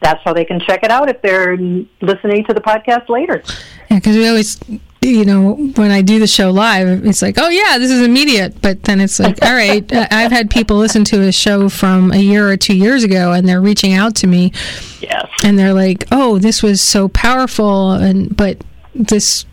that's 0.00 0.22
how 0.24 0.32
they 0.32 0.44
can 0.44 0.60
check 0.60 0.82
it 0.82 0.90
out 0.90 1.08
if 1.08 1.20
they're 1.22 1.56
listening 1.56 2.44
to 2.44 2.54
the 2.54 2.60
podcast 2.60 3.08
later. 3.08 3.42
Yeah, 3.90 3.98
because 3.98 4.16
we 4.16 4.28
always, 4.28 4.60
you 5.00 5.24
know, 5.24 5.54
when 5.54 5.90
I 5.90 6.02
do 6.02 6.18
the 6.18 6.26
show 6.26 6.50
live, 6.50 7.06
it's 7.06 7.22
like, 7.22 7.36
oh 7.38 7.48
yeah, 7.48 7.78
this 7.78 7.90
is 7.90 8.02
immediate. 8.02 8.60
But 8.60 8.82
then 8.84 9.00
it's 9.00 9.18
like, 9.18 9.42
all 9.42 9.54
right, 9.54 9.90
I've 10.12 10.32
had 10.32 10.50
people 10.50 10.76
listen 10.76 11.04
to 11.04 11.22
a 11.22 11.32
show 11.32 11.68
from 11.68 12.12
a 12.12 12.18
year 12.18 12.48
or 12.48 12.56
two 12.56 12.76
years 12.76 13.04
ago, 13.04 13.32
and 13.32 13.48
they're 13.48 13.60
reaching 13.60 13.94
out 13.94 14.14
to 14.16 14.26
me. 14.26 14.52
Yes. 15.00 15.28
And 15.42 15.58
they're 15.58 15.74
like, 15.74 16.06
oh, 16.12 16.38
this 16.38 16.62
was 16.62 16.80
so 16.80 17.08
powerful, 17.08 17.92
and 17.92 18.36
but 18.36 18.62
this 18.94 19.46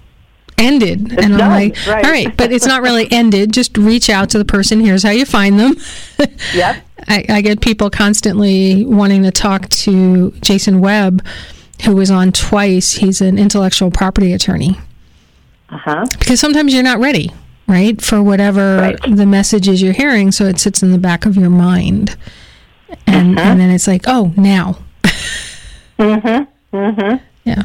ended 0.58 1.12
it's 1.12 1.24
and 1.24 1.34
i'm 1.34 1.40
done, 1.40 1.50
like 1.50 1.88
right. 1.88 2.06
all 2.06 2.12
right 2.12 2.38
but 2.38 2.52
it's 2.52 2.66
not 2.66 2.82
really 2.82 3.12
ended 3.12 3.52
just 3.52 3.78
reach 3.78 4.10
out 4.10 4.30
to 4.30 4.38
the 4.38 4.46
person 4.46 4.80
here's 4.80 5.04
how 5.04 5.10
you 5.10 5.26
find 5.26 5.60
them 5.60 5.76
yep 6.54 6.84
I, 7.08 7.26
I 7.30 7.42
get 7.42 7.62
people 7.62 7.90
constantly 7.90 8.86
wanting 8.86 9.24
to 9.24 9.32
talk 9.32 9.70
to 9.70 10.32
Jason 10.42 10.80
Webb, 10.80 11.26
who 11.86 11.96
was 11.96 12.12
on 12.12 12.32
twice. 12.32 12.94
He's 12.94 13.22
an 13.22 13.38
intellectual 13.38 13.92
property 13.92 14.34
attorney. 14.34 14.78
Uh-huh. 15.70 16.06
Because 16.20 16.40
sometimes 16.40 16.74
you're 16.74 16.84
not 16.84 17.00
ready, 17.00 17.32
right, 17.68 18.02
for 18.02 18.22
whatever 18.22 18.78
right. 18.78 19.00
the 19.08 19.26
message 19.26 19.68
is 19.68 19.82
you're 19.82 19.94
hearing, 19.94 20.32
so 20.32 20.46
it 20.46 20.60
sits 20.60 20.84
in 20.84 20.92
the 20.92 20.98
back 20.98 21.26
of 21.26 21.36
your 21.36 21.50
mind. 21.50 22.16
And, 23.08 23.38
uh-huh. 23.38 23.50
and 23.50 23.60
then 23.60 23.70
it's 23.70 23.88
like, 23.88 24.04
oh, 24.06 24.34
now. 24.38 24.78
mm-hmm. 26.00 26.76
Mm-hmm. 26.76 27.24
Yeah. 27.44 27.64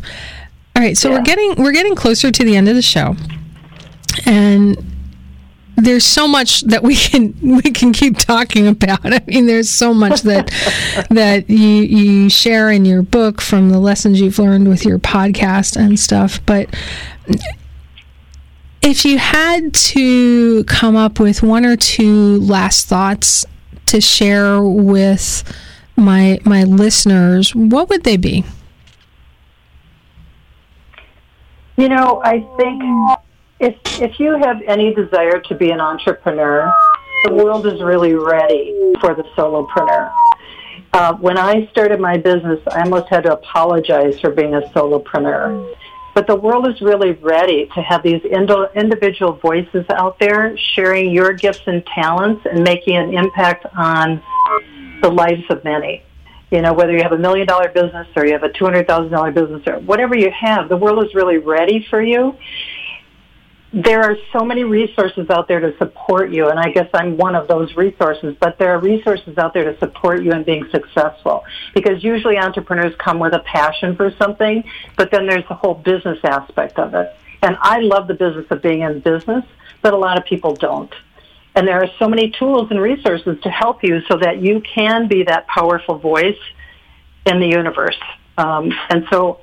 All 0.79 0.85
right, 0.85 0.97
so 0.97 1.11
yeah. 1.11 1.17
we're 1.17 1.25
getting 1.25 1.55
we're 1.57 1.73
getting 1.73 1.97
closer 1.97 2.31
to 2.31 2.45
the 2.45 2.55
end 2.55 2.69
of 2.69 2.77
the 2.77 2.83
show. 2.83 3.17
And 4.27 4.77
there's 5.75 6.05
so 6.05 6.29
much 6.29 6.61
that 6.61 6.85
we 6.85 6.95
can 6.95 7.37
we 7.43 7.63
can 7.63 7.93
keep 7.93 8.17
talking 8.17 8.69
about. 8.69 9.01
I 9.05 9.21
mean, 9.27 9.47
there's 9.47 9.69
so 9.69 9.93
much 9.93 10.23
that 10.23 10.53
that 11.11 11.51
you 11.51 11.59
you 11.59 12.31
share 12.31 12.71
in 12.71 12.85
your 12.85 13.03
book 13.03 13.41
from 13.41 13.71
the 13.71 13.81
lessons 13.81 14.21
you've 14.21 14.39
learned 14.39 14.69
with 14.69 14.85
your 14.85 15.01
podcast 15.01 15.77
and 15.77 15.99
stuff. 15.99 16.39
But 16.47 16.73
if 18.81 19.05
you 19.05 19.19
had 19.19 19.75
to 19.75 20.63
come 20.63 20.95
up 20.95 21.19
with 21.19 21.43
one 21.43 21.67
or 21.67 21.77
two 21.77 22.39
last 22.39 22.87
thoughts 22.87 23.45
to 23.87 24.01
share 24.01 24.63
with 24.63 25.43
my 25.97 26.39
my 26.45 26.63
listeners, 26.63 27.53
what 27.53 27.89
would 27.89 28.05
they 28.05 28.17
be? 28.17 28.45
You 31.79 31.89
know, 31.89 32.21
I 32.25 32.41
think 32.57 32.83
if 33.61 33.77
if 34.03 34.19
you 34.19 34.37
have 34.37 34.61
any 34.67 34.93
desire 34.93 35.39
to 35.43 35.55
be 35.55 35.71
an 35.71 35.81
entrepreneur, 35.81 36.75
the 37.25 37.35
world 37.35 37.67
is 37.67 37.81
really 37.81 38.15
ready 38.15 38.75
for 39.01 39.15
the 39.15 39.23
solopreneur. 39.37 40.13
Uh, 40.93 41.15
when 41.19 41.39
I 41.39 41.69
started 41.71 42.01
my 42.01 42.17
business, 42.17 42.59
I 42.73 42.81
almost 42.81 43.07
had 43.09 43.23
to 43.25 43.33
apologize 43.35 44.19
for 44.19 44.31
being 44.31 44.57
a 44.57 44.63
solopreneur. 44.75 45.73
But 46.15 46.27
the 46.27 46.35
world 46.35 46.67
is 46.67 46.81
really 46.81 47.13
ready 47.13 47.71
to 47.77 47.81
have 47.81 48.03
these 48.03 48.23
individual 48.25 49.35
voices 49.35 49.87
out 49.91 50.19
there 50.19 50.57
sharing 50.57 51.13
your 51.13 51.33
gifts 51.33 51.63
and 51.67 51.87
talents 51.87 52.45
and 52.51 52.65
making 52.65 52.97
an 52.97 53.15
impact 53.15 53.67
on 53.77 54.21
the 55.01 55.11
lives 55.11 55.45
of 55.49 55.63
many. 55.63 56.03
You 56.51 56.63
know, 56.63 56.73
whether 56.73 56.93
you 56.93 57.03
have 57.03 57.13
a 57.13 57.19
million 57.19 57.47
dollar 57.47 57.69
business 57.69 58.07
or 58.17 58.25
you 58.25 58.33
have 58.33 58.43
a 58.43 58.49
$200,000 58.49 59.35
business 59.35 59.63
or 59.67 59.81
whatever 59.81 60.17
you 60.17 60.31
have, 60.31 60.69
the 60.69 60.77
world 60.77 61.05
is 61.05 61.15
really 61.15 61.39
ready 61.39 61.87
for 61.91 62.01
you. 62.01 62.37
There 63.71 64.03
are 64.03 64.17
so 64.33 64.47
many 64.47 64.65
resources 64.65 65.29
out 65.29 65.47
there 65.47 65.61
to 65.61 65.77
support 65.77 66.31
you, 66.31 66.49
and 66.49 66.59
I 66.59 66.71
guess 66.71 66.89
I'm 66.95 67.19
one 67.19 67.35
of 67.35 67.49
those 67.49 67.77
resources, 67.77 68.35
but 68.41 68.59
there 68.59 68.75
are 68.75 68.81
resources 68.81 69.37
out 69.37 69.53
there 69.53 69.71
to 69.71 69.79
support 69.79 70.23
you 70.23 70.33
in 70.33 70.43
being 70.43 70.67
successful. 70.71 71.45
Because 71.75 72.03
usually 72.03 72.39
entrepreneurs 72.39 72.95
come 72.97 73.19
with 73.19 73.35
a 73.35 73.41
passion 73.41 73.95
for 73.95 74.11
something, 74.13 74.65
but 74.97 75.11
then 75.11 75.27
there's 75.27 75.47
the 75.49 75.55
whole 75.55 75.75
business 75.75 76.19
aspect 76.25 76.79
of 76.79 76.95
it. 76.95 77.15
And 77.43 77.59
I 77.61 77.81
love 77.81 78.09
the 78.09 78.15
business 78.15 78.47
of 78.51 78.63
being 78.63 78.81
in 78.81 79.01
business, 79.01 79.45
but 79.83 79.93
a 79.93 79.99
lot 79.99 80.17
of 80.17 80.25
people 80.25 80.55
don't. 80.55 80.93
And 81.55 81.67
there 81.67 81.83
are 81.83 81.89
so 81.99 82.09
many 82.09 82.31
tools 82.31 82.69
and 82.71 82.81
resources 82.81 83.39
to 83.43 83.51
help 83.51 83.83
you 83.83 84.01
so 84.09 84.19
that 84.19 84.41
you 84.41 84.61
can 84.61 85.09
be 85.09 85.25
that 85.25 85.47
powerful 85.49 85.99
voice 85.99 86.39
in 87.27 87.41
the 87.41 87.49
universe. 87.49 87.99
Um, 88.37 88.73
and 88.91 89.07
so 89.11 89.41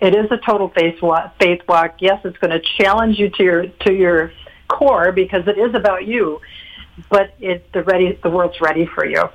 it 0.00 0.14
is 0.14 0.30
a 0.30 0.38
total 0.38 0.68
faith 0.70 1.00
walk, 1.02 1.38
faith 1.38 1.60
walk. 1.68 1.96
Yes, 2.00 2.20
it's 2.24 2.38
going 2.38 2.50
to 2.50 2.60
challenge 2.78 3.18
you 3.18 3.28
to 3.30 3.42
your 3.42 3.66
to 3.66 3.92
your 3.92 4.32
core 4.68 5.12
because 5.12 5.46
it 5.46 5.58
is 5.58 5.74
about 5.74 6.06
you, 6.06 6.40
but 7.10 7.34
it 7.40 7.70
the 7.72 7.82
ready 7.82 8.18
the 8.22 8.30
world's 8.30 8.60
ready 8.60 8.86
for 8.86 9.04
you. 9.04 9.28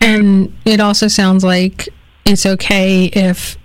And 0.00 0.56
it 0.64 0.80
also 0.80 1.08
sounds 1.08 1.42
like 1.42 1.88
it's 2.24 2.46
okay 2.46 3.06
if 3.06 3.58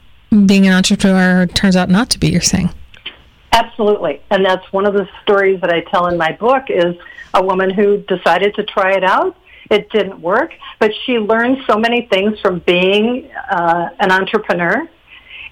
being 0.45 0.65
an 0.65 0.73
entrepreneur 0.73 1.45
turns 1.45 1.75
out 1.75 1.89
not 1.89 2.09
to 2.11 2.19
be 2.19 2.29
your 2.29 2.41
thing. 2.41 2.69
Absolutely. 3.51 4.19
And 4.31 4.43
that's 4.43 4.65
one 4.73 4.87
of 4.87 4.93
the 4.93 5.07
stories 5.21 5.61
that 5.61 5.69
I 5.69 5.81
tell 5.81 6.07
in 6.07 6.17
my 6.17 6.31
book 6.31 6.63
is 6.69 6.95
a 7.33 7.43
woman 7.43 7.69
who 7.69 7.97
decided 8.07 8.55
to 8.55 8.63
try 8.63 8.93
it 8.93 9.03
out. 9.03 9.35
It 9.71 9.89
didn't 9.91 10.19
work, 10.21 10.51
but 10.79 10.91
she 11.05 11.13
learned 11.13 11.59
so 11.67 11.77
many 11.77 12.07
things 12.11 12.39
from 12.39 12.59
being 12.59 13.31
uh, 13.49 13.89
an 13.99 14.11
entrepreneur. 14.11 14.87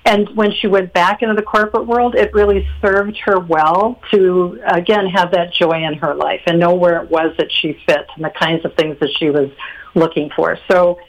And 0.03 0.35
when 0.35 0.51
she 0.51 0.67
went 0.67 0.93
back 0.93 1.21
into 1.21 1.35
the 1.35 1.43
corporate 1.43 1.85
world, 1.85 2.15
it 2.15 2.33
really 2.33 2.67
served 2.81 3.17
her 3.25 3.39
well 3.39 3.99
to, 4.11 4.59
again, 4.65 5.05
have 5.07 5.31
that 5.31 5.53
joy 5.53 5.83
in 5.83 5.93
her 5.95 6.15
life 6.15 6.41
and 6.47 6.59
know 6.59 6.73
where 6.73 7.01
it 7.01 7.09
was 7.09 7.35
that 7.37 7.51
she 7.51 7.79
fit 7.85 8.07
and 8.15 8.25
the 8.25 8.31
kinds 8.31 8.65
of 8.65 8.73
things 8.75 8.97
that 8.99 9.11
she 9.17 9.29
was 9.29 9.49
looking 9.93 10.31
for. 10.35 10.57
So 10.69 10.99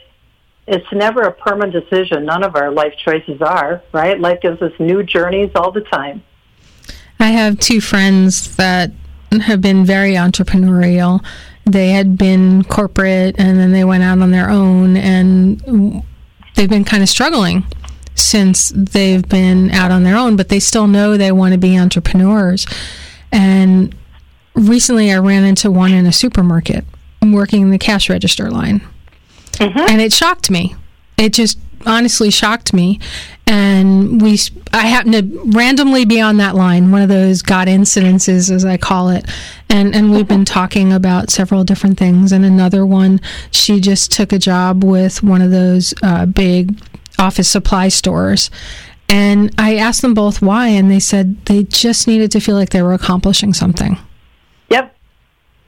it's 0.67 0.85
never 0.93 1.21
a 1.23 1.31
permanent 1.31 1.73
decision. 1.73 2.25
None 2.25 2.43
of 2.43 2.55
our 2.55 2.71
life 2.71 2.93
choices 3.03 3.41
are, 3.41 3.81
right? 3.91 4.19
Life 4.19 4.41
gives 4.41 4.61
us 4.61 4.71
new 4.79 5.03
journeys 5.03 5.51
all 5.55 5.71
the 5.71 5.81
time. 5.81 6.23
I 7.19 7.27
have 7.27 7.59
two 7.59 7.81
friends 7.81 8.55
that 8.57 8.91
have 9.41 9.61
been 9.61 9.85
very 9.85 10.13
entrepreneurial. 10.13 11.23
They 11.65 11.89
had 11.89 12.17
been 12.17 12.63
corporate 12.65 13.35
and 13.37 13.57
then 13.57 13.71
they 13.71 13.83
went 13.83 14.03
out 14.03 14.19
on 14.19 14.31
their 14.31 14.49
own 14.49 14.97
and 14.97 16.03
they've 16.55 16.69
been 16.69 16.83
kind 16.83 17.01
of 17.01 17.09
struggling 17.09 17.65
since 18.15 18.71
they've 18.75 19.27
been 19.27 19.71
out 19.71 19.91
on 19.91 20.03
their 20.03 20.15
own, 20.15 20.35
but 20.35 20.49
they 20.49 20.59
still 20.59 20.87
know 20.87 21.17
they 21.17 21.31
want 21.31 21.53
to 21.53 21.57
be 21.57 21.77
entrepreneurs. 21.77 22.67
And 23.31 23.95
recently 24.53 25.11
I 25.11 25.17
ran 25.17 25.43
into 25.43 25.71
one 25.71 25.93
in 25.93 26.05
a 26.05 26.13
supermarket 26.13 26.85
working 27.21 27.61
in 27.61 27.69
the 27.69 27.79
cash 27.79 28.09
register 28.09 28.49
line. 28.51 28.81
Mm-hmm. 29.53 29.79
And 29.79 30.01
it 30.01 30.11
shocked 30.11 30.49
me. 30.49 30.75
It 31.17 31.33
just 31.33 31.57
honestly 31.85 32.29
shocked 32.29 32.73
me. 32.73 32.99
And 33.45 34.21
we, 34.21 34.39
I 34.71 34.87
happened 34.87 35.13
to 35.13 35.41
randomly 35.45 36.05
be 36.05 36.21
on 36.21 36.37
that 36.37 36.55
line, 36.55 36.91
one 36.91 37.01
of 37.01 37.09
those 37.09 37.41
God 37.41 37.67
incidences, 37.67 38.49
as 38.49 38.63
I 38.63 38.77
call 38.77 39.09
it. 39.09 39.29
And, 39.69 39.95
and 39.95 40.11
we've 40.11 40.27
been 40.27 40.45
talking 40.45 40.93
about 40.93 41.29
several 41.29 41.63
different 41.63 41.99
things. 41.99 42.31
And 42.31 42.45
another 42.45 42.85
one, 42.85 43.19
she 43.51 43.79
just 43.79 44.11
took 44.11 44.31
a 44.31 44.39
job 44.39 44.83
with 44.83 45.23
one 45.23 45.41
of 45.41 45.51
those 45.51 45.93
uh, 46.01 46.25
big 46.25 46.81
office 47.19 47.49
supply 47.49 47.89
stores. 47.89 48.49
And 49.09 49.53
I 49.57 49.75
asked 49.75 50.01
them 50.01 50.13
both 50.13 50.41
why, 50.41 50.69
and 50.69 50.89
they 50.89 50.99
said 50.99 51.45
they 51.45 51.63
just 51.63 52.07
needed 52.07 52.31
to 52.31 52.39
feel 52.39 52.55
like 52.55 52.69
they 52.69 52.81
were 52.81 52.93
accomplishing 52.93 53.53
something. 53.53 53.97
Yep. 54.69 54.95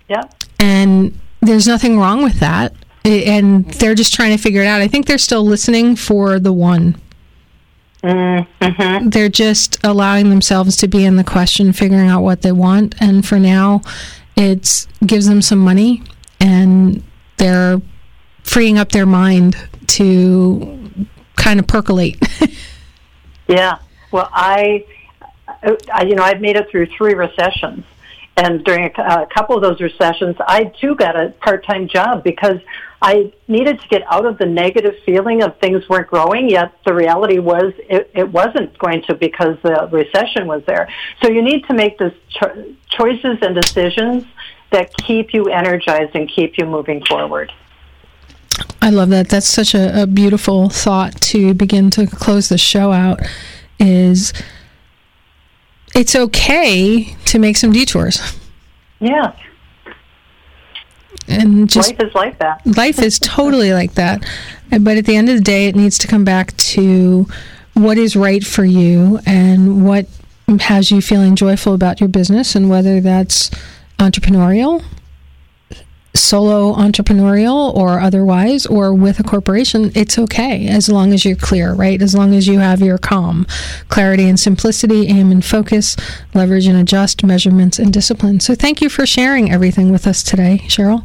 Yep. 0.08 0.34
And 0.60 1.20
there's 1.42 1.68
nothing 1.68 2.00
wrong 2.00 2.24
with 2.24 2.40
that 2.40 2.74
and 3.06 3.66
they're 3.66 3.96
just 3.96 4.14
trying 4.14 4.36
to 4.36 4.42
figure 4.42 4.62
it 4.62 4.68
out. 4.68 4.82
I 4.82 4.88
think 4.88 5.06
they're 5.06 5.18
still 5.18 5.46
listening 5.46 5.96
for 5.96 6.40
the 6.40 6.54
one. 6.54 7.00
Mm-hmm. 8.04 9.10
They're 9.10 9.30
just 9.30 9.84
allowing 9.84 10.30
themselves 10.30 10.78
to 10.78 10.88
be 10.88 11.06
in 11.06 11.16
the 11.16 11.24
question, 11.24 11.74
figuring 11.74 12.08
out 12.08 12.22
what 12.22 12.42
they 12.42 12.52
want, 12.52 12.96
and 13.00 13.26
for 13.26 13.40
now, 13.40 13.82
it 14.36 14.88
gives 15.06 15.28
them 15.28 15.42
some 15.42 15.60
money, 15.60 16.04
and 16.40 17.04
they're 17.38 17.82
freeing 18.44 18.78
up 18.78 18.92
their 18.92 19.08
mind 19.08 19.56
to 19.88 21.08
kind 21.36 21.60
of 21.60 21.66
percolate. 21.68 22.22
yeah. 23.48 23.80
Well, 24.12 24.30
I, 24.32 24.86
I, 25.92 26.04
you 26.04 26.16
know, 26.16 26.24
I've 26.24 26.42
made 26.42 26.58
it 26.58 26.70
through 26.70 26.88
three 26.88 27.16
recessions, 27.16 27.86
and 28.38 28.64
during 28.64 28.84
a, 28.86 29.02
a 29.02 29.28
couple 29.34 29.56
of 29.56 29.64
those 29.64 29.82
recessions, 29.82 30.36
I 30.48 30.66
too 30.66 30.96
got 30.96 31.16
a 31.16 31.30
part-time 31.42 31.88
job 31.88 32.24
because 32.24 32.60
I 33.02 33.32
needed 33.48 33.80
to 33.82 33.88
get 33.88 34.04
out 34.12 34.26
of 34.26 34.38
the 34.38 34.46
negative 34.46 34.96
feeling 35.06 35.44
of 35.44 35.58
things 35.60 35.88
weren't 35.90 36.08
growing, 36.08 36.50
yet 36.50 36.72
the 36.86 36.94
reality 36.94 37.40
was 37.40 37.74
it, 37.90 38.10
it 38.14 38.32
wasn't 38.32 38.78
going 38.78 39.04
to 39.04 39.16
because 39.16 39.58
the 39.64 39.88
recession 39.92 40.48
was 40.48 40.64
there. 40.66 40.90
So 41.22 41.30
you 41.30 41.42
need 41.42 41.66
to 41.66 41.74
make 41.74 41.98
those 41.98 42.14
cho- 42.30 42.76
choices 42.90 43.38
and 43.42 43.54
decisions 43.54 44.24
that 44.72 44.96
keep 44.98 45.34
you 45.34 45.46
energized 45.46 46.16
and 46.16 46.30
keep 46.30 46.58
you 46.58 46.66
moving 46.66 47.04
forward. 47.06 47.52
I 48.82 48.90
love 48.90 49.10
that. 49.10 49.30
That's 49.30 49.48
such 49.48 49.76
a, 49.76 50.04
a 50.04 50.08
beautiful 50.08 50.70
thought 50.70 51.20
to 51.22 51.54
begin 51.54 51.90
to 51.92 52.08
close 52.08 52.50
the 52.50 52.58
show 52.58 52.92
out 52.92 53.20
is 53.78 54.32
it's 55.94 56.16
okay 56.16 57.16
to 57.26 57.40
make 57.40 57.58
some 57.58 57.72
detours. 57.72 58.40
Yeah 59.00 59.36
and 61.28 61.70
just 61.70 61.92
life 61.92 62.08
is 62.08 62.16
like 62.16 62.40
that. 62.40 62.66
life 62.78 63.00
is 63.00 63.20
totally 63.20 63.74
like 63.74 63.94
that. 63.94 64.26
But 64.70 64.98
at 64.98 65.06
the 65.06 65.16
end 65.16 65.30
of 65.30 65.36
the 65.36 65.44
day, 65.44 65.68
it 65.68 65.76
needs 65.76 65.98
to 66.00 66.08
come 66.08 66.24
back 66.24 66.56
to 66.58 67.28
what 67.74 67.98
is 67.98 68.16
right 68.16 68.44
for 68.44 68.66
you 68.66 69.20
and 69.26 69.86
what 69.86 70.08
has 70.60 70.92
you 70.92 71.02
feeling 71.02 71.36
joyful 71.36 71.74
about 71.74 72.00
your 72.00 72.10
business, 72.10 72.56
and 72.56 72.70
whether 72.70 73.02
that's 73.02 73.50
entrepreneurial, 74.00 74.84
solo 76.16 76.74
entrepreneurial, 76.74 77.76
or 77.76 78.00
otherwise, 78.00 78.66
or 78.66 78.94
with 78.94 79.20
a 79.20 79.24
corporation, 79.24 79.92
it's 79.96 80.18
okay 80.18 80.68
as 80.68 80.90
long 80.90 81.14
as 81.14 81.26
you're 81.26 81.36
clear, 81.36 81.74
right? 81.74 82.02
As 82.02 82.16
long 82.16 82.34
as 82.34 82.48
you 82.48 82.60
have 82.60 82.82
your 82.82 82.98
calm, 82.98 83.46
clarity 83.90 84.28
and 84.28 84.40
simplicity, 84.40 85.08
aim 85.08 85.32
and 85.32 85.44
focus, 85.44 85.96
leverage 86.34 86.68
and 86.68 86.78
adjust, 86.78 87.24
measurements 87.24 87.80
and 87.80 87.94
discipline. 87.94 88.40
So 88.40 88.56
thank 88.56 88.82
you 88.82 88.90
for 88.90 89.06
sharing 89.06 89.52
everything 89.52 89.92
with 89.92 90.08
us 90.08 90.24
today, 90.24 90.62
Cheryl. 90.68 91.04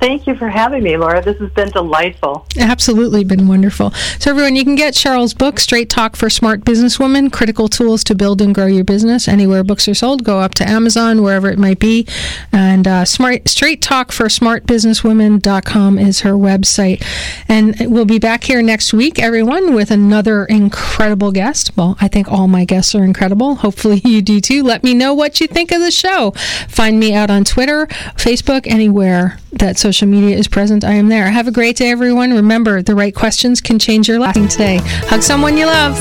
Thank 0.00 0.26
you 0.26 0.34
for 0.34 0.48
having 0.48 0.82
me, 0.82 0.96
Laura. 0.96 1.22
This 1.22 1.38
has 1.40 1.50
been 1.50 1.68
delightful. 1.68 2.46
Absolutely 2.58 3.22
been 3.22 3.46
wonderful. 3.46 3.90
So, 4.18 4.30
everyone, 4.30 4.56
you 4.56 4.64
can 4.64 4.74
get 4.74 4.94
Cheryl's 4.94 5.34
book, 5.34 5.60
Straight 5.60 5.90
Talk 5.90 6.16
for 6.16 6.30
Smart 6.30 6.64
Businesswomen 6.64 7.30
Critical 7.30 7.68
Tools 7.68 8.02
to 8.04 8.14
Build 8.14 8.40
and 8.40 8.54
Grow 8.54 8.64
Your 8.64 8.82
Business. 8.82 9.28
Anywhere 9.28 9.62
books 9.62 9.86
are 9.88 9.94
sold, 9.94 10.24
go 10.24 10.40
up 10.40 10.54
to 10.54 10.66
Amazon, 10.66 11.22
wherever 11.22 11.50
it 11.50 11.58
might 11.58 11.78
be. 11.78 12.06
And 12.50 12.88
uh, 12.88 13.04
smart, 13.04 13.46
Straight 13.46 13.82
Talk 13.82 14.10
for 14.10 14.30
Smart 14.30 14.64
Businesswomen.com 14.64 15.98
is 15.98 16.20
her 16.20 16.32
website. 16.32 17.04
And 17.46 17.76
we'll 17.80 18.06
be 18.06 18.18
back 18.18 18.44
here 18.44 18.62
next 18.62 18.94
week, 18.94 19.18
everyone, 19.18 19.74
with 19.74 19.90
another 19.90 20.46
incredible 20.46 21.30
guest. 21.30 21.76
Well, 21.76 21.98
I 22.00 22.08
think 22.08 22.32
all 22.32 22.48
my 22.48 22.64
guests 22.64 22.94
are 22.94 23.04
incredible. 23.04 23.56
Hopefully, 23.56 24.00
you 24.06 24.22
do 24.22 24.40
too. 24.40 24.62
Let 24.62 24.82
me 24.82 24.94
know 24.94 25.12
what 25.12 25.42
you 25.42 25.46
think 25.46 25.70
of 25.72 25.80
the 25.80 25.90
show. 25.90 26.30
Find 26.68 26.98
me 26.98 27.12
out 27.12 27.28
on 27.30 27.44
Twitter, 27.44 27.86
Facebook, 28.16 28.66
anywhere 28.66 29.38
that 29.52 29.78
social 29.78 30.08
media 30.08 30.36
is 30.36 30.48
present, 30.48 30.84
I 30.84 30.92
am 30.92 31.08
there. 31.08 31.30
Have 31.30 31.48
a 31.48 31.52
great 31.52 31.76
day, 31.76 31.90
everyone. 31.90 32.32
Remember, 32.32 32.82
the 32.82 32.94
right 32.94 33.14
questions 33.14 33.60
can 33.60 33.78
change 33.78 34.08
your 34.08 34.18
life 34.18 34.34
today. 34.34 34.80
Hug 34.82 35.22
someone 35.22 35.56
you 35.56 35.66
love. 35.66 35.98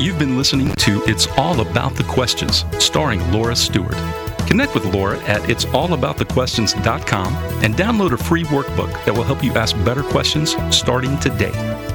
You've 0.00 0.18
been 0.18 0.36
listening 0.36 0.70
to 0.70 1.02
It's 1.06 1.26
All 1.38 1.60
About 1.60 1.94
the 1.96 2.04
Questions, 2.04 2.64
starring 2.78 3.20
Laura 3.32 3.56
Stewart. 3.56 3.96
Connect 4.46 4.74
with 4.74 4.84
Laura 4.86 5.18
at 5.24 5.40
it'sallaboutthequestions.com 5.42 7.34
and 7.64 7.74
download 7.74 8.12
a 8.12 8.18
free 8.18 8.44
workbook 8.44 9.04
that 9.04 9.14
will 9.14 9.24
help 9.24 9.42
you 9.42 9.52
ask 9.54 9.74
better 9.84 10.02
questions 10.02 10.54
starting 10.70 11.18
today. 11.20 11.93